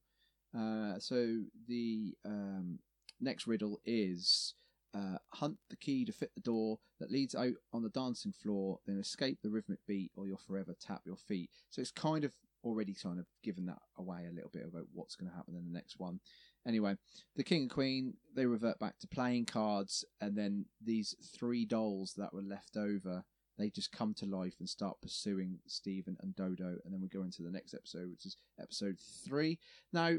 uh 0.57 0.97
so 0.99 1.39
the 1.67 2.13
um 2.25 2.79
next 3.19 3.47
riddle 3.47 3.79
is 3.85 4.53
uh, 4.93 5.17
hunt 5.33 5.57
the 5.69 5.75
key 5.75 6.05
to 6.05 6.11
fit 6.11 6.31
the 6.35 6.41
door 6.41 6.79
that 6.99 7.11
leads 7.11 7.35
out 7.35 7.53
on 7.73 7.83
the 7.83 7.89
dancing 7.89 8.31
floor, 8.31 8.79
then 8.85 8.97
escape 8.97 9.39
the 9.41 9.49
rhythmic 9.49 9.79
beat, 9.87 10.11
or 10.15 10.25
you'll 10.25 10.37
forever 10.37 10.75
tap 10.79 11.01
your 11.05 11.17
feet. 11.17 11.49
So 11.69 11.81
it's 11.81 11.91
kind 11.91 12.23
of 12.23 12.31
already 12.63 12.93
kind 12.93 13.19
of 13.19 13.25
given 13.43 13.65
that 13.67 13.79
away 13.97 14.25
a 14.27 14.33
little 14.33 14.49
bit 14.51 14.65
about 14.65 14.87
what's 14.93 15.15
going 15.15 15.29
to 15.29 15.35
happen 15.35 15.55
in 15.55 15.65
the 15.65 15.77
next 15.77 15.99
one. 15.99 16.19
Anyway, 16.67 16.95
the 17.35 17.43
king 17.43 17.63
and 17.63 17.71
queen 17.71 18.13
they 18.35 18.45
revert 18.45 18.77
back 18.79 18.99
to 18.99 19.07
playing 19.07 19.45
cards, 19.45 20.03
and 20.19 20.37
then 20.37 20.65
these 20.83 21.15
three 21.33 21.65
dolls 21.65 22.13
that 22.17 22.33
were 22.33 22.41
left 22.41 22.75
over 22.75 23.23
they 23.57 23.69
just 23.69 23.91
come 23.91 24.13
to 24.15 24.25
life 24.25 24.55
and 24.59 24.69
start 24.69 25.01
pursuing 25.01 25.59
Stephen 25.67 26.17
and 26.21 26.35
Dodo, 26.35 26.77
and 26.85 26.93
then 26.93 27.01
we 27.01 27.07
go 27.07 27.23
into 27.23 27.41
the 27.41 27.51
next 27.51 27.73
episode, 27.73 28.09
which 28.11 28.25
is 28.25 28.37
episode 28.61 28.97
three. 29.25 29.59
Now, 29.91 30.17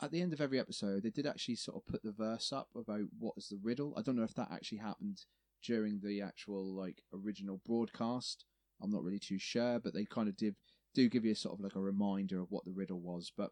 at 0.00 0.12
the 0.12 0.22
end 0.22 0.32
of 0.32 0.40
every 0.40 0.60
episode, 0.60 1.02
they 1.02 1.10
did 1.10 1.26
actually 1.26 1.56
sort 1.56 1.76
of 1.76 1.86
put 1.86 2.02
the 2.02 2.12
verse 2.12 2.52
up 2.52 2.68
about 2.76 3.06
what 3.18 3.34
is 3.36 3.48
the 3.48 3.58
riddle. 3.62 3.94
I 3.96 4.02
don't 4.02 4.16
know 4.16 4.22
if 4.22 4.34
that 4.34 4.52
actually 4.52 4.78
happened 4.78 5.22
during 5.64 6.00
the 6.02 6.22
actual 6.22 6.64
like 6.64 7.02
original 7.12 7.60
broadcast. 7.66 8.44
I'm 8.80 8.90
not 8.90 9.02
really 9.02 9.18
too 9.18 9.38
sure, 9.38 9.80
but 9.80 9.94
they 9.94 10.04
kind 10.04 10.28
of 10.28 10.36
did 10.36 10.54
do 10.94 11.08
give 11.08 11.24
you 11.24 11.32
a 11.32 11.36
sort 11.36 11.58
of 11.58 11.64
like 11.64 11.74
a 11.74 11.80
reminder 11.80 12.40
of 12.40 12.50
what 12.50 12.64
the 12.64 12.72
riddle 12.72 13.00
was. 13.00 13.32
But 13.36 13.50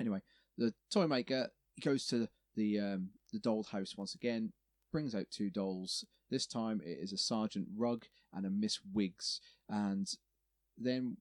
anyway, 0.00 0.20
the 0.58 0.74
toy 0.90 1.06
maker 1.06 1.48
goes 1.82 2.06
to 2.08 2.28
the 2.54 2.78
um, 2.78 3.10
the 3.32 3.38
doll 3.38 3.64
house 3.64 3.94
once 3.96 4.14
again, 4.14 4.52
brings 4.90 5.14
out 5.14 5.26
two 5.30 5.50
dolls. 5.50 6.04
This 6.30 6.46
time 6.46 6.80
it 6.84 6.98
is 7.00 7.12
a 7.12 7.18
Sergeant 7.18 7.68
Rugg 7.76 8.06
and 8.32 8.46
a 8.46 8.50
Miss 8.50 8.78
Wiggs, 8.94 9.40
and 9.68 10.08
then 10.78 11.16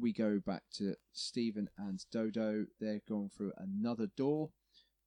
we 0.00 0.12
go 0.12 0.40
back 0.44 0.62
to 0.74 0.94
Stephen 1.12 1.68
and 1.78 2.04
Dodo. 2.10 2.66
They're 2.80 3.02
going 3.08 3.30
through 3.30 3.52
another 3.56 4.08
door, 4.16 4.50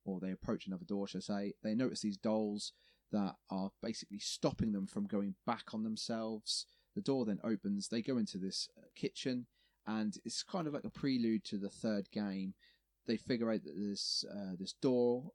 or 0.06 0.20
they 0.20 0.32
approach 0.32 0.68
another 0.68 0.86
door, 0.86 1.08
should 1.08 1.20
I 1.20 1.22
say. 1.22 1.54
They 1.64 1.76
notice 1.76 2.02
these 2.02 2.18
dolls 2.18 2.74
that 3.12 3.36
are 3.50 3.72
basically 3.82 4.20
stopping 4.20 4.72
them 4.72 4.88
from 4.88 5.06
going 5.06 5.36
back 5.46 5.74
on 5.74 5.84
themselves. 5.84 6.66
The 6.96 7.02
door 7.02 7.26
then 7.26 7.40
opens. 7.44 7.88
They 7.88 8.02
go 8.02 8.18
into 8.18 8.38
this 8.38 8.70
uh, 8.78 8.88
kitchen, 8.96 9.48
and 9.86 10.18
it's 10.26 10.44
kind 10.44 10.68
of 10.68 10.74
like 10.74 10.86
a 10.86 10.90
prelude 10.90 11.44
to 11.46 11.58
the 11.58 11.70
third 11.70 12.10
game. 12.12 12.54
They 13.08 13.18
figure 13.18 13.52
out 13.52 13.64
that 13.64 13.74
there's 13.76 14.26
uh, 14.30 14.56
this 14.60 14.74
door 14.74 15.32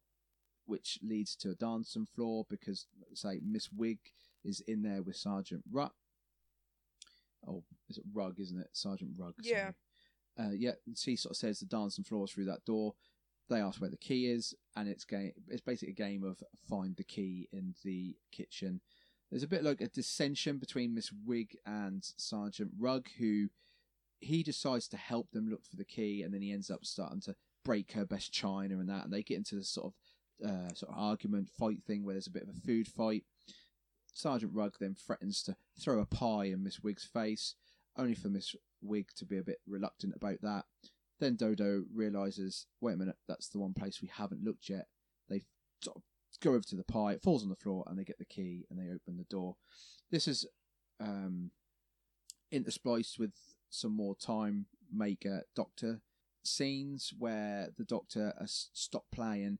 which 0.66 0.98
leads 1.02 1.34
to 1.36 1.50
a 1.50 1.54
dancing 1.54 2.06
floor 2.06 2.46
because, 2.48 2.86
say, 3.14 3.40
Miss 3.44 3.70
Wig 3.72 3.98
is 4.44 4.60
in 4.60 4.82
there 4.82 5.02
with 5.02 5.16
Sergeant 5.16 5.64
Ruck. 5.70 5.94
Oh, 7.46 7.64
is 7.88 7.98
it 7.98 8.04
Rugg, 8.12 8.38
isn't 8.38 8.60
it? 8.60 8.68
Sergeant 8.72 9.12
Rugg. 9.16 9.34
Yeah. 9.42 9.72
Uh, 10.38 10.52
yeah, 10.56 10.72
and 10.86 10.96
she 10.96 11.16
sort 11.16 11.32
of 11.32 11.36
says 11.36 11.58
the 11.58 11.66
dancing 11.66 12.04
floor 12.04 12.24
is 12.24 12.30
through 12.30 12.46
that 12.46 12.64
door. 12.64 12.94
They 13.48 13.60
ask 13.60 13.80
where 13.80 13.90
the 13.90 13.96
key 13.96 14.30
is, 14.30 14.54
and 14.76 14.88
it's 14.88 15.04
game. 15.04 15.32
It's 15.48 15.60
basically 15.60 15.92
a 15.92 16.08
game 16.08 16.24
of 16.24 16.42
find 16.68 16.96
the 16.96 17.04
key 17.04 17.48
in 17.52 17.74
the 17.84 18.16
kitchen. 18.30 18.80
There's 19.30 19.42
a 19.42 19.48
bit 19.48 19.64
like 19.64 19.80
a 19.80 19.88
dissension 19.88 20.58
between 20.58 20.94
Miss 20.94 21.10
Wig 21.26 21.56
and 21.66 22.02
Sergeant 22.16 22.70
Rugg, 22.78 23.08
who 23.18 23.48
he 24.20 24.42
decides 24.42 24.88
to 24.88 24.96
help 24.96 25.32
them 25.32 25.50
look 25.50 25.66
for 25.66 25.76
the 25.76 25.84
key, 25.84 26.22
and 26.22 26.32
then 26.32 26.40
he 26.40 26.52
ends 26.52 26.70
up 26.70 26.84
starting 26.84 27.20
to 27.22 27.34
break 27.64 27.92
her 27.92 28.04
best 28.04 28.32
china 28.32 28.78
and 28.78 28.88
that, 28.88 29.04
and 29.04 29.12
they 29.12 29.22
get 29.22 29.38
into 29.38 29.56
this 29.56 29.68
sort 29.68 29.86
of 29.86 30.48
uh, 30.48 30.74
sort 30.74 30.92
of 30.92 30.98
argument 30.98 31.48
fight 31.48 31.82
thing 31.86 32.04
where 32.04 32.14
there's 32.14 32.26
a 32.26 32.32
bit 32.32 32.42
of 32.42 32.48
a 32.48 32.60
food 32.66 32.88
fight. 32.88 33.24
Sergeant 34.14 34.52
Rugg 34.54 34.74
then 34.78 34.94
threatens 34.94 35.42
to 35.44 35.56
throw 35.80 36.00
a 36.00 36.06
pie 36.06 36.46
in 36.46 36.62
Miss 36.62 36.80
Wig's 36.80 37.04
face, 37.04 37.54
only 37.96 38.14
for 38.14 38.28
Miss 38.28 38.54
Wig 38.82 39.08
to 39.16 39.24
be 39.24 39.38
a 39.38 39.44
bit 39.44 39.60
reluctant 39.66 40.14
about 40.14 40.40
that. 40.42 40.64
Then 41.20 41.36
Dodo 41.36 41.84
realizes, 41.94 42.66
wait 42.80 42.94
a 42.94 42.96
minute, 42.96 43.16
that's 43.28 43.48
the 43.48 43.58
one 43.58 43.74
place 43.74 44.02
we 44.02 44.08
haven't 44.08 44.44
looked 44.44 44.68
yet. 44.68 44.86
They 45.28 45.42
sort 45.82 45.96
of 45.96 46.02
go 46.40 46.50
over 46.50 46.62
to 46.62 46.76
the 46.76 46.84
pie, 46.84 47.12
it 47.12 47.22
falls 47.22 47.42
on 47.42 47.48
the 47.48 47.56
floor, 47.56 47.84
and 47.86 47.98
they 47.98 48.04
get 48.04 48.18
the 48.18 48.24
key 48.24 48.66
and 48.68 48.78
they 48.78 48.92
open 48.92 49.16
the 49.16 49.24
door. 49.24 49.56
This 50.10 50.26
is 50.26 50.46
um, 51.00 51.52
interspliced 52.52 53.18
with 53.18 53.32
some 53.70 53.96
more 53.96 54.14
time 54.14 54.66
maker 54.92 55.44
doctor 55.56 56.02
scenes 56.44 57.12
where 57.18 57.68
the 57.76 57.84
doctor 57.84 58.32
has 58.38 58.68
stopped 58.72 59.10
playing. 59.12 59.58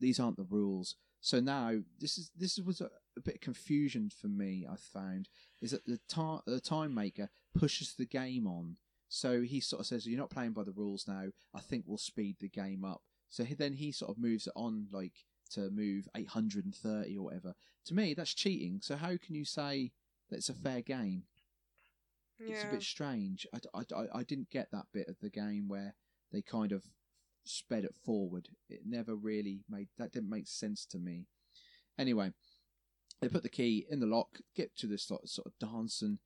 These 0.00 0.20
aren't 0.20 0.36
the 0.36 0.44
rules. 0.48 0.94
So 1.20 1.40
now 1.40 1.78
this 1.98 2.16
is 2.18 2.30
this 2.36 2.58
was 2.58 2.80
a, 2.80 2.90
a 3.16 3.20
bit 3.20 3.36
of 3.36 3.40
confusion 3.40 4.10
for 4.10 4.28
me. 4.28 4.66
I 4.70 4.76
found 4.76 5.28
is 5.60 5.72
that 5.72 5.84
the 5.86 5.98
time 6.08 6.40
the 6.46 6.60
time 6.60 6.94
maker 6.94 7.28
pushes 7.54 7.94
the 7.94 8.06
game 8.06 8.46
on. 8.46 8.76
So 9.08 9.40
he 9.42 9.58
sort 9.60 9.80
of 9.80 9.86
says, 9.86 10.06
"You're 10.06 10.18
not 10.20 10.30
playing 10.30 10.52
by 10.52 10.62
the 10.64 10.70
rules 10.72 11.06
now. 11.08 11.28
I 11.54 11.60
think 11.60 11.84
we'll 11.86 11.98
speed 11.98 12.36
the 12.40 12.48
game 12.48 12.84
up." 12.84 13.02
So 13.30 13.42
he, 13.44 13.54
then 13.54 13.72
he 13.74 13.90
sort 13.90 14.10
of 14.10 14.18
moves 14.18 14.46
it 14.46 14.52
on 14.54 14.86
like 14.92 15.24
to 15.50 15.70
move 15.70 16.06
830 16.14 17.16
or 17.16 17.24
whatever. 17.24 17.54
To 17.86 17.94
me, 17.94 18.14
that's 18.14 18.34
cheating. 18.34 18.80
So 18.82 18.96
how 18.96 19.16
can 19.16 19.34
you 19.34 19.44
say 19.44 19.92
that 20.30 20.36
it's 20.36 20.48
a 20.50 20.54
fair 20.54 20.82
game? 20.82 21.24
It's 22.38 22.62
a 22.62 22.70
bit 22.70 22.82
strange. 22.82 23.46
I, 23.52 23.58
I, 23.74 23.84
I- 23.96 24.18
I 24.20 24.22
didn't 24.22 24.50
get 24.50 24.70
that 24.72 24.86
bit 24.92 25.08
of 25.08 25.18
the 25.20 25.30
game 25.30 25.68
where 25.68 25.94
they 26.32 26.42
kind 26.42 26.72
of 26.72 26.84
sped 27.44 27.84
it 27.84 27.94
forward. 28.04 28.48
It 28.68 28.80
never 28.86 29.14
really 29.14 29.60
made 29.68 29.88
that 29.98 30.12
didn't 30.12 30.30
make 30.30 30.48
sense 30.48 30.86
to 30.86 30.98
me. 30.98 31.26
Anyway, 31.98 32.32
they 33.20 33.28
put 33.28 33.42
the 33.42 33.48
key 33.48 33.86
in 33.90 34.00
the 34.00 34.06
lock, 34.06 34.38
get 34.54 34.76
to 34.76 34.86
this 34.86 35.06
sort 35.06 35.22
of, 35.24 35.52
dancing 35.58 36.18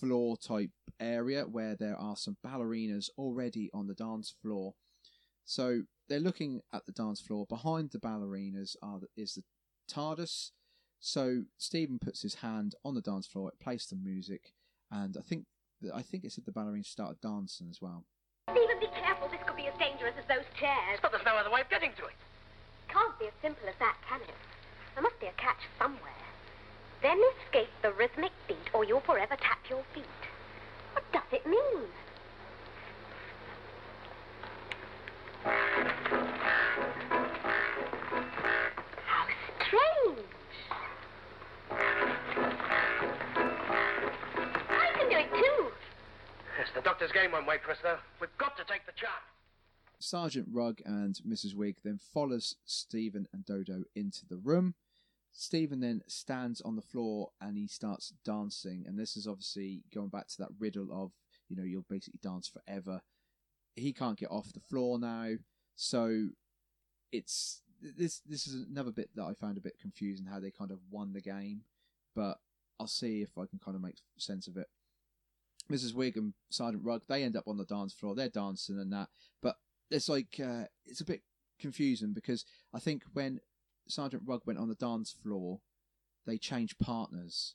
floor 0.00 0.36
type 0.36 0.70
area 1.00 1.44
where 1.44 1.74
there 1.74 1.96
are 1.96 2.16
some 2.16 2.36
ballerinas 2.44 3.08
already 3.16 3.70
on 3.72 3.86
the 3.86 3.94
dance 3.94 4.34
floor. 4.42 4.74
So 5.44 5.82
they're 6.08 6.20
looking 6.20 6.60
at 6.72 6.86
the 6.86 6.92
dance 6.92 7.20
floor. 7.20 7.46
Behind 7.48 7.90
the 7.90 7.98
ballerinas 7.98 8.76
are 8.82 9.00
the, 9.00 9.06
is 9.16 9.34
the 9.34 9.42
TARDIS. 9.92 10.50
So 11.00 11.42
Stephen 11.58 11.98
puts 11.98 12.22
his 12.22 12.36
hand 12.36 12.74
on 12.84 12.94
the 12.94 13.00
dance 13.00 13.26
floor. 13.26 13.48
It 13.48 13.62
plays 13.62 13.86
some 13.88 14.02
music, 14.02 14.52
and 14.90 15.16
I 15.18 15.22
think 15.22 15.44
I 15.94 16.02
think 16.02 16.24
it 16.24 16.32
said 16.32 16.44
the 16.46 16.52
ballerinas 16.52 16.86
started 16.86 17.20
dancing 17.20 17.68
as 17.70 17.78
well. 17.80 18.04
Stephen, 18.50 18.80
be 18.80 18.86
careful. 18.86 19.28
This 19.28 19.40
could 19.46 19.56
be 19.56 19.66
as 19.66 19.76
dangerous 19.78 20.14
as 20.18 20.24
those 20.26 20.45
chairs. 20.58 20.98
But 21.02 21.12
there's 21.12 21.24
no 21.24 21.36
other 21.36 21.50
way 21.50 21.60
of 21.60 21.70
getting 21.70 21.92
to 21.98 22.04
it. 22.06 22.16
Can't 22.88 23.18
be 23.18 23.26
as 23.26 23.32
simple 23.42 23.68
as 23.68 23.74
that, 23.78 23.96
can 24.08 24.20
it? 24.20 24.34
There 24.94 25.02
must 25.02 25.20
be 25.20 25.26
a 25.26 25.32
catch 25.36 25.60
somewhere. 25.78 26.00
Then 27.02 27.20
escape 27.44 27.68
the 27.82 27.92
rhythmic 27.92 28.32
beat, 28.48 28.70
or 28.72 28.84
you'll 28.84 29.00
forever 29.00 29.36
tap 29.36 29.58
your 29.68 29.82
feet. 29.94 30.04
What 30.92 31.04
does 31.12 31.22
it 31.32 31.46
mean? 31.46 31.84
How 39.04 39.26
strange. 39.66 40.18
I 44.70 44.90
can 44.96 45.10
do 45.10 45.16
it 45.16 45.30
too. 45.30 45.70
Yes, 46.58 46.68
the 46.74 46.80
doctor's 46.80 47.12
game 47.12 47.32
won't 47.32 47.46
wait 47.46 47.62
for 47.62 47.72
us, 47.72 47.78
though. 47.82 47.98
We've 48.20 48.30
got 48.38 48.56
to 48.56 48.64
take 48.64 48.86
the 48.86 48.92
chance. 48.92 49.35
Sergeant 49.98 50.48
Rugg 50.50 50.82
and 50.84 51.18
Mrs. 51.26 51.54
Wig 51.54 51.76
then 51.82 51.98
follows 51.98 52.56
Stephen 52.64 53.26
and 53.32 53.44
Dodo 53.44 53.84
into 53.94 54.26
the 54.26 54.36
room. 54.36 54.74
Stephen 55.32 55.80
then 55.80 56.02
stands 56.06 56.60
on 56.62 56.76
the 56.76 56.82
floor 56.82 57.30
and 57.40 57.56
he 57.56 57.66
starts 57.66 58.12
dancing, 58.24 58.84
and 58.86 58.98
this 58.98 59.16
is 59.16 59.26
obviously 59.26 59.82
going 59.94 60.08
back 60.08 60.28
to 60.28 60.38
that 60.38 60.48
riddle 60.58 60.88
of 60.90 61.12
you 61.48 61.56
know 61.56 61.62
you'll 61.62 61.84
basically 61.88 62.20
dance 62.22 62.48
forever. 62.48 63.02
He 63.74 63.92
can't 63.92 64.18
get 64.18 64.30
off 64.30 64.52
the 64.52 64.60
floor 64.60 64.98
now, 64.98 65.32
so 65.74 66.28
it's 67.12 67.60
this. 67.82 68.22
This 68.26 68.46
is 68.46 68.66
another 68.66 68.92
bit 68.92 69.10
that 69.14 69.24
I 69.24 69.34
found 69.34 69.58
a 69.58 69.62
bit 69.62 69.78
confusing 69.78 70.26
how 70.26 70.40
they 70.40 70.50
kind 70.50 70.70
of 70.70 70.78
won 70.90 71.12
the 71.12 71.20
game, 71.20 71.62
but 72.14 72.38
I'll 72.80 72.86
see 72.86 73.20
if 73.20 73.36
I 73.36 73.44
can 73.46 73.58
kind 73.58 73.74
of 73.74 73.82
make 73.82 73.96
sense 74.16 74.46
of 74.48 74.56
it. 74.56 74.68
Mrs. 75.70 75.94
Wig 75.94 76.16
and 76.16 76.32
Sergeant 76.48 76.84
Rugg 76.84 77.02
they 77.08 77.24
end 77.24 77.36
up 77.36 77.48
on 77.48 77.56
the 77.58 77.64
dance 77.64 77.92
floor. 77.92 78.14
They're 78.14 78.28
dancing 78.28 78.78
and 78.78 78.92
that, 78.92 79.08
but 79.42 79.56
it's 79.90 80.08
like 80.08 80.40
uh, 80.42 80.64
it's 80.84 81.00
a 81.00 81.04
bit 81.04 81.22
confusing 81.60 82.12
because 82.12 82.44
I 82.74 82.78
think 82.78 83.02
when 83.12 83.40
Sergeant 83.88 84.22
Rugg 84.26 84.42
went 84.44 84.58
on 84.58 84.68
the 84.68 84.74
dance 84.74 85.12
floor, 85.12 85.60
they 86.26 86.38
changed 86.38 86.78
partners. 86.78 87.54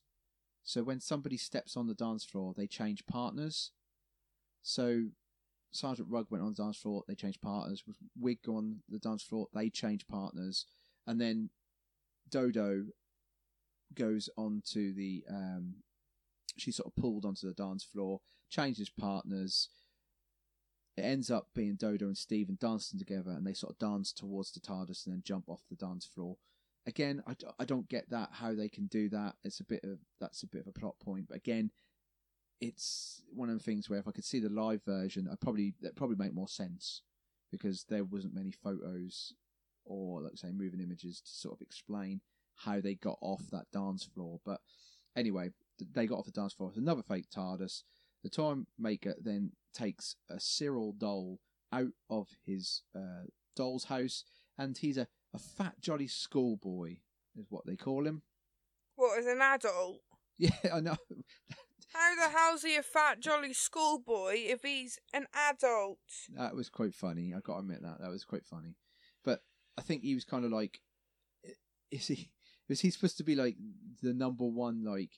So 0.64 0.84
when 0.84 1.00
somebody 1.00 1.38
steps 1.38 1.76
on 1.76 1.88
the 1.88 1.94
dance 1.94 2.24
floor, 2.24 2.54
they 2.56 2.68
change 2.68 3.06
partners. 3.06 3.72
So 4.62 5.06
Sergeant 5.72 6.10
Rugg 6.10 6.28
went 6.30 6.44
on 6.44 6.54
the 6.54 6.64
dance 6.64 6.78
floor, 6.78 7.04
they 7.08 7.16
changed 7.16 7.42
partners. 7.42 7.84
With 7.88 7.98
Wig 8.20 8.40
on 8.48 8.82
the 8.90 9.00
dance 9.00 9.24
floor, 9.24 9.48
they 9.54 9.70
changed 9.70 10.08
partners, 10.08 10.66
and 11.08 11.20
then 11.20 11.50
Dodo 12.30 12.86
goes 13.94 14.30
on 14.38 14.62
to 14.72 14.94
the. 14.94 15.24
Um, 15.30 15.76
she 16.58 16.72
sort 16.72 16.88
of 16.88 17.02
pulled 17.02 17.26
onto 17.26 17.48
the 17.48 17.54
dance 17.54 17.84
floor, 17.84 18.20
changes 18.50 18.90
partners. 18.90 19.70
It 20.98 21.02
ends 21.02 21.32
up 21.32 21.48
being 21.56 21.76
Dodo 21.76 22.08
and 22.08 22.18
Stephen 22.18 22.58
dancing 22.60 23.00
together, 23.00 23.32
and 23.32 23.46
they 23.46 23.54
sort 23.54 23.74
of 23.74 23.80
dance 23.80 24.12
towards 24.12 24.52
the 24.52 24.60
TARDIS 24.60 25.06
and 25.06 25.16
then 25.16 25.24
jump 25.24 25.50
off 25.50 25.62
the 25.70 25.76
dance 25.76 26.06
floor. 26.06 26.38
Again, 26.86 27.24
I 27.60 27.66
don't 27.66 27.88
get 27.88 28.10
that 28.10 28.30
how 28.34 28.56
they 28.56 28.68
can 28.68 28.88
do 28.88 29.08
that. 29.10 29.36
It's 29.44 29.60
a 29.60 29.64
bit 29.64 29.84
of 29.84 30.00
that's 30.20 30.44
a 30.44 30.48
bit 30.48 30.62
of 30.62 30.68
a 30.68 30.80
plot 30.80 30.96
point, 31.00 31.28
but 31.30 31.38
again, 31.38 31.72
it's 32.60 33.22
one 33.34 33.50
of 33.50 33.58
the 33.58 33.64
things 33.64 33.90
where 33.90 34.00
if 34.00 34.08
I 34.08 34.12
could 34.12 34.26
see 34.26 34.40
the 34.40 34.50
live 34.50 34.84
version, 34.84 35.30
I 35.32 35.36
probably 35.40 35.76
that 35.82 35.96
probably 35.96 36.16
make 36.18 36.34
more 36.34 36.48
sense 36.48 37.04
because 37.52 37.86
there 37.88 38.04
wasn't 38.04 38.34
many 38.34 38.52
photos 38.52 39.34
or 39.86 40.22
like 40.22 40.38
say 40.38 40.52
moving 40.52 40.80
images 40.80 41.22
to 41.22 41.32
sort 41.32 41.56
of 41.56 41.62
explain 41.62 42.22
how 42.56 42.82
they 42.82 42.96
got 42.96 43.18
off 43.22 43.44
that 43.52 43.72
dance 43.72 44.04
floor. 44.04 44.40
But 44.46 44.60
anyway, 45.16 45.50
they 45.94 46.06
got 46.08 46.20
off 46.20 46.26
the 46.26 46.32
dance 46.32 46.54
floor. 46.54 46.70
It's 46.70 46.78
another 46.78 47.04
fake 47.04 47.30
TARDIS. 47.30 47.84
The 48.24 48.30
time 48.30 48.68
maker 48.78 49.16
then 49.22 49.52
takes 49.74 50.16
a 50.30 50.40
Cyril 50.40 50.94
doll 50.98 51.40
out 51.72 51.92
of 52.10 52.28
his 52.46 52.84
uh, 52.96 53.26
doll's 53.56 53.86
house, 53.86 54.24
and 54.58 54.78
he's 54.78 54.98
a, 54.98 55.08
a 55.34 55.40
fat 55.40 55.76
jolly 55.80 56.08
schoolboy, 56.08 56.98
is 57.36 57.48
what 57.50 57.66
they 57.66 57.76
call 57.76 58.06
him. 58.06 58.22
What, 58.96 59.20
as 59.20 59.26
an 59.26 59.42
adult? 59.42 60.02
Yeah, 60.38 60.52
I 60.74 60.80
know. 60.80 60.98
How 61.94 62.16
the 62.16 62.30
hell's 62.30 62.64
he 62.64 62.76
a 62.78 62.84
fat 62.84 63.20
jolly 63.20 63.54
schoolboy 63.54 64.36
if 64.38 64.62
he's 64.62 64.98
an 65.14 65.28
adult? 65.34 66.00
That 66.36 66.56
was 66.56 66.70
quite 66.70 66.94
funny. 66.94 67.34
I 67.36 67.40
got 67.42 67.54
to 67.54 67.60
admit 67.60 67.82
that 67.82 68.00
that 68.00 68.10
was 68.10 68.24
quite 68.24 68.46
funny. 68.46 68.78
But 69.26 69.42
I 69.78 69.82
think 69.82 70.04
he 70.04 70.16
was 70.16 70.24
kind 70.24 70.46
of 70.46 70.52
like, 70.52 70.80
is 71.92 72.08
he? 72.08 72.32
Is 72.70 72.80
he 72.80 72.90
supposed 72.90 73.18
to 73.18 73.24
be 73.26 73.36
like 73.36 73.58
the 74.02 74.14
number 74.14 74.46
one? 74.46 74.86
Like, 74.86 75.12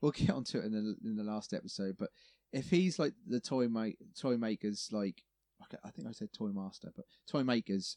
we'll 0.00 0.12
get 0.12 0.30
onto 0.30 0.58
it 0.58 0.64
in 0.64 0.72
the 0.72 0.96
in 1.08 1.16
the 1.16 1.24
last 1.24 1.52
episode. 1.52 1.96
But 1.98 2.10
if 2.52 2.70
he's 2.70 2.98
like 2.98 3.14
the 3.26 3.40
toy 3.40 3.68
ma- 3.68 3.96
toy 4.18 4.36
maker's 4.36 4.88
like, 4.92 5.22
I 5.60 5.64
okay, 5.64 5.78
I 5.84 5.90
think 5.90 6.08
I 6.08 6.12
said 6.12 6.32
Toy 6.32 6.50
Master, 6.52 6.92
but 6.94 7.06
Toy 7.30 7.42
Makers. 7.42 7.96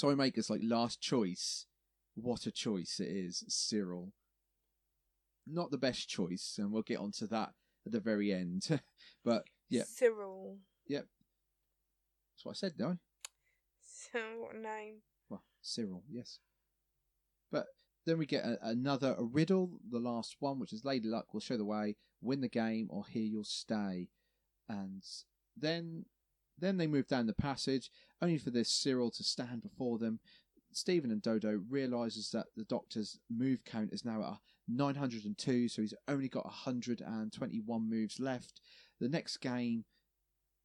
Toy 0.00 0.14
Makers 0.14 0.50
like 0.50 0.60
last 0.62 1.00
choice. 1.00 1.66
What 2.14 2.46
a 2.46 2.50
choice 2.50 3.00
it 3.00 3.08
is, 3.08 3.44
Cyril. 3.48 4.12
Not 5.46 5.70
the 5.70 5.78
best 5.78 6.08
choice, 6.08 6.56
and 6.58 6.72
we'll 6.72 6.82
get 6.82 6.98
onto 6.98 7.26
that 7.28 7.50
at 7.86 7.92
the 7.92 8.00
very 8.00 8.32
end. 8.32 8.80
but 9.24 9.44
yeah, 9.68 9.84
Cyril. 9.86 10.58
Yep, 10.88 11.06
that's 12.34 12.44
what 12.44 12.52
I 12.52 12.54
said, 12.54 12.74
no? 12.78 12.98
So 13.80 14.18
what 14.38 14.56
name? 14.56 14.96
Well, 15.28 15.44
Cyril, 15.62 16.02
yes. 16.10 16.38
But 17.50 17.66
then 18.06 18.18
we 18.18 18.26
get 18.26 18.44
a, 18.44 18.58
another 18.62 19.14
a 19.18 19.24
riddle, 19.24 19.80
the 19.90 19.98
last 19.98 20.36
one, 20.40 20.58
which 20.58 20.72
is 20.72 20.84
Lady 20.84 21.08
Luck 21.08 21.34
will 21.34 21.40
show 21.40 21.56
the 21.56 21.64
way, 21.64 21.96
win 22.22 22.40
the 22.40 22.48
game, 22.48 22.86
or 22.90 23.04
here 23.06 23.24
you'll 23.24 23.44
stay. 23.44 24.08
And 24.68 25.02
then 25.56 26.06
then 26.58 26.78
they 26.78 26.86
move 26.86 27.06
down 27.06 27.26
the 27.26 27.34
passage, 27.34 27.90
only 28.22 28.38
for 28.38 28.50
this 28.50 28.70
Cyril 28.70 29.10
to 29.10 29.24
stand 29.24 29.62
before 29.62 29.98
them. 29.98 30.20
Stephen 30.72 31.10
and 31.10 31.22
Dodo 31.22 31.60
realizes 31.68 32.30
that 32.30 32.46
the 32.56 32.64
doctor's 32.64 33.18
move 33.30 33.64
count 33.64 33.92
is 33.92 34.04
now 34.04 34.22
at 34.22 34.38
902, 34.68 35.68
so 35.68 35.82
he's 35.82 35.94
only 36.08 36.28
got 36.28 36.44
121 36.44 37.90
moves 37.90 38.18
left. 38.18 38.60
The 39.00 39.08
next 39.08 39.38
game 39.38 39.84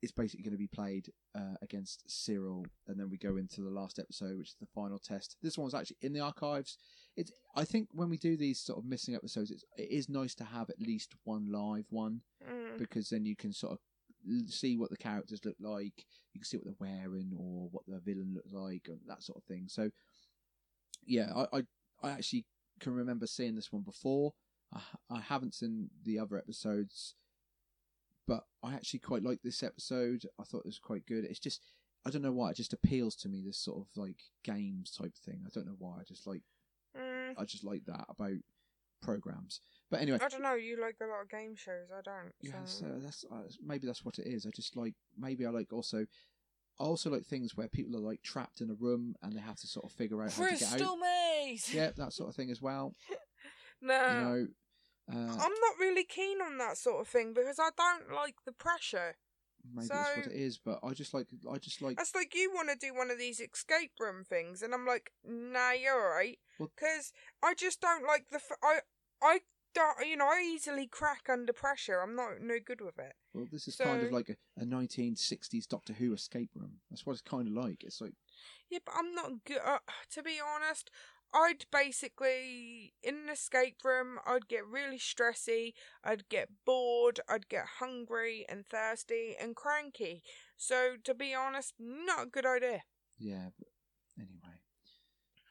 is 0.01 0.11
basically 0.11 0.43
going 0.43 0.53
to 0.53 0.57
be 0.57 0.67
played 0.67 1.11
uh, 1.35 1.55
against 1.61 2.03
Cyril, 2.07 2.65
and 2.87 2.99
then 2.99 3.09
we 3.09 3.17
go 3.17 3.37
into 3.37 3.61
the 3.61 3.69
last 3.69 3.99
episode, 3.99 4.37
which 4.37 4.49
is 4.49 4.55
the 4.59 4.67
final 4.73 4.97
test. 4.97 5.37
This 5.41 5.57
one's 5.57 5.73
actually 5.73 5.97
in 6.01 6.13
the 6.13 6.19
archives. 6.19 6.77
It's 7.17 7.31
I 7.55 7.65
think 7.65 7.89
when 7.91 8.09
we 8.09 8.17
do 8.17 8.37
these 8.37 8.59
sort 8.59 8.79
of 8.79 8.85
missing 8.85 9.15
episodes, 9.15 9.51
it's, 9.51 9.65
it 9.77 9.89
is 9.91 10.07
nice 10.09 10.33
to 10.35 10.43
have 10.45 10.69
at 10.69 10.79
least 10.81 11.13
one 11.23 11.51
live 11.51 11.85
one 11.89 12.21
Mm. 12.49 12.77
because 12.79 13.09
then 13.09 13.25
you 13.25 13.35
can 13.35 13.53
sort 13.53 13.73
of 13.73 13.79
see 14.49 14.77
what 14.77 14.89
the 14.89 14.97
characters 14.97 15.43
look 15.45 15.57
like. 15.59 16.05
You 16.33 16.39
can 16.39 16.45
see 16.45 16.57
what 16.57 16.65
they're 16.65 16.87
wearing 16.87 17.31
or 17.37 17.67
what 17.71 17.83
the 17.87 17.99
villain 17.99 18.33
looks 18.33 18.51
like 18.53 18.87
and 18.87 18.99
that 19.07 19.21
sort 19.23 19.37
of 19.37 19.43
thing. 19.43 19.65
So, 19.67 19.91
yeah, 21.05 21.31
I 21.35 21.57
I, 21.57 21.63
I 22.03 22.11
actually 22.11 22.45
can 22.79 22.93
remember 22.93 23.27
seeing 23.27 23.55
this 23.55 23.71
one 23.71 23.83
before. 23.83 24.33
I, 24.73 24.79
I 25.09 25.19
haven't 25.19 25.53
seen 25.53 25.89
the 26.03 26.17
other 26.19 26.37
episodes, 26.37 27.15
but 28.27 28.45
I 28.63 28.73
actually 28.73 28.99
quite 28.99 29.23
like 29.23 29.41
this 29.43 29.61
episode. 29.63 30.25
I 30.39 30.43
thought 30.43 30.59
it 30.65 30.65
was 30.65 30.79
quite 30.79 31.05
good. 31.05 31.25
It's 31.25 31.39
just 31.39 31.61
I 32.05 32.09
don't 32.09 32.21
know 32.23 32.31
why 32.31 32.49
it 32.51 32.55
just 32.57 32.73
appeals 32.73 33.15
to 33.17 33.29
me. 33.29 33.43
This 33.45 33.57
sort 33.59 33.79
of 33.79 33.87
like 33.95 34.21
games 34.43 34.91
type 34.91 35.15
thing. 35.15 35.43
I 35.45 35.49
don't 35.53 35.67
know 35.67 35.75
why. 35.77 35.97
I 35.99 36.03
just 36.07 36.25
like 36.25 36.41
Mm. 37.37 37.41
I 37.41 37.45
just 37.45 37.63
like 37.63 37.85
that 37.85 38.05
about 38.09 38.37
programs. 39.01 39.61
But 39.89 40.01
anyway, 40.01 40.19
I 40.21 40.27
don't 40.29 40.41
know. 40.43 40.53
You 40.55 40.79
like 40.79 40.95
a 41.01 41.05
lot 41.05 41.21
of 41.23 41.29
game 41.29 41.55
shows. 41.55 41.89
I 41.95 42.01
don't. 42.01 42.31
yeah, 42.41 42.63
so- 42.65 42.85
so 42.85 42.99
that's 42.99 43.25
uh, 43.31 43.43
maybe 43.65 43.87
that's 43.87 44.05
what 44.05 44.19
it 44.19 44.27
is. 44.27 44.45
I 44.45 44.49
just 44.55 44.75
like 44.77 44.93
maybe 45.17 45.45
I 45.45 45.49
like 45.49 45.73
also. 45.73 46.05
I 46.79 46.83
also 46.83 47.11
like 47.11 47.25
things 47.25 47.55
where 47.55 47.67
people 47.67 47.95
are 47.97 47.99
like 47.99 48.23
trapped 48.23 48.61
in 48.61 48.69
a 48.71 48.73
room 48.73 49.15
and 49.21 49.33
they 49.35 49.41
have 49.41 49.57
to 49.57 49.67
sort 49.67 49.85
of 49.85 49.91
figure 49.91 50.23
out 50.23 50.31
how 50.31 50.45
to 50.45 50.49
get 50.51 50.59
Crystal 50.69 50.93
out. 50.93 50.97
maze. 50.99 51.71
Yeah, 51.73 51.91
that 51.97 52.13
sort 52.13 52.29
of 52.29 52.35
thing 52.35 52.49
as 52.49 52.61
well. 52.61 52.95
No. 53.81 53.93
You 54.07 54.21
know, 54.21 54.47
uh, 55.11 55.31
I'm 55.33 55.37
not 55.37 55.77
really 55.79 56.03
keen 56.05 56.41
on 56.41 56.57
that 56.59 56.77
sort 56.77 57.01
of 57.01 57.07
thing 57.07 57.33
because 57.33 57.59
I 57.59 57.69
don't 57.75 58.15
like 58.15 58.35
the 58.45 58.51
pressure. 58.53 59.17
maybe 59.75 59.87
that's 59.89 60.17
what 60.17 60.27
it 60.27 60.31
is. 60.31 60.57
But 60.63 60.79
I 60.83 60.91
just 60.93 61.13
like 61.13 61.27
I 61.51 61.57
just 61.57 61.81
like 61.81 61.97
That's 61.97 62.15
like 62.15 62.33
you 62.33 62.51
want 62.53 62.69
to 62.69 62.75
do 62.77 62.95
one 62.95 63.11
of 63.11 63.17
these 63.19 63.39
escape 63.41 63.91
room 63.99 64.23
things, 64.23 64.61
and 64.61 64.73
I'm 64.73 64.85
like, 64.87 65.11
nah, 65.25 65.71
you're 65.71 65.99
alright. 66.01 66.39
Because 66.75 67.11
I 67.43 67.53
just 67.53 67.81
don't 67.81 68.05
like 68.05 68.25
the. 68.29 68.37
F- 68.37 68.57
I 68.63 68.79
I 69.21 69.39
don't. 69.73 70.07
You 70.07 70.17
know, 70.17 70.25
I 70.27 70.41
easily 70.41 70.87
crack 70.87 71.27
under 71.29 71.53
pressure. 71.53 72.01
I'm 72.01 72.15
not 72.15 72.41
no 72.41 72.55
good 72.63 72.81
with 72.81 72.99
it. 72.99 73.13
well, 73.33 73.47
this 73.51 73.67
is 73.67 73.75
kind 73.75 74.03
of 74.03 74.11
like 74.11 74.29
a, 74.29 74.61
a 74.61 74.65
1960s 74.65 75.67
Doctor 75.67 75.93
Who 75.93 76.13
escape 76.13 76.51
room. 76.55 76.79
That's 76.89 77.05
what 77.05 77.13
it's 77.13 77.21
kind 77.21 77.47
of 77.47 77.53
like. 77.53 77.83
It's 77.83 78.01
like 78.01 78.13
Yeah, 78.69 78.79
but 78.85 78.93
I'm 78.97 79.13
not 79.13 79.31
good. 79.45 79.59
Uh, 79.65 79.79
to 80.13 80.23
be 80.23 80.39
honest, 80.39 80.89
I'd 81.33 81.65
basically 81.71 82.93
in 83.01 83.15
an 83.15 83.29
escape 83.31 83.77
room. 83.85 84.17
I'd 84.25 84.49
get 84.49 84.67
really 84.67 84.99
stressy. 84.99 85.73
I'd 86.03 86.27
get 86.27 86.49
bored. 86.65 87.21
I'd 87.29 87.47
get 87.47 87.65
hungry 87.79 88.45
and 88.49 88.65
thirsty 88.65 89.35
and 89.39 89.55
cranky. 89.55 90.23
So 90.57 90.95
to 91.05 91.13
be 91.13 91.33
honest, 91.33 91.73
not 91.79 92.23
a 92.27 92.29
good 92.29 92.45
idea. 92.45 92.81
yeah. 93.17 93.49
But 93.57 93.67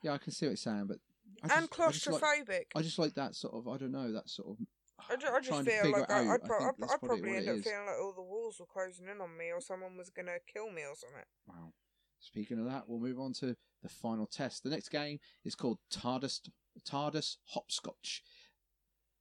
yeah, 0.03 0.13
I 0.13 0.19
can 0.19 0.33
see 0.33 0.47
what 0.47 0.51
you're 0.51 0.57
saying, 0.57 0.87
but 0.87 0.99
I 1.43 1.59
and 1.59 1.69
just, 1.69 1.81
I 1.81 1.91
just 1.91 2.07
like- 2.09 2.23
claustrophobic. 2.23 2.63
I 2.77 2.83
just 2.83 2.99
like 2.99 3.15
that 3.15 3.35
sort 3.35 3.55
of. 3.55 3.69
I 3.69 3.77
don't 3.79 3.93
know 3.93 4.13
that 4.13 4.29
sort 4.29 4.49
of. 4.49 4.67
I 5.11 5.17
ju- 5.17 5.29
I 5.33 5.41
just 5.41 5.63
feel 5.63 5.91
like 5.93 6.11
I, 6.11 6.27
out. 6.27 6.27
I'd, 6.29 6.45
pro- 6.45 6.59
think 6.59 6.75
I'd, 6.83 6.85
I'd 6.85 7.01
probably 7.01 7.09
probably 7.09 7.37
end 7.37 7.49
up 7.49 7.57
is. 7.57 7.65
feeling 7.65 7.87
like 7.87 7.97
all 8.01 8.13
the 8.15 8.23
walls 8.23 8.57
were 8.61 8.67
closing 8.67 9.07
in 9.09 9.21
on 9.21 9.37
me 9.37 9.51
or 9.51 9.61
someone 9.61 9.97
was 9.97 10.11
going 10.11 10.27
to 10.27 10.39
kill 10.53 10.71
me 10.71 10.83
or 10.83 10.95
something. 10.95 11.25
Wow. 11.49 11.73
Speaking 12.19 12.59
of 12.59 12.67
that, 12.67 12.85
we'll 12.87 13.01
move 13.01 13.19
on 13.19 13.33
to 13.35 13.57
the 13.83 13.89
final 13.89 14.27
test. 14.27 14.63
The 14.63 14.69
next 14.69 14.91
game 14.91 15.19
is 15.43 15.55
called 15.55 15.79
TARDIS 15.91 16.41
TARDIS 16.87 17.37
Hopscotch. 17.47 18.23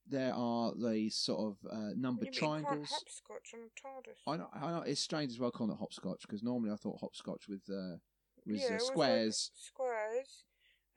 There 0.06 0.34
are 0.34 0.74
the 0.76 1.10
sort 1.12 1.40
of 1.40 1.72
uh, 1.72 1.90
numbered 1.96 2.26
Yeah, 2.28 2.32
you 2.34 2.40
can't 2.40 2.64
triangles. 2.66 2.90
hopscotch 2.90 3.52
on 3.54 3.60
a 3.62 3.88
TARDIS. 3.88 4.18
I 4.34 4.38
know, 4.38 4.50
I 4.54 4.72
know 4.72 4.82
it's 4.82 5.00
strange 5.00 5.32
as 5.32 5.40
well 5.40 5.52
calling 5.52 5.72
it 5.72 5.78
hopscotch 5.80 6.24
because 6.24 6.44
normally 6.44 6.72
I 6.72 6.76
thought 6.76 7.00
hopscotch 7.00 7.48
with 7.48 7.62
uh, 7.70 7.98
was 8.46 8.60
yeah, 8.62 8.68
uh, 8.68 8.74
was 8.74 8.82
like 8.82 8.82
squares. 8.90 9.52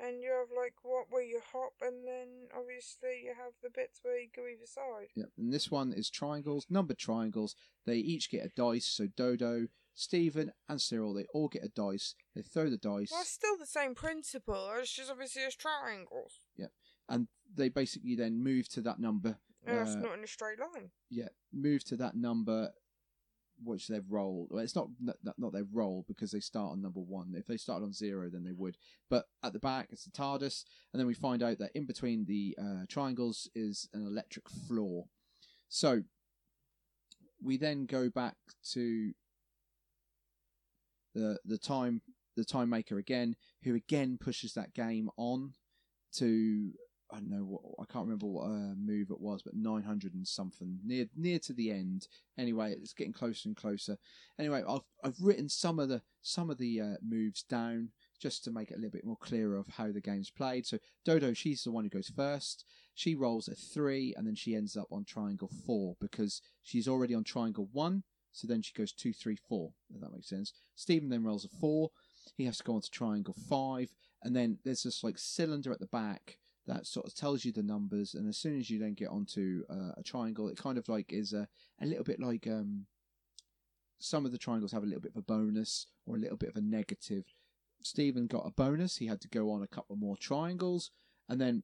And 0.05 0.21
you 0.21 0.31
have 0.31 0.49
like 0.57 0.75
what 0.83 1.07
where 1.11 1.23
you 1.23 1.41
hop 1.53 1.75
and 1.81 2.05
then 2.05 2.49
obviously 2.59 3.23
you 3.25 3.35
have 3.38 3.53
the 3.62 3.71
bits 3.71 4.01
where 4.03 4.19
you 4.19 4.29
go 4.35 4.43
either 4.43 4.67
side. 4.67 5.09
Yeah, 5.15 5.27
and 5.38 5.53
this 5.53 5.71
one 5.71 5.93
is 5.93 6.11
triangles, 6.11 6.67
numbered 6.69 6.99
triangles. 6.99 7.55
They 7.87 7.97
each 7.97 8.29
get 8.29 8.45
a 8.45 8.51
dice. 8.57 8.87
So 8.87 9.07
Dodo, 9.17 9.69
Stephen, 9.95 10.53
and 10.69 10.81
Cyril, 10.81 11.15
they 11.15 11.27
all 11.33 11.47
get 11.49 11.62
a 11.65 11.69
dice. 11.69 12.17
They 12.35 12.43
throw 12.43 12.69
the 12.69 12.77
dice. 12.77 13.11
Well, 13.12 13.21
it's 13.21 13.31
still 13.31 13.57
the 13.57 13.65
same 13.67 13.95
principle. 13.95 14.73
It's 14.81 14.93
just 14.93 15.11
obviously 15.11 15.43
it's 15.43 15.55
triangles. 15.55 16.41
Yeah, 16.57 16.67
and 17.09 17.29
they 17.55 17.69
basically 17.69 18.17
then 18.17 18.43
move 18.43 18.69
to 18.71 18.81
that 18.81 18.99
number. 18.99 19.38
And 19.65 19.79
uh, 19.79 19.95
not 20.09 20.19
in 20.19 20.25
a 20.25 20.27
straight 20.27 20.59
line. 20.59 20.91
yeah, 21.11 21.29
move 21.53 21.85
to 21.85 21.97
that 21.99 22.17
number 22.17 22.73
which 23.64 23.88
they've 23.88 24.11
rolled. 24.11 24.48
Well, 24.51 24.62
it's 24.62 24.77
not 24.77 24.88
not, 25.01 25.16
not 25.38 25.53
they've 25.53 26.07
because 26.09 26.31
they 26.31 26.40
start 26.40 26.72
on 26.72 26.83
number 26.83 27.01
one. 27.01 27.35
If 27.37 27.46
they 27.46 27.57
started 27.57 27.85
on 27.85 27.92
zero, 27.92 28.29
then 28.31 28.44
they 28.44 28.53
would. 28.53 28.77
But 29.09 29.27
at 29.42 29.53
the 29.53 29.59
back, 29.59 29.88
it's 29.90 30.05
the 30.05 30.11
TARDIS, 30.11 30.64
and 30.92 31.01
then 31.01 31.07
we 31.07 31.14
find 31.14 31.42
out 31.42 31.59
that 31.59 31.72
in 31.75 31.87
between 31.87 32.25
the 32.25 32.57
uh, 32.61 32.85
triangles 32.88 33.48
is 33.55 33.88
an 33.92 34.07
electric 34.07 34.48
floor. 34.48 35.07
So 35.68 36.03
we 37.42 37.57
then 37.57 37.87
go 37.87 38.09
back 38.09 38.37
to 38.72 39.12
the 41.14 41.38
the 41.44 41.59
time 41.59 42.03
the 42.37 42.44
time 42.44 42.70
maker 42.70 42.98
again, 42.98 43.37
who 43.64 43.75
again 43.75 44.18
pushes 44.18 44.55
that 44.55 44.75
game 44.75 45.11
on 45.16 45.53
to 46.14 46.72
I 47.12 47.16
don't 47.16 47.31
know 47.31 47.44
what 47.44 47.62
I 47.79 47.92
can't 47.92 48.07
remember 48.07 48.27
what 48.27 48.46
uh, 48.46 48.75
move 48.77 49.11
it 49.11 49.20
was, 49.20 49.42
but 49.42 49.55
nine 49.55 49.83
hundred 49.83 50.14
and 50.14 50.27
something 50.27 50.79
near 50.85 51.07
near 51.14 51.38
to 51.40 51.53
the 51.53 51.70
end. 51.70 52.09
Anyway, 52.38 52.72
it's 52.72 52.94
getting 52.94 53.12
closer 53.12 53.48
and 53.48 53.57
closer. 53.57 53.98
Anyway, 54.38 54.62
I've 54.66 54.81
I've 55.05 55.20
written 55.20 55.48
some 55.48 55.79
of 55.79 55.88
the 55.88 56.03
some 56.22 56.48
of 56.48 56.59
the 56.59 56.81
uh, 56.81 56.94
moves 57.07 57.42
down 57.42 57.90
just 58.18 58.44
to 58.44 58.51
make 58.51 58.70
it 58.70 58.75
a 58.75 58.77
little 58.77 58.90
bit 58.90 59.05
more 59.05 59.18
clearer 59.18 59.57
of 59.57 59.66
how 59.68 59.92
the 59.92 60.01
game's 60.01 60.31
played. 60.31 60.64
So 60.64 60.79
Dodo, 61.05 61.35
she's 61.35 61.64
the 61.64 61.72
one 61.72 61.85
who 61.85 61.90
goes 61.90 62.11
first. 62.14 62.64
She 62.94 63.14
rolls 63.14 63.48
a 63.48 63.55
three, 63.55 64.14
and 64.16 64.27
then 64.27 64.35
she 64.35 64.55
ends 64.55 64.77
up 64.77 64.88
on 64.90 65.05
triangle 65.05 65.51
four 65.66 65.96
because 66.01 66.40
she's 66.62 66.88
already 66.88 67.14
on 67.14 67.25
triangle 67.25 67.68
one. 67.72 68.05
So 68.33 68.46
then 68.46 68.62
she 68.62 68.72
goes 68.72 68.92
two, 68.92 69.12
three, 69.12 69.37
four. 69.37 69.72
If 69.94 70.01
that 70.01 70.12
makes 70.12 70.31
sense. 70.31 70.55
Stephen 70.77 71.11
then 71.11 71.25
rolls 71.25 71.44
a 71.44 71.48
four. 71.61 71.90
He 72.37 72.46
has 72.46 72.59
to 72.59 72.64
go 72.64 72.75
on 72.75 72.81
to 72.81 72.90
triangle 72.90 73.37
five, 73.48 73.90
and 74.22 74.35
then 74.35 74.59
there's 74.64 74.85
this 74.85 75.05
like 75.05 75.18
cylinder 75.18 75.72
at 75.72 75.81
the 75.81 75.87
back 75.87 76.38
that 76.66 76.87
sort 76.87 77.07
of 77.07 77.14
tells 77.14 77.44
you 77.44 77.53
the 77.53 77.62
numbers. 77.62 78.14
And 78.14 78.29
as 78.29 78.37
soon 78.37 78.59
as 78.59 78.70
you 78.70 78.79
then 78.79 78.94
get 78.94 79.09
onto 79.09 79.64
uh, 79.68 79.92
a 79.96 80.03
triangle, 80.03 80.48
it 80.48 80.57
kind 80.57 80.79
of 80.79 80.88
like 80.88 81.12
is 81.12 81.33
a 81.33 81.48
a 81.81 81.87
little 81.87 82.05
bit 82.05 82.20
like 82.20 82.46
um. 82.46 82.87
Some 83.98 84.27
of 84.27 84.33
the 84.33 84.38
triangles 84.38 84.72
have 84.72 84.83
a 84.83 84.87
little 84.87 85.01
bit 85.01 85.12
of 85.12 85.18
a 85.18 85.22
bonus 85.22 85.87
or 86.07 86.16
a 86.16 86.18
little 86.18 86.37
bit 86.37 86.48
of 86.48 86.57
a 86.57 86.61
negative. 86.61 87.25
Stephen 87.83 88.27
got 88.27 88.46
a 88.46 88.51
bonus. 88.51 88.96
He 88.96 89.07
had 89.07 89.20
to 89.20 89.29
go 89.29 89.48
on 89.53 89.62
a 89.62 89.68
couple 89.68 89.94
more 89.94 90.16
triangles, 90.16 90.90
and 91.29 91.40
then 91.40 91.62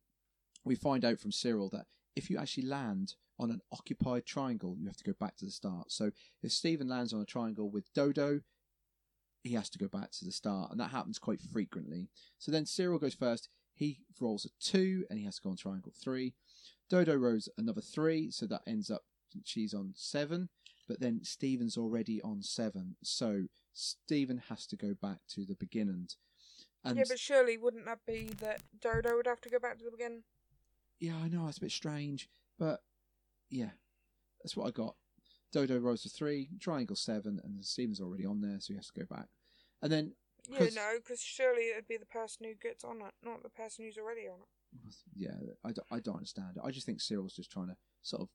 we 0.64 0.76
find 0.76 1.04
out 1.04 1.18
from 1.18 1.32
Cyril 1.32 1.68
that 1.70 1.86
if 2.14 2.30
you 2.30 2.38
actually 2.38 2.66
land 2.66 3.14
on 3.40 3.50
an 3.50 3.60
occupied 3.72 4.24
triangle, 4.24 4.76
you 4.78 4.86
have 4.86 4.96
to 4.96 5.04
go 5.04 5.14
back 5.18 5.36
to 5.38 5.46
the 5.46 5.50
start. 5.50 5.90
So 5.90 6.12
if 6.42 6.52
Stephen 6.52 6.88
lands 6.88 7.12
on 7.12 7.20
a 7.20 7.24
triangle 7.24 7.70
with 7.70 7.92
Dodo, 7.92 8.40
he 9.42 9.54
has 9.54 9.70
to 9.70 9.78
go 9.78 9.88
back 9.88 10.10
to 10.12 10.24
the 10.24 10.32
start, 10.32 10.70
and 10.70 10.80
that 10.80 10.90
happens 10.90 11.18
quite 11.18 11.40
frequently. 11.40 12.08
So 12.38 12.52
then 12.52 12.66
Cyril 12.66 12.98
goes 12.98 13.14
first. 13.14 13.48
He 13.78 14.00
rolls 14.20 14.44
a 14.44 14.48
two, 14.60 15.04
and 15.08 15.18
he 15.18 15.24
has 15.24 15.36
to 15.36 15.42
go 15.42 15.50
on 15.50 15.56
triangle 15.56 15.92
three. 16.02 16.34
Dodo 16.90 17.14
rolls 17.14 17.48
another 17.58 17.80
three, 17.80 18.30
so 18.30 18.46
that 18.46 18.62
ends 18.66 18.90
up 18.90 19.02
she's 19.44 19.74
on 19.74 19.92
seven. 19.94 20.48
But 20.88 21.00
then 21.00 21.20
Stephen's 21.22 21.76
already 21.76 22.20
on 22.22 22.42
seven, 22.42 22.96
so 23.02 23.44
Stephen 23.74 24.42
has 24.48 24.66
to 24.68 24.76
go 24.76 24.94
back 25.00 25.18
to 25.34 25.44
the 25.44 25.54
beginning. 25.54 26.08
And 26.84 26.96
yeah, 26.96 27.04
but 27.06 27.18
surely 27.18 27.58
wouldn't 27.58 27.84
that 27.84 28.00
be 28.06 28.30
that 28.40 28.62
Dodo 28.80 29.16
would 29.16 29.26
have 29.26 29.40
to 29.42 29.50
go 29.50 29.58
back 29.58 29.78
to 29.78 29.84
the 29.84 29.90
beginning? 29.90 30.22
yeah, 31.00 31.14
I 31.22 31.28
know 31.28 31.46
it's 31.46 31.58
a 31.58 31.62
bit 31.62 31.70
strange, 31.70 32.28
but 32.58 32.80
yeah, 33.50 33.70
that's 34.42 34.56
what 34.56 34.66
I 34.66 34.70
got. 34.70 34.96
Dodo 35.52 35.78
rolls 35.78 36.04
a 36.04 36.08
three, 36.08 36.50
triangle 36.60 36.96
seven, 36.96 37.40
and 37.42 37.64
Stephen's 37.64 38.00
already 38.00 38.26
on 38.26 38.40
there, 38.40 38.58
so 38.60 38.72
he 38.72 38.76
has 38.76 38.88
to 38.88 39.00
go 39.00 39.06
back. 39.06 39.28
And 39.80 39.90
then, 39.90 40.12
Yeah, 40.48 40.58
'Cause- 40.58 40.74
no, 40.74 40.92
because 40.96 41.20
surely 41.20 41.68
it'd 41.70 41.86
be 41.88 41.96
the 41.98 42.06
person 42.06 42.46
who 42.46 42.54
gets 42.54 42.84
on 42.84 43.00
it, 43.02 43.14
not 43.22 43.42
the 43.42 43.50
person 43.50 43.84
who's 43.84 43.98
already 43.98 44.26
on 44.28 44.40
it. 44.40 44.94
yeah, 45.14 45.34
I 45.64 45.72
don't, 45.72 45.86
I 45.90 46.00
don't 46.00 46.16
understand 46.16 46.56
it. 46.56 46.62
I 46.64 46.70
just 46.70 46.86
think 46.86 47.00
Cyril's 47.00 47.34
just 47.34 47.50
trying 47.50 47.68
to 47.68 47.76
sort 48.02 48.22
of 48.22 48.28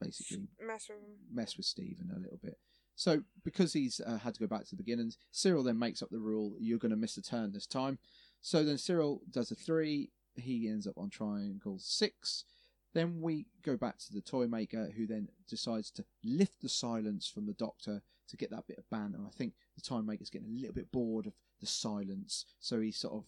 basically 0.00 0.48
Mess 0.60 0.88
with 0.88 0.98
them. 1.00 1.16
mess 1.30 1.56
with 1.56 1.66
Stephen 1.66 2.10
a 2.14 2.18
little 2.18 2.38
bit. 2.42 2.58
So 2.96 3.22
because 3.44 3.72
he's 3.72 4.00
uh, 4.00 4.18
had 4.18 4.34
to 4.34 4.40
go 4.40 4.46
back 4.46 4.64
to 4.64 4.70
the 4.70 4.76
beginnings, 4.82 5.18
Cyril 5.32 5.62
then 5.64 5.78
makes 5.78 6.02
up 6.02 6.10
the 6.10 6.20
rule: 6.20 6.54
you're 6.60 6.78
going 6.78 6.90
to 6.90 6.96
miss 6.96 7.16
a 7.16 7.22
turn 7.22 7.52
this 7.52 7.66
time. 7.66 7.98
So 8.40 8.62
then 8.64 8.78
Cyril 8.78 9.22
does 9.30 9.50
a 9.50 9.54
three. 9.54 10.10
He 10.36 10.68
ends 10.68 10.86
up 10.86 10.96
on 10.98 11.10
triangle 11.10 11.78
six. 11.80 12.44
Then 12.92 13.20
we 13.20 13.46
go 13.62 13.76
back 13.76 13.98
to 13.98 14.12
the 14.12 14.20
toy 14.20 14.46
maker, 14.46 14.90
who 14.96 15.06
then 15.08 15.28
decides 15.48 15.90
to 15.92 16.04
lift 16.22 16.60
the 16.62 16.68
silence 16.68 17.26
from 17.26 17.46
the 17.46 17.52
doctor 17.54 18.02
to 18.28 18.36
get 18.36 18.50
that 18.50 18.66
bit 18.66 18.78
of 18.78 18.88
banter. 18.90 19.18
I 19.26 19.30
think 19.30 19.54
the 19.74 19.82
toy 19.82 20.00
maker's 20.00 20.30
getting 20.30 20.48
a 20.48 20.60
little 20.60 20.74
bit 20.74 20.92
bored 20.92 21.26
of 21.26 21.34
the 21.60 21.66
silence, 21.66 22.44
so 22.60 22.80
he 22.80 22.90
sort 22.90 23.14
of 23.14 23.24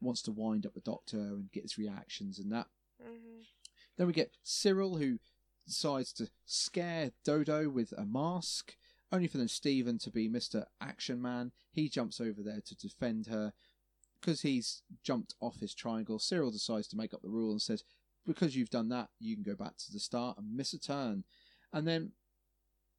wants 0.00 0.22
to 0.22 0.32
wind 0.32 0.66
up 0.66 0.74
the 0.74 0.80
doctor 0.80 1.18
and 1.18 1.50
get 1.52 1.64
his 1.64 1.78
reactions 1.78 2.38
and 2.38 2.52
that. 2.52 2.66
hmm 3.02 3.40
Then 3.96 4.06
we 4.06 4.12
get 4.12 4.36
Cyril, 4.42 4.96
who 4.96 5.18
decides 5.66 6.12
to 6.14 6.28
scare 6.46 7.12
Dodo 7.24 7.68
with 7.68 7.92
a 7.96 8.04
mask, 8.04 8.76
only 9.12 9.26
for 9.26 9.38
then 9.38 9.48
Stephen 9.48 9.98
to 9.98 10.10
be 10.10 10.28
Mr. 10.28 10.64
Action 10.80 11.20
Man. 11.20 11.52
He 11.72 11.88
jumps 11.88 12.20
over 12.20 12.42
there 12.42 12.60
to 12.64 12.76
defend 12.76 13.26
her. 13.26 13.52
Because 14.20 14.40
he's 14.40 14.82
jumped 15.04 15.34
off 15.40 15.60
his 15.60 15.74
triangle, 15.74 16.18
Cyril 16.18 16.50
decides 16.50 16.88
to 16.88 16.96
make 16.96 17.14
up 17.14 17.22
the 17.22 17.28
rule 17.28 17.52
and 17.52 17.62
says, 17.62 17.84
Because 18.26 18.56
you've 18.56 18.70
done 18.70 18.88
that, 18.88 19.10
you 19.20 19.36
can 19.36 19.44
go 19.44 19.54
back 19.54 19.76
to 19.76 19.92
the 19.92 20.00
start 20.00 20.38
and 20.38 20.56
miss 20.56 20.72
a 20.72 20.78
turn. 20.78 21.22
And 21.72 21.86
then 21.86 22.12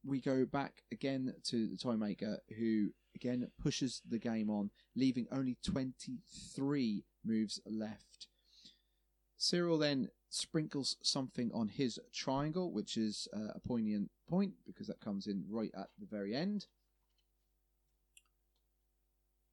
we 0.09 0.19
go 0.19 0.45
back 0.45 0.83
again 0.91 1.33
to 1.45 1.67
the 1.67 1.77
toy 1.77 1.95
maker, 1.95 2.39
who 2.57 2.89
again 3.15 3.49
pushes 3.61 4.01
the 4.07 4.19
game 4.19 4.49
on, 4.49 4.71
leaving 4.95 5.27
only 5.31 5.57
23 5.63 7.03
moves 7.25 7.59
left. 7.65 8.27
Cyril 9.37 9.77
then 9.77 10.09
sprinkles 10.29 10.97
something 11.01 11.51
on 11.53 11.69
his 11.69 11.99
triangle, 12.13 12.71
which 12.71 12.97
is 12.97 13.27
uh, 13.33 13.53
a 13.55 13.59
poignant 13.59 14.11
point 14.27 14.53
because 14.65 14.87
that 14.87 14.99
comes 14.99 15.27
in 15.27 15.45
right 15.49 15.71
at 15.77 15.87
the 15.99 16.05
very 16.05 16.35
end. 16.35 16.67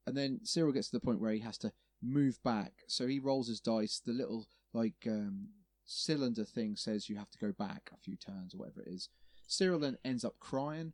And 0.07 0.17
then 0.17 0.41
Cyril 0.45 0.73
gets 0.73 0.89
to 0.91 0.97
the 0.97 1.01
point 1.05 1.21
where 1.21 1.33
he 1.33 1.41
has 1.41 1.59
to 1.59 1.73
move 2.03 2.43
back. 2.45 2.73
So 2.87 3.07
he 3.07 3.19
rolls 3.19 3.49
his 3.49 3.61
dice. 3.61 4.01
The 4.05 4.13
little 4.13 4.47
like 4.73 5.07
um, 5.07 5.49
cylinder 5.85 6.45
thing 6.45 6.77
says 6.77 7.09
you 7.09 7.17
have 7.17 7.31
to 7.31 7.39
go 7.39 7.53
back 7.53 7.91
a 7.93 7.99
few 7.99 8.17
turns 8.17 8.55
or 8.55 8.59
whatever 8.59 8.83
it 8.83 8.89
is. 8.89 9.09
Cyril 9.47 9.79
then 9.79 9.99
ends 10.05 10.25
up 10.25 10.39
crying 10.41 10.93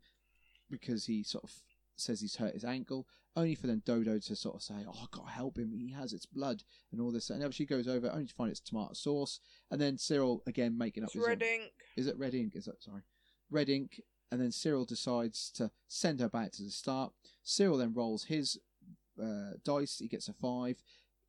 because 0.71 1.07
he 1.07 1.23
sort 1.23 1.45
of 1.45 1.53
says 1.97 2.21
he's 2.21 2.37
hurt 2.37 2.55
his 2.55 2.65
ankle, 2.65 3.07
only 3.37 3.55
for 3.55 3.67
then 3.67 3.83
Dodo 3.85 4.19
to 4.19 4.37
sort 4.37 4.57
of 4.57 4.63
say, 4.63 4.85
"Oh, 4.87 4.93
I 5.03 5.07
gotta 5.11 5.31
help 5.31 5.59
him. 5.59 5.73
He 5.73 5.91
has 5.93 6.13
its 6.13 6.27
blood 6.27 6.63
and 6.91 7.01
all 7.01 7.11
this." 7.13 7.31
And 7.31 7.55
she 7.55 7.65
goes 7.67 7.89
over, 7.89 8.11
only 8.11 8.27
to 8.27 8.35
find 8.35 8.51
it's 8.51 8.61
tomato 8.61 8.93
sauce. 8.95 9.41
And 9.71 9.81
then 9.81 9.99
Cyril 9.99 10.43
again 10.47 10.77
making 10.77 11.03
up 11.05 11.09
It's 11.09 11.15
his 11.15 11.23
own- 11.25 11.29
red 11.31 11.43
ink. 11.43 11.73
is 11.97 12.07
it 12.07 12.19
red 12.19 12.35
ink? 12.35 12.55
Is 12.57 12.65
that 12.67 12.83
sorry? 12.83 13.03
Red 13.51 13.69
ink, 13.69 14.01
and 14.31 14.41
then 14.41 14.53
Cyril 14.53 14.85
decides 14.85 15.51
to 15.53 15.71
send 15.89 16.21
her 16.21 16.29
back 16.29 16.53
to 16.53 16.63
the 16.63 16.71
start. 16.71 17.13
Cyril 17.43 17.79
then 17.79 17.93
rolls 17.95 18.25
his 18.25 18.59
uh, 19.23 19.53
dice. 19.63 19.99
He 19.99 20.09
gets 20.09 20.29
a 20.29 20.33
five. 20.33 20.83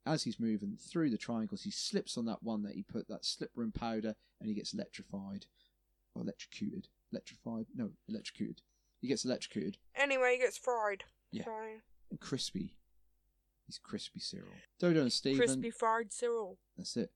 As 0.05 0.23
he's 0.23 0.39
moving 0.39 0.75
through 0.75 1.09
the 1.11 1.17
triangles, 1.17 1.63
he 1.63 1.71
slips 1.71 2.17
on 2.17 2.25
that 2.25 2.43
one 2.43 2.63
that 2.63 2.75
he 2.75 2.83
put 2.83 3.07
that 3.07 3.23
slip 3.23 3.51
rim 3.55 3.71
powder, 3.71 4.15
and 4.39 4.49
he 4.49 4.53
gets 4.55 4.73
electrified 4.73 5.45
or 6.13 6.21
electrocuted. 6.23 6.89
Electrified? 7.13 7.67
No, 7.75 7.91
electrocuted. 8.09 8.61
He 8.99 9.07
gets 9.07 9.23
electrocuted 9.23 9.77
Anyway, 9.95 10.33
he 10.33 10.39
gets 10.39 10.57
fried. 10.57 11.03
Yeah. 11.31 11.43
So, 11.45 11.51
and 12.09 12.19
crispy. 12.19 12.75
He's 13.67 13.77
crispy 13.77 14.19
Cyril. 14.19 14.49
Dodo 14.79 15.01
and 15.01 15.13
Stephen. 15.13 15.37
crispy 15.37 15.69
fried 15.69 16.11
Cyril. 16.11 16.57
That's 16.75 16.97
it. 16.97 17.11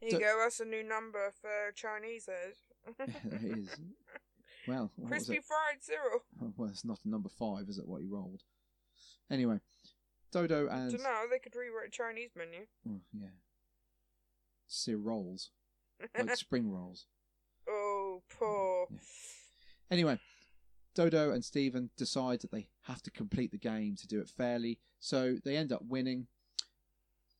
Here 0.00 0.10
So- 0.10 0.18
you 0.18 0.24
go. 0.24 0.38
That's 0.42 0.60
a 0.60 0.64
new 0.64 0.82
number 0.82 1.32
for 1.40 1.72
Chinese. 1.74 2.28
Eh? 2.28 2.50
Is. 3.04 3.14
it 3.32 3.58
is. 3.58 3.76
Well, 4.66 4.90
crispy 5.06 5.40
fried 5.40 5.82
Cyril. 5.82 6.20
Oh, 6.42 6.52
well, 6.56 6.70
it's 6.70 6.84
not 6.84 7.00
a 7.04 7.08
number 7.08 7.28
five, 7.28 7.68
is 7.68 7.78
it? 7.78 7.86
What 7.86 8.00
he 8.00 8.06
rolled. 8.08 8.42
Anyway, 9.30 9.60
Dodo 10.32 10.68
and 10.68 10.90
Don't 10.90 11.02
know. 11.02 11.24
They 11.30 11.38
could 11.38 11.54
rewrite 11.54 11.88
a 11.88 11.90
Chinese 11.90 12.30
menu. 12.36 12.66
oh, 12.88 13.00
yeah, 13.12 13.28
Cyr 14.66 14.96
rolls 14.96 15.50
like 16.16 16.36
spring 16.36 16.70
rolls. 16.70 17.06
Oh, 17.68 18.22
poor. 18.38 18.86
Anyway, 19.90 20.18
Dodo 20.94 21.30
and 21.30 21.44
Stephen 21.44 21.90
decide 21.96 22.40
that 22.40 22.50
they 22.50 22.68
have 22.82 23.02
to 23.02 23.10
complete 23.10 23.50
the 23.50 23.58
game 23.58 23.96
to 23.96 24.06
do 24.06 24.20
it 24.20 24.28
fairly, 24.28 24.78
so 25.00 25.36
they 25.44 25.56
end 25.56 25.72
up 25.72 25.82
winning. 25.86 26.26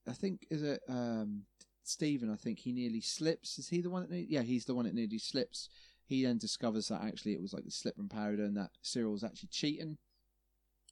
I 0.06 0.12
think 0.12 0.46
is 0.50 0.62
it 0.62 0.80
um, 0.88 1.42
Stephen? 1.82 2.30
I 2.30 2.36
think 2.36 2.60
he 2.60 2.72
nearly 2.72 3.00
slips. 3.00 3.58
Is 3.58 3.68
he 3.68 3.80
the 3.80 3.90
one 3.90 4.06
that? 4.08 4.30
Yeah, 4.30 4.42
he's 4.42 4.64
the 4.64 4.74
one 4.74 4.84
that 4.84 4.94
nearly 4.94 5.18
slips. 5.18 5.68
He 6.04 6.24
then 6.24 6.38
discovers 6.38 6.88
that 6.88 7.02
actually 7.02 7.34
it 7.34 7.42
was 7.42 7.52
like 7.52 7.64
the 7.64 7.70
slip 7.70 7.98
and 7.98 8.10
powder, 8.10 8.44
and 8.44 8.56
that 8.56 8.70
Cyril 8.82 9.12
was 9.12 9.24
actually 9.24 9.50
cheating. 9.50 9.98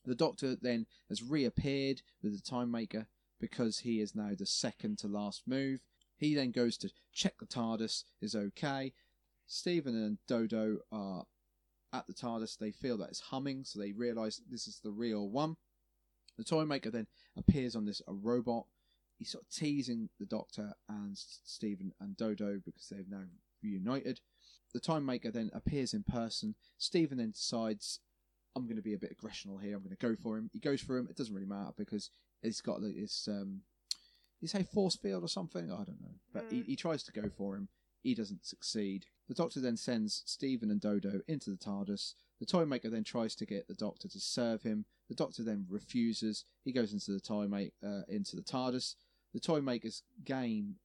The 0.05 0.15
Doctor 0.15 0.57
then 0.61 0.87
has 1.09 1.23
reappeared 1.23 2.03
with 2.23 2.37
the 2.37 2.43
Toy 2.43 2.65
Maker 2.65 3.07
because 3.41 3.81
he 3.81 4.01
is 4.01 4.15
now 4.15 4.31
the 4.37 4.47
second 4.47 4.99
to 4.99 5.09
last 5.09 5.43
move. 5.47 5.81
He 6.17 6.35
then 6.35 6.51
goes 6.51 6.77
to 6.79 6.91
check 7.13 7.35
the 7.39 7.47
TARDIS 7.47 8.05
is 8.21 8.35
okay. 8.35 8.93
Stephen 9.47 9.95
and 9.95 10.19
Dodo 10.27 10.79
are 10.93 11.25
at 11.93 12.07
the 12.07 12.15
TARDIS. 12.15 12.59
They 12.59 12.73
feel 12.73 12.97
that 12.99 13.09
it's 13.09 13.21
humming, 13.21 13.65
so 13.65 13.79
they 13.79 13.93
realise 13.93 14.41
this 14.51 14.67
is 14.67 14.81
the 14.83 14.91
real 14.91 15.29
one. 15.29 15.57
The 16.37 16.45
toy 16.45 16.65
maker 16.65 16.91
then 16.91 17.07
appears 17.37 17.75
on 17.77 17.85
this 17.87 18.03
a 18.07 18.13
robot. 18.13 18.67
He's 19.19 19.31
sort 19.31 19.45
of 19.45 19.51
teasing 19.51 20.11
the 20.21 20.27
Doctor 20.27 20.75
and 20.89 21.17
Stephen 21.17 21.93
and 22.01 22.17
Dodo 22.17 22.61
because 22.65 22.89
they've 22.89 23.09
now 23.09 23.23
reunited. 23.63 24.21
The 24.75 24.81
toy 24.81 25.01
maker 25.01 25.31
then 25.31 25.51
appears 25.55 25.95
in 25.95 26.03
person. 26.03 26.55
Stephen 26.77 27.17
then 27.19 27.31
decides, 27.31 28.01
I'm 28.55 28.65
going 28.65 28.77
to 28.77 28.83
be 28.83 28.93
a 28.93 28.99
bit 28.99 29.17
aggressional 29.17 29.63
here. 29.63 29.75
I'm 29.75 29.83
going 29.83 29.97
to 29.97 30.07
go 30.07 30.15
for 30.23 30.37
him. 30.37 30.51
He 30.53 30.59
goes 30.59 30.83
for 30.83 30.99
him. 30.99 31.07
It 31.09 31.17
doesn't 31.17 31.35
really 31.35 31.47
matter 31.47 31.71
because 31.79 32.11
it's 32.43 32.61
got 32.61 32.83
this 32.83 33.27
um, 33.31 33.63
you 34.43 34.49
say 34.49 34.65
force 34.65 34.97
field 34.97 35.25
or 35.25 35.29
something? 35.29 35.73
I 35.73 35.77
don't 35.85 36.01
know. 36.03 36.15
But 36.35 36.45
he, 36.51 36.61
Mm. 36.61 36.67
he 36.67 36.77
tries 36.77 37.03
to 37.05 37.13
go 37.13 37.31
for 37.31 37.57
him. 37.57 37.69
He 38.07 38.15
doesn't 38.15 38.47
succeed. 38.47 39.07
The 39.27 39.35
Doctor 39.35 39.59
then 39.59 39.77
sends 39.77 40.23
Stephen 40.27 40.71
and 40.71 40.81
Dodo 40.81 41.23
into 41.27 41.51
the 41.51 41.57
TARDIS. 41.57 42.15
The 42.39 42.47
toy 42.47 42.65
maker 42.65 42.89
then 42.89 43.03
tries 43.03 43.35
to 43.35 43.45
get 43.45 43.67
the 43.67 43.75
Doctor 43.75 44.07
to 44.07 44.21
serve 44.21 44.63
him. 44.63 44.85
The 45.09 45.17
Doctor 45.17 45.43
then 45.43 45.67
refuses. 45.69 46.45
He 46.65 46.71
goes 46.71 46.93
into 46.93 47.11
the 47.11 47.19
Toymaker, 47.19 47.73
uh, 47.85 48.03
into 48.09 48.37
the 48.37 48.45
TARDIS. 48.45 48.95
The 49.35 49.41
toy 49.41 49.61
maker's 49.61 50.05
game 50.25 50.77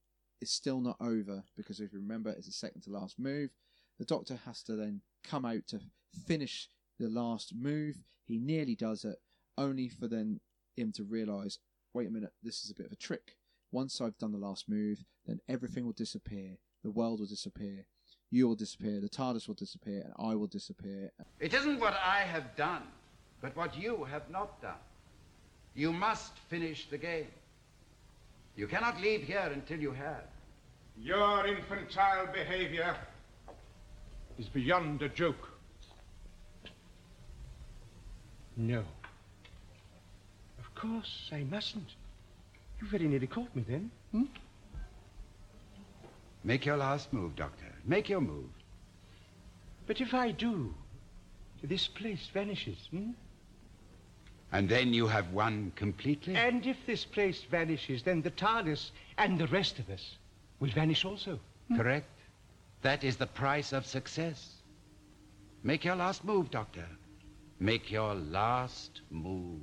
is 0.41 0.49
still 0.49 0.81
not 0.81 0.97
over 0.99 1.43
because 1.55 1.79
if 1.79 1.93
you 1.93 1.99
remember, 1.99 2.31
it's 2.31 2.47
the 2.47 2.53
second 2.53 2.81
to 2.81 2.89
last 2.89 3.19
move. 3.19 3.51
The 3.99 4.05
Doctor 4.05 4.39
has 4.47 4.63
to 4.63 4.75
then 4.75 5.01
come 5.23 5.45
out 5.45 5.67
to 5.67 5.79
finish 6.25 6.69
the 6.99 7.07
last 7.07 7.53
move. 7.53 7.97
He 8.25 8.39
nearly 8.39 8.73
does 8.73 9.05
it, 9.05 9.17
only 9.59 9.89
for 9.89 10.07
then 10.07 10.39
him 10.75 10.91
to 10.93 11.03
realise, 11.03 11.59
wait 11.93 12.07
a 12.07 12.11
minute, 12.11 12.33
this 12.41 12.63
is 12.63 12.71
a 12.71 12.75
bit 12.75 12.87
of 12.87 12.91
a 12.91 12.95
trick. 12.95 13.35
Once 13.71 14.01
I've 14.01 14.17
done 14.17 14.31
the 14.31 14.39
last 14.39 14.67
move, 14.67 15.05
then 15.27 15.39
everything 15.47 15.85
will 15.85 15.93
disappear. 15.93 16.57
The 16.83 16.91
world 16.91 17.19
will 17.19 17.27
disappear. 17.27 17.85
You 18.31 18.47
will 18.47 18.55
disappear. 18.55 18.99
The 18.99 19.09
TARDIS 19.09 19.47
will 19.47 19.55
disappear, 19.55 20.01
and 20.01 20.13
I 20.17 20.35
will 20.35 20.47
disappear. 20.47 21.11
It 21.39 21.53
isn't 21.53 21.79
what 21.79 21.95
I 22.03 22.19
have 22.21 22.55
done, 22.55 22.83
but 23.41 23.55
what 23.55 23.77
you 23.77 24.05
have 24.05 24.29
not 24.29 24.61
done. 24.61 24.81
You 25.75 25.91
must 25.91 26.37
finish 26.49 26.89
the 26.89 26.97
game. 26.97 27.27
You 28.55 28.67
cannot 28.67 28.99
leave 29.01 29.23
here 29.23 29.49
until 29.53 29.79
you 29.79 29.91
have. 29.91 30.23
Your 30.97 31.45
infantile 31.47 32.27
behavior 32.33 32.95
is 34.37 34.47
beyond 34.47 35.01
a 35.01 35.09
joke. 35.09 35.49
No. 38.57 38.83
Of 40.59 40.75
course, 40.75 41.29
I 41.31 41.43
mustn't. 41.43 41.95
You 42.81 42.87
very 42.87 43.07
nearly 43.07 43.27
caught 43.27 43.55
me 43.55 43.63
then. 43.67 43.91
Hmm? 44.11 44.23
Make 46.43 46.65
your 46.65 46.77
last 46.77 47.13
move, 47.13 47.35
Doctor. 47.35 47.71
Make 47.85 48.09
your 48.09 48.21
move. 48.21 48.49
But 49.87 50.01
if 50.01 50.13
I 50.13 50.31
do, 50.31 50.73
this 51.63 51.87
place 51.87 52.29
vanishes. 52.33 52.87
Hmm? 52.89 53.11
And 54.51 54.67
then 54.67 54.93
you 54.93 55.07
have 55.07 55.31
won 55.31 55.71
completely. 55.75 56.35
And 56.35 56.65
if 56.65 56.77
this 56.85 57.05
place 57.05 57.43
vanishes, 57.43 58.03
then 58.03 58.21
the 58.21 58.31
TARDIS 58.31 58.91
and 59.17 59.39
the 59.39 59.47
rest 59.47 59.79
of 59.79 59.89
us 59.89 60.17
will 60.59 60.71
vanish 60.71 61.05
also. 61.05 61.39
Correct. 61.75 62.09
That 62.81 63.03
is 63.03 63.15
the 63.15 63.27
price 63.27 63.71
of 63.71 63.85
success. 63.85 64.55
Make 65.63 65.85
your 65.85 65.95
last 65.95 66.25
move, 66.25 66.49
Doctor. 66.49 66.87
Make 67.59 67.91
your 67.91 68.15
last 68.15 69.01
move. 69.09 69.61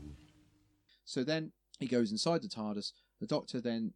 So 1.05 1.25
then 1.25 1.53
he 1.81 1.87
goes 1.87 2.13
inside 2.13 2.43
the 2.43 2.49
TARDIS. 2.49 2.93
The 3.21 3.27
Doctor 3.27 3.61
then 3.61 3.93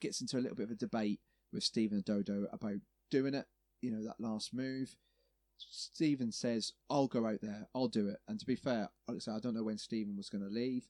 gets 0.00 0.20
into 0.20 0.36
a 0.36 0.40
little 0.40 0.56
bit 0.56 0.64
of 0.64 0.70
a 0.70 0.76
debate 0.76 1.20
with 1.52 1.62
Stephen 1.62 1.96
and 1.96 2.04
Dodo 2.04 2.46
about 2.52 2.80
doing 3.10 3.34
it, 3.34 3.46
you 3.80 3.90
know, 3.90 4.04
that 4.04 4.20
last 4.20 4.54
move. 4.54 4.96
Stephen 5.58 6.30
says, 6.30 6.72
"I'll 6.88 7.08
go 7.08 7.26
out 7.26 7.40
there. 7.40 7.68
I'll 7.74 7.88
do 7.88 8.08
it." 8.08 8.18
And 8.28 8.38
to 8.38 8.46
be 8.46 8.56
fair, 8.56 8.90
like 9.06 9.26
I 9.26 9.36
I 9.36 9.40
don't 9.40 9.54
know 9.54 9.64
when 9.64 9.78
Stephen 9.78 10.16
was 10.16 10.28
going 10.28 10.44
to 10.44 10.50
leave. 10.50 10.88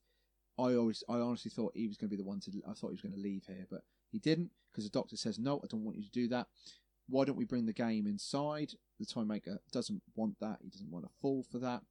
I 0.58 0.74
always, 0.74 1.04
I 1.08 1.14
honestly 1.18 1.50
thought 1.50 1.76
he 1.76 1.86
was 1.86 1.96
going 1.96 2.10
to 2.10 2.16
be 2.16 2.20
the 2.20 2.28
one 2.28 2.40
to. 2.40 2.62
I 2.68 2.72
thought 2.72 2.88
he 2.88 2.94
was 2.94 3.02
going 3.02 3.14
to 3.14 3.20
leave 3.20 3.46
here, 3.46 3.66
but 3.70 3.82
he 4.10 4.18
didn't 4.18 4.50
because 4.70 4.84
the 4.84 4.90
doctor 4.90 5.16
says, 5.16 5.38
"No, 5.38 5.60
I 5.62 5.66
don't 5.68 5.84
want 5.84 5.96
you 5.96 6.04
to 6.04 6.10
do 6.10 6.28
that. 6.28 6.48
Why 7.08 7.24
don't 7.24 7.36
we 7.36 7.44
bring 7.44 7.66
the 7.66 7.72
game 7.72 8.06
inside?" 8.06 8.74
The 8.98 9.06
toy 9.06 9.24
maker 9.24 9.60
doesn't 9.72 10.02
want 10.16 10.38
that. 10.40 10.58
He 10.62 10.68
doesn't 10.68 10.90
want 10.90 11.04
to 11.04 11.12
fall 11.20 11.44
for 11.44 11.58
that. 11.60 11.82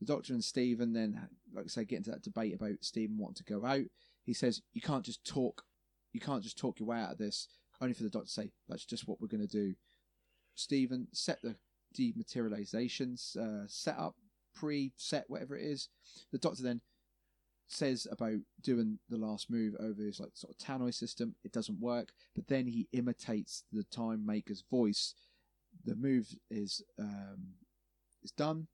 The 0.00 0.06
doctor 0.06 0.32
and 0.32 0.44
Stephen 0.44 0.92
then, 0.92 1.28
like 1.52 1.66
I 1.66 1.68
say, 1.68 1.84
get 1.84 1.98
into 1.98 2.10
that 2.10 2.22
debate 2.22 2.54
about 2.54 2.82
Stephen 2.84 3.18
wanting 3.18 3.36
to 3.36 3.44
go 3.44 3.64
out. 3.64 3.84
He 4.24 4.32
says, 4.32 4.62
"You 4.72 4.80
can't 4.80 5.04
just 5.04 5.24
talk. 5.24 5.64
You 6.12 6.20
can't 6.20 6.42
just 6.42 6.58
talk 6.58 6.80
your 6.80 6.88
way 6.88 6.98
out 6.98 7.12
of 7.12 7.18
this." 7.18 7.48
Only 7.80 7.94
for 7.94 8.02
the 8.02 8.10
doctor 8.10 8.26
to 8.26 8.32
say, 8.32 8.50
"That's 8.68 8.84
just 8.84 9.06
what 9.06 9.20
we're 9.20 9.28
going 9.28 9.46
to 9.46 9.48
do." 9.48 9.74
Stephen 10.54 11.08
set 11.12 11.42
the 11.42 11.56
dematerializations 11.94 13.36
uh, 13.36 13.66
set 13.66 13.98
up, 13.98 14.16
pre-set, 14.54 15.24
whatever 15.28 15.56
it 15.56 15.64
is. 15.64 15.88
The 16.32 16.38
doctor 16.38 16.62
then 16.62 16.80
says 17.68 18.06
about 18.10 18.38
doing 18.62 18.98
the 19.08 19.16
last 19.16 19.50
move 19.50 19.74
over 19.80 20.02
his 20.02 20.20
like 20.20 20.30
sort 20.34 20.54
of 20.54 20.58
tannoy 20.58 20.94
system. 20.94 21.34
It 21.44 21.52
doesn't 21.52 21.80
work, 21.80 22.10
but 22.34 22.46
then 22.46 22.66
he 22.66 22.88
imitates 22.92 23.64
the 23.72 23.84
toy 23.84 24.16
maker's 24.16 24.62
voice. 24.70 25.14
The 25.84 25.96
move 25.96 26.28
is 26.50 26.82
um, 26.98 27.54
is 28.22 28.30
done. 28.30 28.68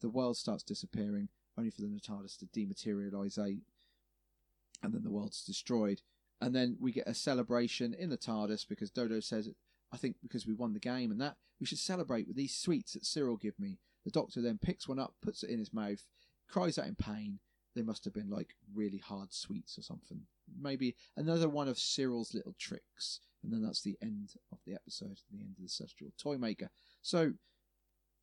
The 0.00 0.10
world 0.10 0.36
starts 0.36 0.64
disappearing, 0.64 1.28
only 1.56 1.70
for 1.70 1.82
the 1.82 1.88
Natardis 1.88 2.36
to 2.38 2.46
dematerialize, 2.46 3.38
and 3.38 4.92
then 4.92 5.02
the 5.04 5.10
world's 5.10 5.44
destroyed. 5.44 6.00
And 6.42 6.54
then 6.54 6.76
we 6.80 6.90
get 6.90 7.06
a 7.06 7.14
celebration 7.14 7.94
in 7.94 8.10
the 8.10 8.18
TARDIS 8.18 8.66
because 8.68 8.90
Dodo 8.90 9.20
says, 9.20 9.48
I 9.92 9.96
think 9.96 10.16
because 10.20 10.46
we 10.46 10.54
won 10.54 10.72
the 10.72 10.80
game 10.80 11.12
and 11.12 11.20
that, 11.20 11.36
we 11.60 11.66
should 11.66 11.78
celebrate 11.78 12.26
with 12.26 12.36
these 12.36 12.54
sweets 12.54 12.94
that 12.94 13.06
Cyril 13.06 13.36
give 13.36 13.58
me. 13.60 13.78
The 14.04 14.10
doctor 14.10 14.42
then 14.42 14.58
picks 14.60 14.88
one 14.88 14.98
up, 14.98 15.14
puts 15.22 15.44
it 15.44 15.50
in 15.50 15.60
his 15.60 15.72
mouth, 15.72 16.04
cries 16.48 16.78
out 16.78 16.88
in 16.88 16.96
pain. 16.96 17.38
They 17.76 17.82
must 17.82 18.04
have 18.04 18.12
been 18.12 18.28
like 18.28 18.56
really 18.74 18.98
hard 18.98 19.32
sweets 19.32 19.78
or 19.78 19.82
something. 19.82 20.22
Maybe 20.60 20.96
another 21.16 21.48
one 21.48 21.68
of 21.68 21.78
Cyril's 21.78 22.34
little 22.34 22.54
tricks. 22.58 23.20
And 23.44 23.52
then 23.52 23.62
that's 23.62 23.82
the 23.82 23.96
end 24.02 24.34
of 24.50 24.58
the 24.66 24.74
episode, 24.74 25.18
the 25.30 25.40
end 25.40 25.54
of 25.56 25.62
the 25.62 25.68
Celestial 25.68 26.08
Toy 26.20 26.38
Maker. 26.38 26.70
So, 27.02 27.32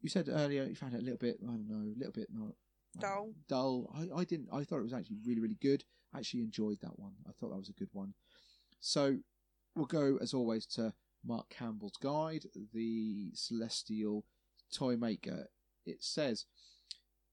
you 0.02 0.10
said 0.10 0.30
earlier 0.30 0.64
you 0.64 0.76
found 0.76 0.94
it 0.94 1.02
a 1.02 1.04
little 1.04 1.18
bit, 1.18 1.38
I 1.42 1.48
don't 1.48 1.68
know, 1.68 1.94
a 1.94 1.98
little 1.98 2.14
bit 2.14 2.28
not 2.32 2.54
Dull. 3.00 3.34
Dull. 3.48 3.94
I, 3.96 4.22
I 4.22 4.24
didn't. 4.24 4.50
I 4.52 4.64
thought 4.64 4.80
it 4.80 4.84
was 4.84 4.94
actually 4.94 5.18
really, 5.26 5.42
really 5.42 5.58
good. 5.62 5.84
Actually 6.16 6.42
enjoyed 6.42 6.80
that 6.82 6.98
one. 7.00 7.14
I 7.28 7.32
thought 7.32 7.50
that 7.50 7.58
was 7.58 7.70
a 7.70 7.74
good 7.74 7.90
one. 7.94 8.14
So 8.80 9.18
we'll 9.76 9.86
go 9.86 10.18
as 10.22 10.34
always 10.34 10.66
to 10.68 10.94
Mark 11.26 11.50
Campbell's 11.50 11.98
guide, 12.02 12.46
the 12.74 13.32
Celestial 13.34 14.26
Toy 14.74 14.96
Maker. 14.96 15.48
It 15.86 16.04
says 16.04 16.46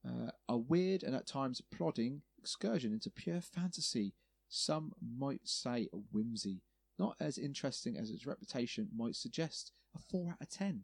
uh, 0.05 0.31
a 0.47 0.57
weird 0.57 1.03
and 1.03 1.15
at 1.15 1.27
times 1.27 1.61
plodding 1.61 2.21
excursion 2.37 2.93
into 2.93 3.09
pure 3.09 3.41
fantasy. 3.41 4.13
Some 4.49 4.93
might 5.01 5.41
say 5.47 5.87
whimsy. 6.11 6.61
Not 6.99 7.15
as 7.19 7.37
interesting 7.37 7.97
as 7.97 8.09
its 8.09 8.25
reputation 8.25 8.89
might 8.95 9.15
suggest. 9.15 9.71
A 9.95 9.99
four 9.99 10.31
out 10.31 10.41
of 10.41 10.49
ten. 10.49 10.83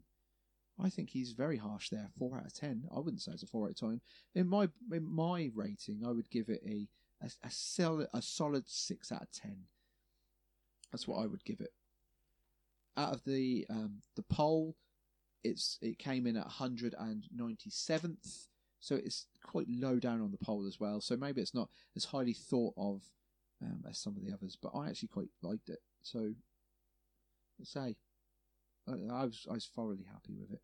I 0.78 0.88
think 0.88 1.10
he's 1.10 1.32
very 1.32 1.56
harsh 1.56 1.90
there. 1.90 2.10
Four 2.18 2.36
out 2.36 2.46
of 2.46 2.54
ten. 2.54 2.84
I 2.94 2.98
wouldn't 2.98 3.22
say 3.22 3.32
it's 3.32 3.42
a 3.42 3.46
four 3.46 3.66
out 3.66 3.70
of 3.70 3.76
ten. 3.76 4.00
In 4.34 4.48
my 4.48 4.68
in 4.92 5.04
my 5.04 5.50
rating, 5.54 6.02
I 6.06 6.10
would 6.10 6.30
give 6.30 6.48
it 6.48 6.62
a 6.66 6.88
a, 7.22 7.30
a 7.44 7.50
solid 7.50 8.08
a 8.12 8.22
solid 8.22 8.68
six 8.68 9.12
out 9.12 9.22
of 9.22 9.30
ten. 9.30 9.64
That's 10.92 11.08
what 11.08 11.22
I 11.22 11.26
would 11.26 11.44
give 11.44 11.60
it. 11.60 11.72
Out 12.96 13.12
of 13.12 13.24
the 13.24 13.66
um, 13.70 14.02
the 14.16 14.22
poll, 14.22 14.76
it's 15.42 15.78
it 15.82 15.98
came 15.98 16.26
in 16.26 16.36
at 16.36 16.48
197th, 16.48 18.46
so 18.80 18.94
it's 18.94 19.26
quite 19.42 19.66
low 19.68 19.98
down 19.98 20.20
on 20.20 20.30
the 20.30 20.44
poll 20.44 20.66
as 20.66 20.78
well. 20.78 21.00
So 21.00 21.16
maybe 21.16 21.40
it's 21.40 21.54
not 21.54 21.68
as 21.96 22.06
highly 22.06 22.32
thought 22.32 22.74
of 22.76 23.02
um, 23.62 23.84
as 23.88 23.98
some 23.98 24.16
of 24.16 24.24
the 24.24 24.32
others, 24.32 24.56
but 24.60 24.72
I 24.74 24.88
actually 24.88 25.08
quite 25.08 25.28
liked 25.42 25.68
it. 25.68 25.80
So 26.02 26.32
let's 27.58 27.72
say 27.72 27.96
I, 28.88 29.24
was 29.24 29.46
I 29.50 29.54
was 29.54 29.70
thoroughly 29.74 30.06
happy 30.10 30.34
with 30.38 30.52
it, 30.52 30.62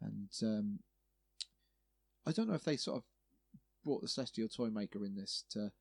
and 0.00 0.30
um, 0.42 0.78
I 2.26 2.32
don't 2.32 2.48
know 2.48 2.54
if 2.54 2.64
they 2.64 2.76
sort 2.76 2.98
of 2.98 3.04
brought 3.84 4.02
the 4.02 4.08
Celestial 4.08 4.48
Toy 4.48 4.68
Maker 4.70 5.04
in 5.04 5.14
this 5.14 5.44
to 5.50 5.72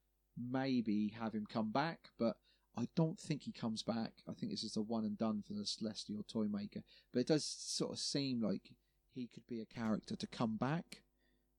maybe 0.49 1.13
have 1.19 1.33
him 1.33 1.45
come 1.45 1.71
back, 1.71 2.09
but 2.17 2.37
I 2.77 2.87
don't 2.95 3.19
think 3.19 3.43
he 3.43 3.51
comes 3.51 3.83
back. 3.83 4.11
I 4.29 4.33
think 4.33 4.51
this 4.51 4.63
is 4.63 4.77
a 4.77 4.81
one 4.81 5.03
and 5.03 5.17
done 5.17 5.43
for 5.45 5.53
the 5.53 5.65
Celestial 5.65 6.23
Toy 6.23 6.45
Maker. 6.45 6.81
But 7.11 7.19
it 7.19 7.27
does 7.27 7.43
sort 7.43 7.91
of 7.91 7.99
seem 7.99 8.41
like 8.41 8.71
he 9.13 9.27
could 9.27 9.45
be 9.47 9.61
a 9.61 9.65
character 9.65 10.15
to 10.15 10.27
come 10.27 10.57
back 10.57 11.01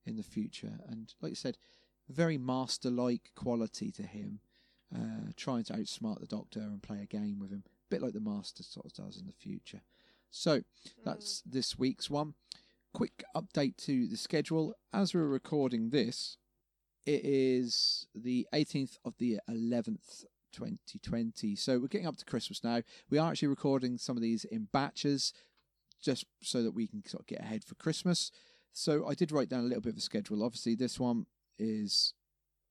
in 0.06 0.16
the 0.16 0.22
future. 0.22 0.80
And 0.88 1.12
like 1.20 1.32
I 1.32 1.34
said, 1.34 1.58
very 2.08 2.38
master 2.38 2.90
like 2.90 3.30
quality 3.34 3.90
to 3.92 4.02
him, 4.02 4.40
uh, 4.94 5.32
trying 5.36 5.64
to 5.64 5.74
outsmart 5.74 6.20
the 6.20 6.26
Doctor 6.26 6.60
and 6.60 6.82
play 6.82 7.00
a 7.02 7.06
game 7.06 7.38
with 7.38 7.50
him, 7.50 7.64
a 7.66 7.70
bit 7.90 8.02
like 8.02 8.14
the 8.14 8.20
Master 8.20 8.62
sort 8.62 8.86
of 8.86 8.92
does 8.92 9.18
in 9.18 9.26
the 9.26 9.32
future. 9.32 9.82
So 10.30 10.62
that's 11.04 11.42
this 11.44 11.78
week's 11.78 12.08
one. 12.10 12.34
Quick 12.94 13.22
update 13.36 13.76
to 13.78 14.06
the 14.06 14.16
schedule. 14.16 14.74
As 14.92 15.14
we're 15.14 15.26
recording 15.26 15.90
this, 15.90 16.36
it 17.06 17.24
is 17.24 18.06
the 18.14 18.46
18th 18.54 18.98
of 19.04 19.14
the 19.18 19.40
11th 19.50 20.24
2020. 20.52 21.56
So 21.56 21.78
we're 21.78 21.88
getting 21.88 22.06
up 22.06 22.16
to 22.16 22.24
Christmas 22.24 22.62
now. 22.62 22.82
We 23.10 23.18
are 23.18 23.30
actually 23.30 23.48
recording 23.48 23.98
some 23.98 24.16
of 24.16 24.22
these 24.22 24.44
in 24.44 24.68
batches 24.72 25.32
just 26.02 26.26
so 26.42 26.62
that 26.62 26.74
we 26.74 26.86
can 26.86 27.04
sort 27.06 27.22
of 27.22 27.26
get 27.26 27.40
ahead 27.40 27.64
for 27.64 27.74
Christmas. 27.76 28.30
So 28.72 29.06
I 29.06 29.14
did 29.14 29.32
write 29.32 29.48
down 29.48 29.60
a 29.60 29.66
little 29.68 29.82
bit 29.82 29.92
of 29.92 29.98
a 29.98 30.02
schedule. 30.02 30.44
Obviously, 30.44 30.74
this 30.74 30.98
one 30.98 31.26
is 31.58 32.14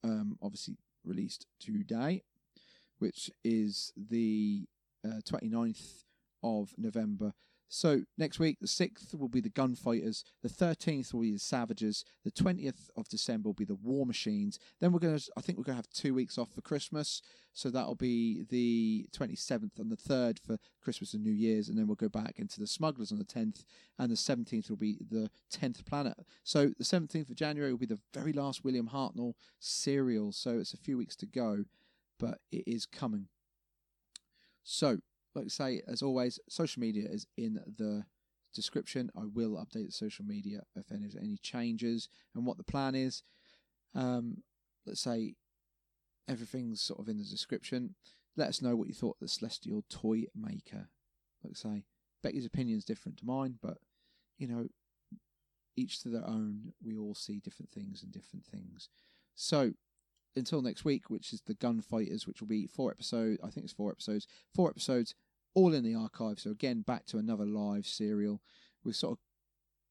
um, 0.03 0.37
obviously 0.41 0.77
released 1.05 1.45
today, 1.59 2.23
which 2.99 3.31
is 3.43 3.93
the 3.95 4.65
uh, 5.05 5.21
29th 5.27 6.03
of 6.43 6.73
November. 6.77 7.33
So 7.73 8.01
next 8.17 8.37
week, 8.37 8.57
the 8.59 8.67
6th 8.67 9.17
will 9.17 9.29
be 9.29 9.39
the 9.39 9.47
Gunfighters, 9.47 10.25
the 10.43 10.49
13th 10.49 11.13
will 11.13 11.21
be 11.21 11.31
the 11.31 11.39
Savages, 11.39 12.03
the 12.25 12.31
20th 12.31 12.89
of 12.97 13.07
December 13.07 13.47
will 13.47 13.53
be 13.53 13.63
the 13.63 13.75
War 13.75 14.05
Machines. 14.05 14.59
Then 14.81 14.91
we're 14.91 14.99
going 14.99 15.17
to, 15.17 15.31
I 15.37 15.41
think 15.41 15.57
we're 15.57 15.63
going 15.63 15.77
to 15.77 15.77
have 15.77 15.87
two 15.87 16.13
weeks 16.13 16.37
off 16.37 16.51
for 16.53 16.59
Christmas. 16.59 17.21
So 17.53 17.69
that'll 17.69 17.95
be 17.95 18.43
the 18.49 19.07
27th 19.17 19.79
and 19.79 19.89
the 19.89 19.95
3rd 19.95 20.39
for 20.45 20.57
Christmas 20.83 21.13
and 21.13 21.23
New 21.23 21.31
Year's. 21.31 21.69
And 21.69 21.79
then 21.79 21.87
we'll 21.87 21.95
go 21.95 22.09
back 22.09 22.39
into 22.39 22.59
the 22.59 22.67
Smugglers 22.67 23.13
on 23.13 23.19
the 23.19 23.23
10th. 23.23 23.63
And 23.97 24.11
the 24.11 24.15
17th 24.15 24.69
will 24.69 24.75
be 24.75 24.97
the 25.09 25.29
10th 25.49 25.85
Planet. 25.85 26.17
So 26.43 26.71
the 26.77 26.83
17th 26.83 27.29
of 27.29 27.35
January 27.37 27.71
will 27.71 27.79
be 27.79 27.85
the 27.85 28.01
very 28.13 28.33
last 28.33 28.65
William 28.65 28.89
Hartnell 28.89 29.35
serial. 29.59 30.33
So 30.33 30.59
it's 30.59 30.73
a 30.73 30.77
few 30.77 30.97
weeks 30.97 31.15
to 31.15 31.25
go, 31.25 31.63
but 32.19 32.39
it 32.51 32.65
is 32.67 32.85
coming. 32.85 33.27
So 34.61 34.97
like 35.35 35.45
I 35.45 35.49
say, 35.49 35.81
as 35.87 36.01
always, 36.01 36.39
social 36.49 36.79
media 36.81 37.07
is 37.09 37.25
in 37.37 37.59
the 37.77 38.05
description. 38.53 39.09
I 39.15 39.23
will 39.33 39.51
update 39.51 39.87
the 39.87 39.91
social 39.91 40.25
media 40.25 40.63
if 40.75 40.87
there's 40.87 41.15
any 41.15 41.37
changes 41.41 42.09
and 42.35 42.45
what 42.45 42.57
the 42.57 42.63
plan 42.63 42.95
is. 42.95 43.23
Um, 43.95 44.43
let's 44.85 45.01
say 45.01 45.35
everything's 46.27 46.81
sort 46.81 46.99
of 46.99 47.07
in 47.07 47.17
the 47.17 47.23
description. 47.23 47.95
Let 48.35 48.49
us 48.49 48.61
know 48.61 48.75
what 48.75 48.87
you 48.87 48.93
thought 48.93 49.17
of 49.21 49.21
the 49.21 49.27
Celestial 49.27 49.83
Toy 49.89 50.25
Maker. 50.35 50.89
Like 51.43 51.53
I 51.53 51.55
say, 51.55 51.83
Becky's 52.23 52.45
opinion 52.45 52.77
is 52.77 52.85
different 52.85 53.17
to 53.19 53.25
mine, 53.25 53.55
but 53.61 53.77
you 54.37 54.47
know, 54.47 54.67
each 55.75 56.01
to 56.03 56.09
their 56.09 56.25
own. 56.25 56.73
We 56.83 56.97
all 56.97 57.15
see 57.15 57.39
different 57.39 57.71
things 57.71 58.03
and 58.03 58.11
different 58.11 58.45
things. 58.45 58.89
So 59.35 59.71
until 60.35 60.61
next 60.61 60.85
week, 60.85 61.09
which 61.09 61.33
is 61.33 61.41
the 61.45 61.53
Gunfighters, 61.53 62.25
which 62.27 62.39
will 62.41 62.47
be 62.47 62.67
four 62.67 62.91
episodes. 62.91 63.39
I 63.43 63.49
think 63.49 63.65
it's 63.65 63.73
four 63.73 63.91
episodes. 63.91 64.27
Four 64.53 64.69
episodes, 64.69 65.13
all 65.53 65.73
in 65.73 65.83
the 65.83 65.95
archive. 65.95 66.39
So 66.39 66.51
again, 66.51 66.81
back 66.81 67.05
to 67.07 67.17
another 67.17 67.45
live 67.45 67.85
serial. 67.85 68.41
We're 68.83 68.93
sort 68.93 69.13
of 69.13 69.19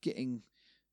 getting. 0.03 0.43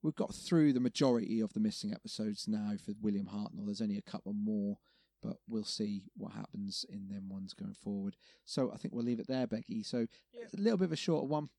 We've 0.04 0.16
got 0.16 0.34
through 0.34 0.74
the 0.74 0.80
majority 0.80 1.40
of 1.42 1.54
the 1.54 1.60
missing 1.60 1.92
episodes 1.94 2.48
now 2.48 2.74
for 2.86 2.94
William 3.02 3.28
Hartnell. 3.28 3.66
There's 3.66 3.82
only 3.82 3.98
a 3.98 4.02
couple 4.12 4.34
more, 4.34 4.78
but 5.24 5.38
we'll 5.48 5.64
see 5.64 6.04
what 6.16 6.34
happens 6.34 6.86
in 6.90 7.08
them 7.10 7.30
ones 7.30 7.54
going 7.54 7.74
forward. 7.74 8.16
So 8.46 8.72
I 8.72 8.78
think 8.78 8.94
we'll 8.94 9.04
leave 9.06 9.20
it 9.20 9.28
there, 9.28 9.48
Becky. 9.48 9.82
So 9.84 10.08
Yep. 10.34 10.54
a 10.56 10.62
little 10.62 10.78
bit 10.78 10.86
of 10.86 10.92
a 10.92 10.98
shorter 10.98 11.26
one 11.26 11.50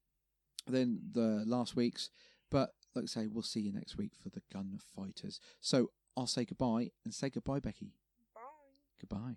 than 0.66 1.00
the 1.12 1.42
last 1.46 1.74
week's, 1.74 2.10
but 2.50 2.74
like 2.94 3.04
I 3.04 3.06
say, 3.06 3.26
we'll 3.26 3.42
see 3.42 3.60
you 3.60 3.72
next 3.72 3.96
week 3.96 4.12
for 4.14 4.28
the 4.30 4.42
Gunfighters. 4.52 5.40
So 5.60 5.90
I'll 6.18 6.26
say 6.26 6.44
goodbye 6.44 6.90
and 7.04 7.14
say 7.14 7.30
goodbye, 7.30 7.60
Becky. 7.60 7.92
Bye. 8.34 8.40
Goodbye. 9.00 9.36